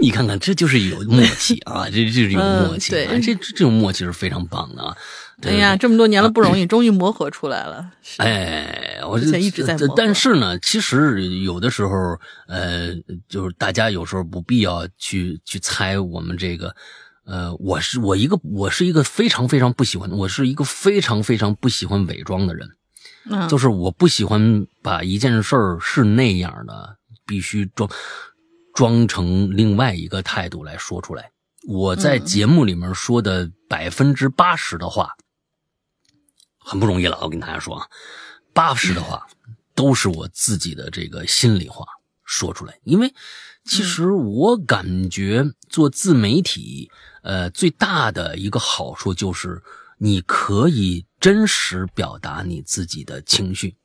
[0.00, 4.96] 你看看，这就是有默契啊， 这就是有默契、啊，这这这种默契是非常棒的啊。
[5.42, 7.90] 对哎呀，这么多年了不容易，终于磨合出来了。
[8.02, 12.94] 是哎，我之前一直在磨合但是呢，其实有的时候，呃，
[13.28, 16.74] 就是大家有时候不必要去去猜我们这个，
[17.26, 22.68] 呃，我是我一个我是一个非常非常不喜欢，我是一个非常非常不喜欢伪装的人。
[23.48, 27.88] 就是我不喜欢把一件事儿是那样的，必须装
[28.74, 31.30] 装成另外一个态度来说出来。
[31.68, 35.10] 我在节目里面说的百分之八十的话，
[36.58, 37.18] 很不容易了。
[37.22, 37.86] 我跟大家说啊，
[38.54, 39.26] 八十的话
[39.74, 41.84] 都是我自己的这个心里话
[42.24, 43.12] 说出来，因为
[43.64, 46.90] 其实我感觉做自媒体，
[47.22, 49.62] 呃，最大的一个好处就是
[49.98, 53.76] 你可以真实表达你自己的情绪。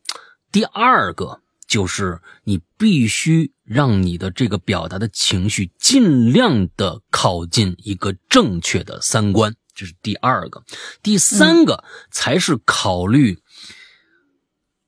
[0.52, 10.64] 第二个就是你必须让你的这个表达的情绪尽量的靠近一个正确的三观，这是第二个。
[11.04, 13.40] 第三个才是考虑，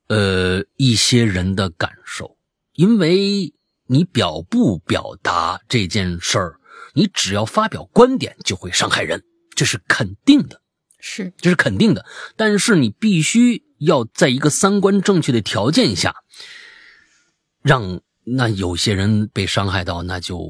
[0.07, 2.37] 呃，一些人的感受，
[2.73, 3.53] 因为
[3.87, 6.59] 你表不表达这件事儿，
[6.93, 9.23] 你只要发表观点就会伤害人，
[9.55, 10.61] 这是肯定的。
[10.99, 12.05] 是，这是肯定的。
[12.35, 16.15] 但是你必须要在一个三观正确的条件下，
[17.61, 20.47] 让那有些人被伤害到，那就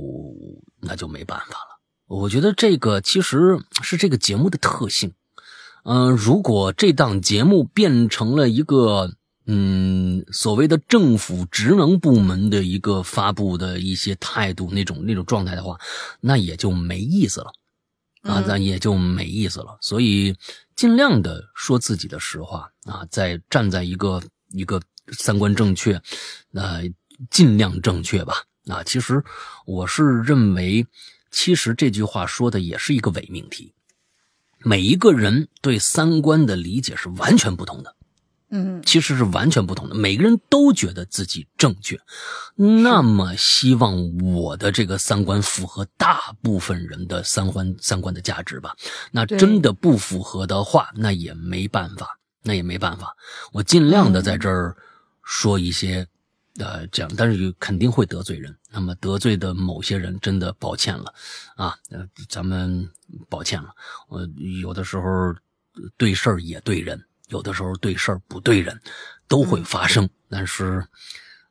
[0.82, 1.80] 那就没办法了。
[2.08, 5.14] 我觉得这个其实是这个节目的特性。
[5.84, 9.14] 嗯、如果这档节目变成了一个
[9.46, 15.80] 嗯所谓的政府职能部门的一个发布的一些态度那种那种状态的话，
[16.20, 17.54] 那也就没意思了。
[18.28, 19.78] 啊，嗯那也就没意思了。
[19.82, 20.36] 所以
[20.76, 24.82] 尽量的说自己的实话啊，在站在一个一个
[25.12, 26.02] 三观正确，
[26.54, 26.84] 呃，
[27.30, 28.44] 尽量正确吧。
[28.68, 29.24] 啊，其实
[29.66, 30.86] 我是认为，
[31.32, 33.74] 其实这句话说的也是一个伪命题。
[34.60, 37.96] 每一个人对三观的理解是完全不同的。
[38.50, 39.96] 嗯其实是完全不同的。
[39.96, 42.00] 每个人都觉得自己正确，
[42.56, 48.76] 那么希望我的这个三观符合大部分人的三观三观的价值吧。
[49.12, 53.16] 那真的不符合的话，那也没办法，那也没办法。
[53.52, 54.76] 我尽量的在这儿
[55.24, 56.08] 说一些。
[56.60, 58.58] 呃，这样，但是肯定会得罪人。
[58.72, 61.14] 那么得罪的某些人，真的抱歉了，
[61.56, 62.90] 啊，呃，咱们
[63.30, 63.70] 抱歉了。
[64.08, 64.28] 我
[64.60, 65.04] 有的时候
[65.98, 68.80] 对事儿也对人，有的时候对事儿不对人，
[69.28, 70.10] 都会发生。
[70.30, 70.86] 但是，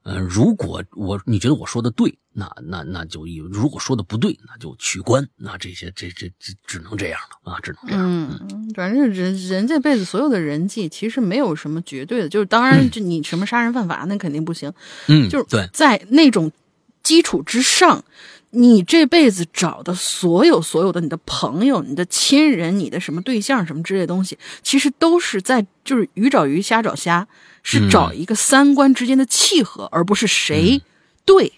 [0.03, 5.27] 呃，如果我你觉得我说的对，那那那就有；如果说的不对，那就取关。
[5.37, 8.05] 那这些这这这只能这样了啊，只能这样。
[8.05, 14.73] 嗯，反正人人这辈子所有的人际其实没有什么绝对的，就是当然，就你什么杀人犯法那肯定不行，
[15.09, 16.53] 嗯，就是对，在那种
[17.03, 18.05] 基础之上，
[18.51, 27.27] 你这辈子找的所有所有的你的朋友、你的亲人、你的什么对象什么之类的东西，其实都是在就是鱼找鱼，虾找虾，
[27.63, 30.81] 是嗯找一个三观之间的契合，而不是谁
[31.25, 31.53] 对，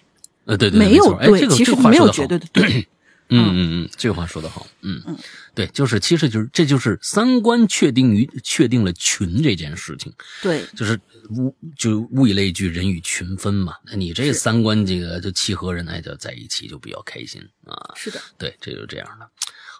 [0.45, 2.87] 呃，对对，没有对，这个其实没有绝对的对。
[3.31, 5.15] 嗯嗯嗯，这个话说的好，嗯嗯，
[5.55, 10.99] 对，就是其实就是这就是三观确定于确定了群这件事情，对，就是
[11.31, 13.73] 物就物以类聚，人以群分嘛。
[13.85, 17.93] 那你这三观这个就契合人，哎，就在一起就比较开心啊。
[17.95, 18.19] 是的。
[18.37, 19.29] 对，这就是这样的。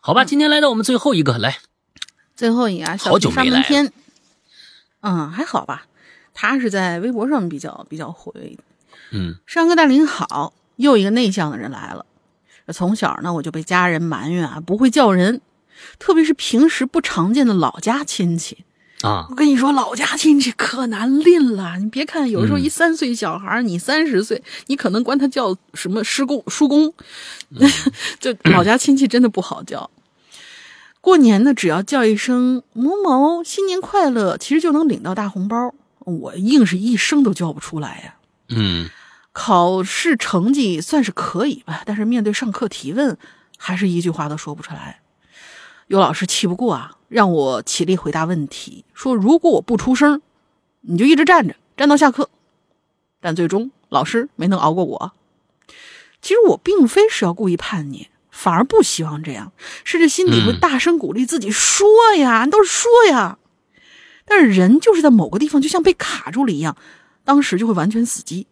[0.02, 1.60] 好吧，今天来到我们最后一个，来，
[2.36, 3.94] 最后一个啊，小好久皮上没来门天，
[5.02, 5.86] 嗯，还好吧。
[6.34, 8.60] 他是在微博上比较比较活跃一点。
[9.12, 12.06] 嗯山哥大林好，又一个内向的人来了。
[12.72, 15.42] 从小呢，我就被家人埋怨啊，不会叫人，
[15.98, 18.66] 特别是平时不常见的老家亲戚。
[19.02, 21.78] 啊我跟你说，老家亲戚可难拎了。
[21.78, 26.94] 你别看有时候嗯一三岁小孩儿，你三十岁，你可能管他叫什么师公、叔公，
[28.20, 29.90] 就老家亲戚真的不好叫。
[31.00, 35.74] 过年呢，只要叫一声某某新年快乐，其实就能领到大红包。
[36.00, 38.16] 我硬是一声都叫不出来呀、
[38.50, 38.90] 嗯
[39.32, 43.18] 考试成绩算是可以吧，但是面对上课提问，
[43.58, 45.00] 还是一句话都说不出来。
[45.90, 50.22] 有老师气不过啊，让我起立回答问题，说如果我不出声，
[50.82, 52.30] 你就一直站着，站到下课。
[53.20, 55.14] 但最终老师没能熬过我。
[56.22, 59.52] 其实我并非是要故意叛逆，反而不希望这样，
[59.84, 61.88] 甚至心里会嗯大声鼓励自己说
[62.20, 63.40] 呀，你倒是说呀。
[64.26, 66.78] 但是人就是在某个地方就像被卡住了一样，
[67.24, 68.46] 当时就会完全死机。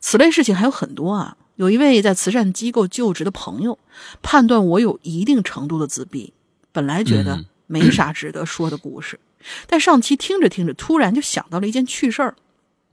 [0.00, 1.36] 此类事情还有很多啊。
[1.56, 3.80] 有一位在慈善机构就职的朋友，
[4.22, 6.32] 判断我有一定程度的自闭，
[6.72, 7.46] 本来觉得嗯。
[7.70, 9.20] 没啥值得说的故事，
[9.66, 12.34] 但上期听着听着，突然就想到了一件趣事儿。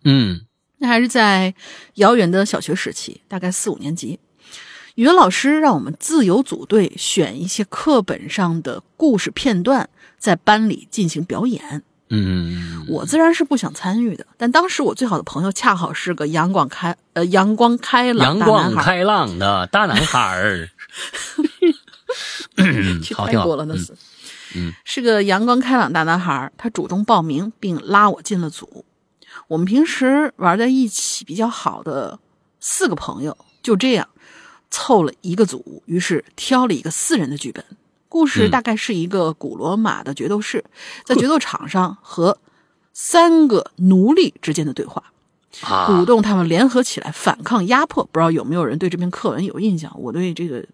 [0.03, 0.41] 嗯。
[0.79, 1.55] 那还是在
[1.93, 4.19] 遥远的小学时期，大概四五年级，
[4.95, 9.89] 语文老师让我们自由组队，选一些课本上的故事片段，
[10.19, 11.81] 在班里进行表演。
[12.09, 20.69] 嗯，我自然是不想参与的，但当时我最好的朋友恰好是个阳光开呃阳光开朗阳光开朗的大男孩儿，
[21.61, 21.73] 嗯
[23.03, 23.93] 去泰国了那，是。
[24.55, 28.85] 嗯，是个阳光开朗大男孩，他主动报名并拉我进了组。
[29.47, 32.19] 我们平时玩在一起比较好的
[32.59, 34.07] 四个朋友，就这样
[34.71, 37.63] 凑了一个组，于是挑了一个四人的剧本。
[38.07, 40.63] 故事嗯大概是一个古罗马的决斗士，
[41.03, 42.37] 在决斗场上和
[42.93, 45.03] 三个奴隶之间的对话。
[45.59, 48.03] 鼓啊，动他们联合起来反抗压迫。
[48.05, 49.93] 不知道有没有人对这篇课文有印象？
[49.99, 50.65] 我对这个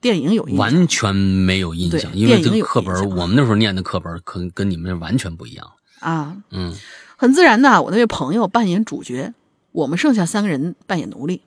[0.00, 0.58] 电影有印象。
[0.58, 5.72] 完全没有印象，因为这电影课本我们那时候念的课本可跟你们这完全不一样。
[6.00, 6.74] 啊，嗯
[7.16, 9.34] 很自然的，我那位朋友扮演主角，
[9.72, 11.42] 我们剩下三个人扮演奴隶。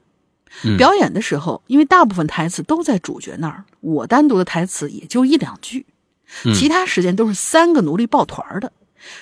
[0.63, 5.85] 嗯表演的时候，因为大部分台词都在主角那儿，我单独的台词也就一两句，
[6.43, 8.73] 嗯其他时间都是三个奴隶抱团儿的。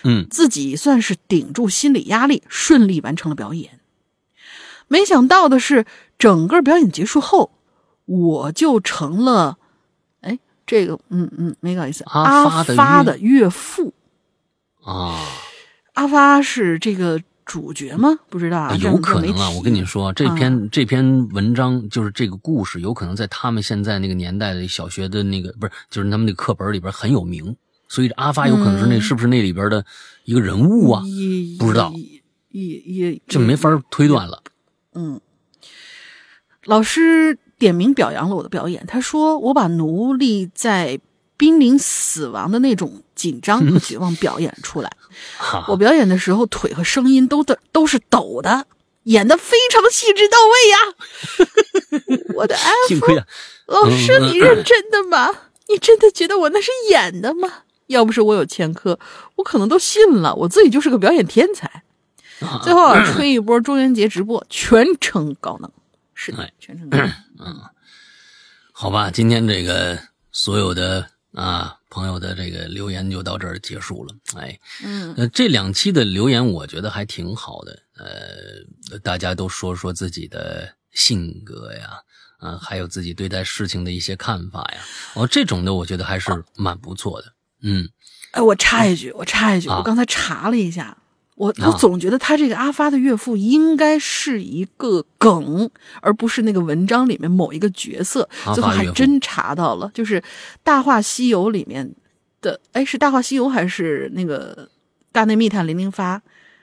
[0.04, 3.80] 嗯自己算是顶住心理压力，顺利完成了表演。
[4.88, 5.86] 没想到的是，
[6.18, 7.52] 整个表演结束后，
[8.10, 9.60] 我就成了，
[10.22, 13.94] 哎，这个，嗯嗯，没搞意思，阿阿发的岳父。
[14.84, 15.16] 啊，
[15.94, 18.18] 阿发是这个主角吗？
[18.28, 27.56] 不知道啊，有可能啊，我跟你说，这篇、这篇文章就是这个故事，有可能在他们现在那个年代的小学的那个不是，就是他们那课本里边很有名，
[27.88, 29.86] 所以阿发有可能是那、嗯是不是那里边的
[30.24, 31.04] 一个人物啊？
[31.60, 34.42] 不知道也也也这没法推断了。
[34.96, 35.22] 嗯，
[36.66, 41.00] 老师点名表扬了我的表演，他说我把奴隶在
[41.38, 44.92] 濒临死亡的那种紧张和绝望表演出来。
[45.38, 48.66] 哈我表演的时候，腿和声音都的都是抖的，
[49.04, 50.78] 演的非常细致到位呀。
[52.36, 53.28] 我的安抚幸亏啊，
[53.68, 55.30] 老师，你认真的吗？
[55.68, 57.50] 你真的觉得我那是演的吗？
[57.88, 59.00] 要不是我有前科，
[59.36, 61.84] 我可能都信了，我自己就是个表演天才。
[62.64, 65.70] 最后啊，吹一波中元节直播，全程高能。
[66.22, 66.98] 是的哎，全程高
[67.38, 67.58] 能。
[68.74, 69.98] 好吧，今天这个
[70.34, 74.14] 所有的啊朋友的这个留言就到这儿结束了。
[74.36, 82.02] 哎，嗯呃，这两期的留言我觉得还挺好的，呃，大家都说说自己的性格呀，
[82.40, 84.82] 啊，还有自己对待事情的一些看法呀，
[85.14, 87.34] 哦，这种的我觉得还是蛮不错的。
[87.62, 87.90] 嗯，
[88.32, 90.98] 哎，我插一句，我插一句，啊我刚才查了一下，
[91.40, 95.70] 我啊我总觉得他这个阿发的岳父应该是一个梗，
[96.02, 98.28] 而不是那个文章里面某一个角色。
[98.54, 100.20] 最后还真查到了，就是
[100.66, 101.90] 《大话西游》里面
[102.42, 104.68] 的，哎，是《大话西游》还是那个
[105.14, 106.18] 《大内密探零零发》？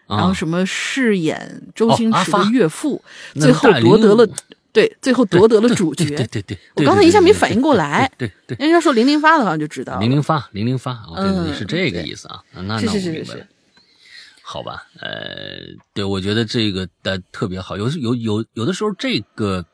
[0.06, 3.02] 然后啊，什么饰演周星驰的岳父，
[3.34, 4.28] 那最后夺得了
[4.72, 6.04] 对，最后夺得了主角。
[6.14, 10.00] 对对对，我刚才一下没反应过来，对对对，人家说零零发的话就知道了。
[10.00, 13.46] 零零发零零发，哦，对对对，嗯是这个意思啊，那那是我是是是是明白了。
[14.48, 15.58] 好吧，呃，
[15.92, 17.76] 对，我觉得这个的特别好。
[17.76, 19.66] 有有有有的时候，这个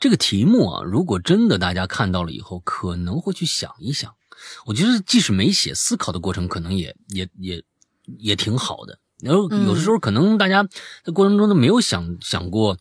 [0.00, 4.12] 这个题目啊，如果真的大家看到了以后，可能会去想一想。
[4.66, 7.62] 我觉得即使没写，思考的过程可能也也也
[8.18, 8.98] 也挺好的。
[9.22, 10.64] 然后有的时候可能大家
[11.04, 12.76] 在过程中都没有想想过，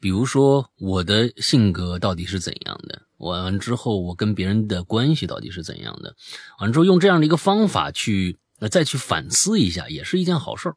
[0.00, 6.16] 比如说我的性格到底是怎样的，完之后我跟别人的关系到底是怎样的，
[6.58, 10.76] 完了之后用这样的一个方法去呃再去反思一下，也是一件好事儿。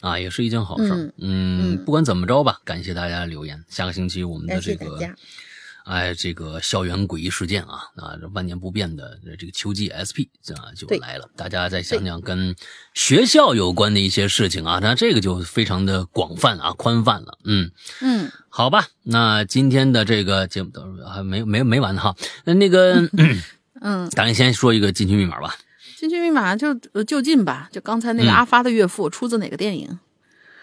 [0.00, 1.14] 啊，也是一件好事儿。
[1.18, 3.64] 嗯不管怎么着吧，感谢大家的留言。
[3.68, 4.98] 下个星期我们的这个，
[5.84, 10.26] 哎，这个校园诡异事件啊，啊，这万年不变的这个秋季 SP
[10.56, 11.30] 啊就来了。
[11.36, 12.56] 大家再想想跟
[12.94, 17.38] 学校有关的一些事情啊，那这个就非常的广泛啊，宽泛了。
[17.44, 17.70] 嗯，
[18.00, 22.16] 嗯，好吧，那今天的这个节目都还没没没完哈。
[22.44, 23.08] 那那个，
[23.80, 25.54] 嗯，咱们先说一个进群密码吧。
[26.02, 30.00] 进去密码就呃就近吧，就刚才那个嗯阿发的岳父出自哪个电影？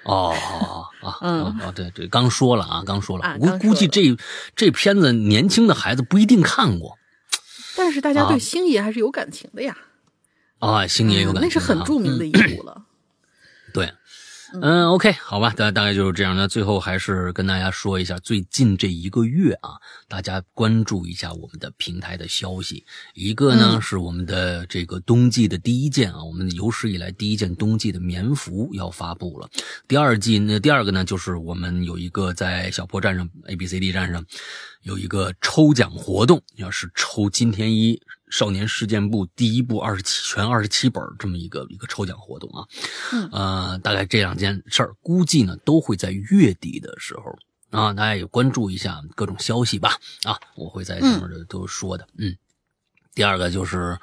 [0.04, 4.18] 哦哦哦嗯哦哦，对对，刚说了啊，刚说了，估啊刚说了估计这
[4.54, 6.98] 这片子年轻的孩子不一定看过
[7.78, 9.78] 但是大家对啊星爷还是有感情的呀，
[10.60, 12.84] 啊，星爷有感情那是很著名的一部了。
[14.52, 16.36] 对，嗯，OK，好吧，大大概就是这样。
[16.36, 19.72] 那最后还是跟大家说一下，最近这一个月啊，
[20.08, 22.84] 大家关注一下我们的平台的消息。
[23.14, 29.50] 一个呢、嗯是我们的这个冬季的第一件啊，我们有史以来第一件冬季的棉服要发布了。
[29.88, 34.24] 第二季那，第二个呢就是我们有一个在小破站上 A B C D 站上
[34.82, 42.68] 有一个抽奖活动，要是抽金天一少年事件簿第一部二十七全二十七本儿这么一个一个抽奖活动啊。
[43.32, 47.38] 呃，大概这两件事儿，估计呢都会在月底的时候
[47.72, 49.98] 啊，大家也关注一下各种消息吧。
[50.24, 52.08] 啊，我会在上面的都说的。
[52.18, 52.36] 嗯，
[53.14, 53.98] 第二个就是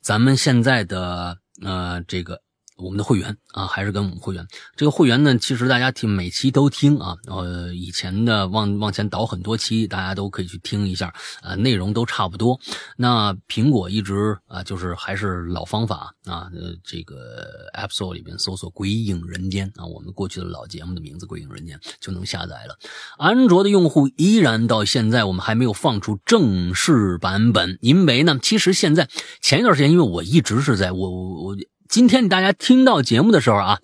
[0.00, 2.42] 咱们现在的呃这个
[2.78, 4.46] 我们的会员啊，还是跟我们会员。
[4.76, 12.58] 这个会员呢，其实大家听每期都听啊，呃，以前的往往前倒很多期，大家都可以去听一下，呃，内容都差不多。
[12.96, 22.78] 那苹果一直啊，就是还是老方法啊，呃，这个 App Store 里边搜索《鬼影人间》啊，我们过去的老节目的名字《鬼影人间》就能下载了。
[23.18, 29.08] 安卓的用户依然到现在我们还没有放出正式版本，因为呢，其实现在
[29.40, 31.56] 前一段时间，因为我一直是在我我我。
[31.88, 33.80] 今天大家听到节目的时候啊，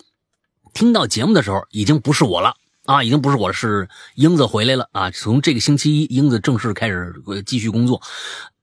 [0.75, 2.53] 听到节目的时候已经不是我了
[2.85, 5.09] 啊，已经不是我，是英子回来了啊。
[5.09, 7.15] 从这个星期一，英子正式开始
[7.47, 7.99] 继续工作。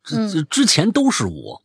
[0.05, 1.60] 之之前都是我。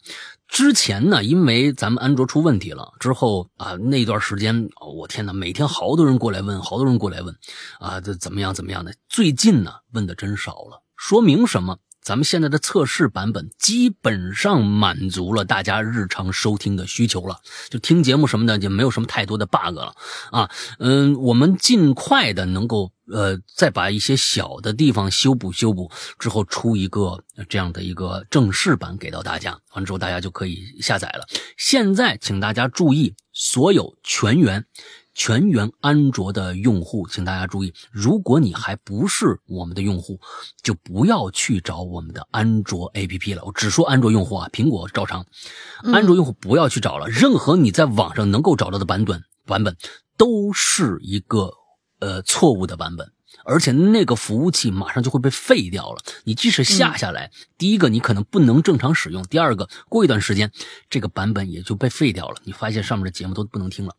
[0.48, 7.36] 之前呢，因为咱们安卓出问题了之后啊，那段时间，我天哪，每天好多人过来问，好多人过来问
[7.80, 8.92] 啊，这怎么样怎么样的？
[9.08, 11.78] 最近呢，问的真少了，说明什么？
[12.08, 19.94] 咱们现在的测试版本基本上满足了大家日常收听的需求了，就听节目什么的就没有什么太多的 bug 了
[20.32, 20.50] 啊。
[20.80, 31.28] 嗯，我们尽快的能够呃再把一些小的地方修补修补之后，出一个这样的一个正式版给到大家，完之后大家就可以下载了。
[31.58, 34.66] 现在请大家注意，所有全员。
[35.18, 40.22] 全员安卓的用户，请大家注意，如果你还不是我们的用户，
[40.62, 43.44] 就不要去找我们的安卓 APP 了。
[43.44, 45.26] 我只说安卓用户啊，苹果照常。
[45.92, 49.76] 安卓用户不要去找了，任何你在网上能够找到的版本，版本
[50.16, 51.52] 都是一个
[52.00, 53.12] 呃错误的版本，
[53.44, 55.98] 而且那个服务器马上就会被废掉了。
[56.26, 60.52] 你即使下下来，第一个你可能不能正常使用，第二个过一段时间
[60.92, 63.96] 这个版本也就被废掉了，你发现上面的节目都不能听了。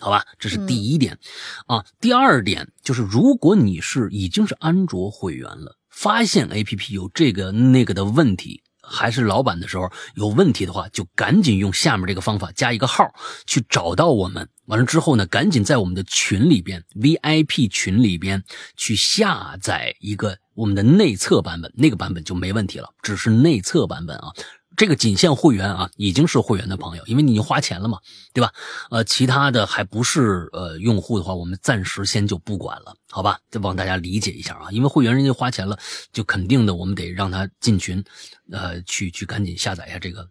[0.00, 1.18] 好吧，这是第一点，
[1.66, 13.12] 啊，第二点就是，如果你是已经是安卓会员了，发现 A P P 有这个那个的问题，还是老板的时候有问题的话，就赶紧用下面这个方法加一个号
[13.46, 18.42] 去找到我们，完了之后呢，赶紧在我们的群里边 V I P 群里边
[18.76, 24.32] 去下载一个我们的内测版本，那个版本就没问题了，只是内测版本啊。
[24.80, 27.98] 这个仅限会员啊，已经是会员的朋友，因为你已经花钱了嘛，
[28.32, 28.50] 对吧？
[28.90, 33.38] 呃，其他的还不是呃用户的话，我们暂时先就不管了，好吧？
[33.50, 35.78] 就帮大家理解一下啊，因为会员人家花钱了，
[36.14, 38.02] 就肯定的，我们得让他进群，
[38.50, 40.26] 呃，去去赶紧下载一下这个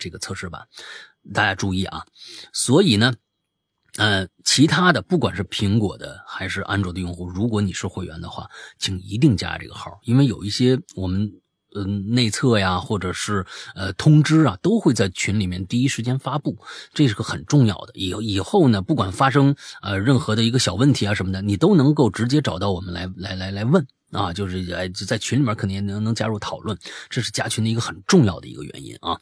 [0.00, 0.66] 这个测试版，
[1.32, 2.04] 大家注意啊。
[2.52, 3.14] 所以呢，
[3.98, 8.50] 呃，其他的不管是苹果的还是安卓的用户，如果你是会员的话，
[8.80, 11.32] 请一定加这个号，因为有一些我们。
[11.74, 13.44] 嗯，内测呀，或者是
[13.74, 16.58] 呃通知啊，都会在群里面第一时间发布，
[16.92, 17.92] 这是个很重要的。
[17.94, 26.76] 以以后呢，不管发生呃任何的一个小问题啊什么的，你都能够直接找到我们来来来来问啊，就是哎在群里面肯定能能加入讨论，
[27.08, 29.18] 这是加群的一个很重要的一个原因啊。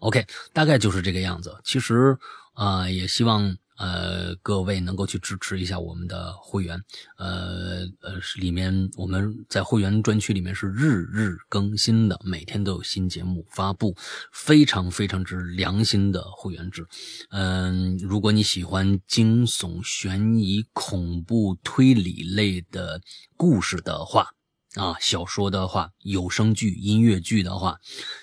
[0.00, 1.56] OK，大概就是这个样子。
[1.64, 2.16] 其实
[2.52, 3.56] 啊，也希望。
[3.76, 6.80] 呃，各位能够去支持一下我们的会员，
[7.18, 13.96] 呃呃，里面我们在会员专区里面是日日更新的，每天都有新节目发布，
[14.32, 16.86] 非常非常之良心的会员制。
[17.30, 23.00] 嗯，如果你喜欢惊悚、悬疑、恐怖、推理类的
[23.36, 24.28] 故事的话，
[24.74, 27.78] 啊，小说的话，有声剧、音乐剧的话，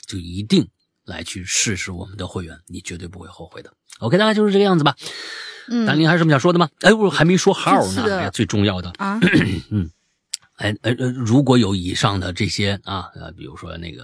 [0.06, 0.70] 就一定
[1.06, 3.74] 来去试试我们的会员，你绝对不会后悔的。
[4.00, 4.96] OK，大概就是这个样子吧。
[5.70, 6.70] 嗯，丹林还有什么想说的吗？
[6.82, 9.20] 哎，我还没说号呢，哎，最重要的啊，
[9.70, 9.90] 嗯，
[10.56, 14.04] 哎呃呃，如果有以上的这些啊，呃，比如说那个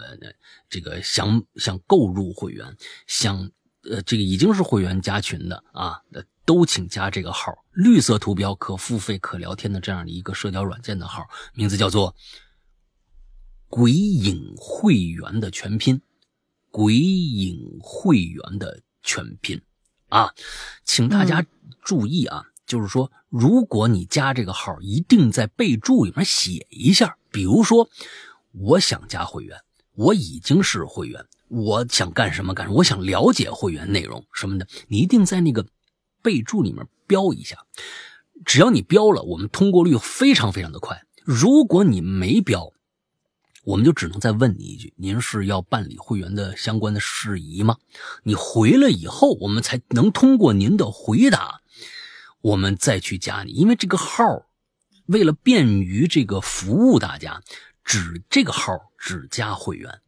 [0.69, 3.49] 这个想想购入会员，想
[3.89, 5.99] 呃这个已经是会员加群的啊，
[6.45, 12.15] 都请加这个号，绿色图标可付费可聊天的这样的一个社交软件的号，名字叫做
[13.67, 15.99] “鬼影会员”的全拼
[16.71, 19.61] ，“鬼影会员”的全拼。
[20.09, 20.33] 啊，
[20.83, 21.45] 请大家
[21.83, 27.89] 注意啊，就是说，如果你加这个号，一定在备注里面写一下，比如说，
[28.53, 29.59] 我想加会员，
[29.95, 35.67] 我已经是会员，我想干什么干什么，我想了解会员内容什么的，你一定在那个
[36.21, 37.57] 备注里面标一下。
[38.45, 41.03] 只要你标了，我们通过率非常非常的快。
[41.25, 42.71] 如果你没标，
[43.67, 47.75] 我们就只能再问你一句：您是要办理会员的相关的事宜吗？
[48.23, 51.59] 你回了以后，我们才能通过您的回答，
[52.39, 53.51] 我们再去加你。
[53.51, 54.23] 因为这个号，
[55.07, 57.43] 为了便于这个服务大家，
[57.83, 59.99] 只这个号只加会员。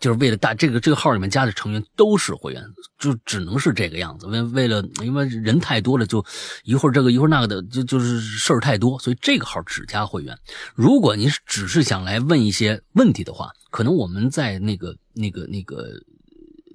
[0.00, 2.64] 就是为了大这个这个号里面加的成员都是会员，
[2.98, 4.26] 就只能是这个样子。
[4.26, 6.24] 为为了因为人太多了，就
[6.64, 10.36] 一会儿这个一会儿那个的，就就是事儿太多，所以这个号只加会员。
[10.74, 15.90] 如果您只是想来问一些问题的话，可能我们在那个那个那个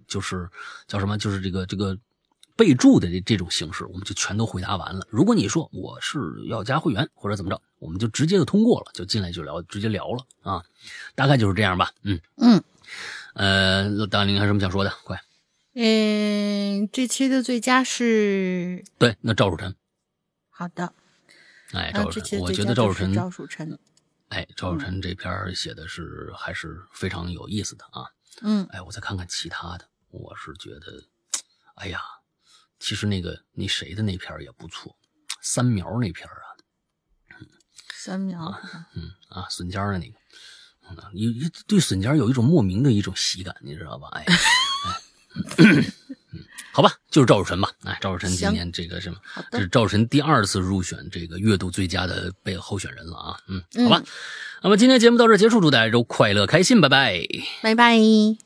[0.08, 0.48] 就是
[0.88, 1.98] 叫什么，就是这个这个
[2.56, 5.08] 备注的这这种形式，我们就全都回答完了。
[5.10, 10.64] 如果你说我是要加会员或者怎么着，我们就直接就通过了，就进来就聊，直接聊了啊，
[11.16, 11.92] 大概就是这样吧。
[12.04, 12.64] 嗯嗯，
[13.36, 14.90] 呃，大林还有什么想说的？
[15.04, 15.22] 快，
[15.74, 19.76] 嗯，这期的最佳是对，那赵汝晨，
[20.50, 20.94] 好的，
[21.74, 23.80] 哎，赵曙臣，我觉得赵曙臣，佳就是赵汝晨，
[24.30, 28.08] 哎，赵曙臣这篇写的是还是非常有意思的啊。
[28.42, 28.66] 嗯。
[28.72, 31.04] 哎，我再看看其他的，我是觉得，
[31.76, 32.00] 哎呀，
[32.80, 34.96] 其实那个那谁的那篇也不错，
[35.42, 36.48] 三苗那篇儿啊，
[37.94, 38.58] 三苗，
[38.96, 40.18] 嗯啊，笋尖的那个，
[40.90, 44.08] 嗯，有有对笋尖儿有一种莫名的一种喜感，你知道吧？
[44.14, 44.26] 哎，
[46.72, 47.72] 好吧，就是赵汝臣吧。
[47.84, 49.18] 哎，赵汝臣今行年这个什么，
[49.52, 53.38] 这是，赵汝臣第二次入选这个月度最佳的被候选人了啊。
[53.48, 54.00] 嗯，好吧。
[54.00, 54.06] 嗯
[54.62, 57.22] 那么今天节目到这儿结束，祝大家都快乐开心，拜拜。
[57.62, 58.45] 拜拜。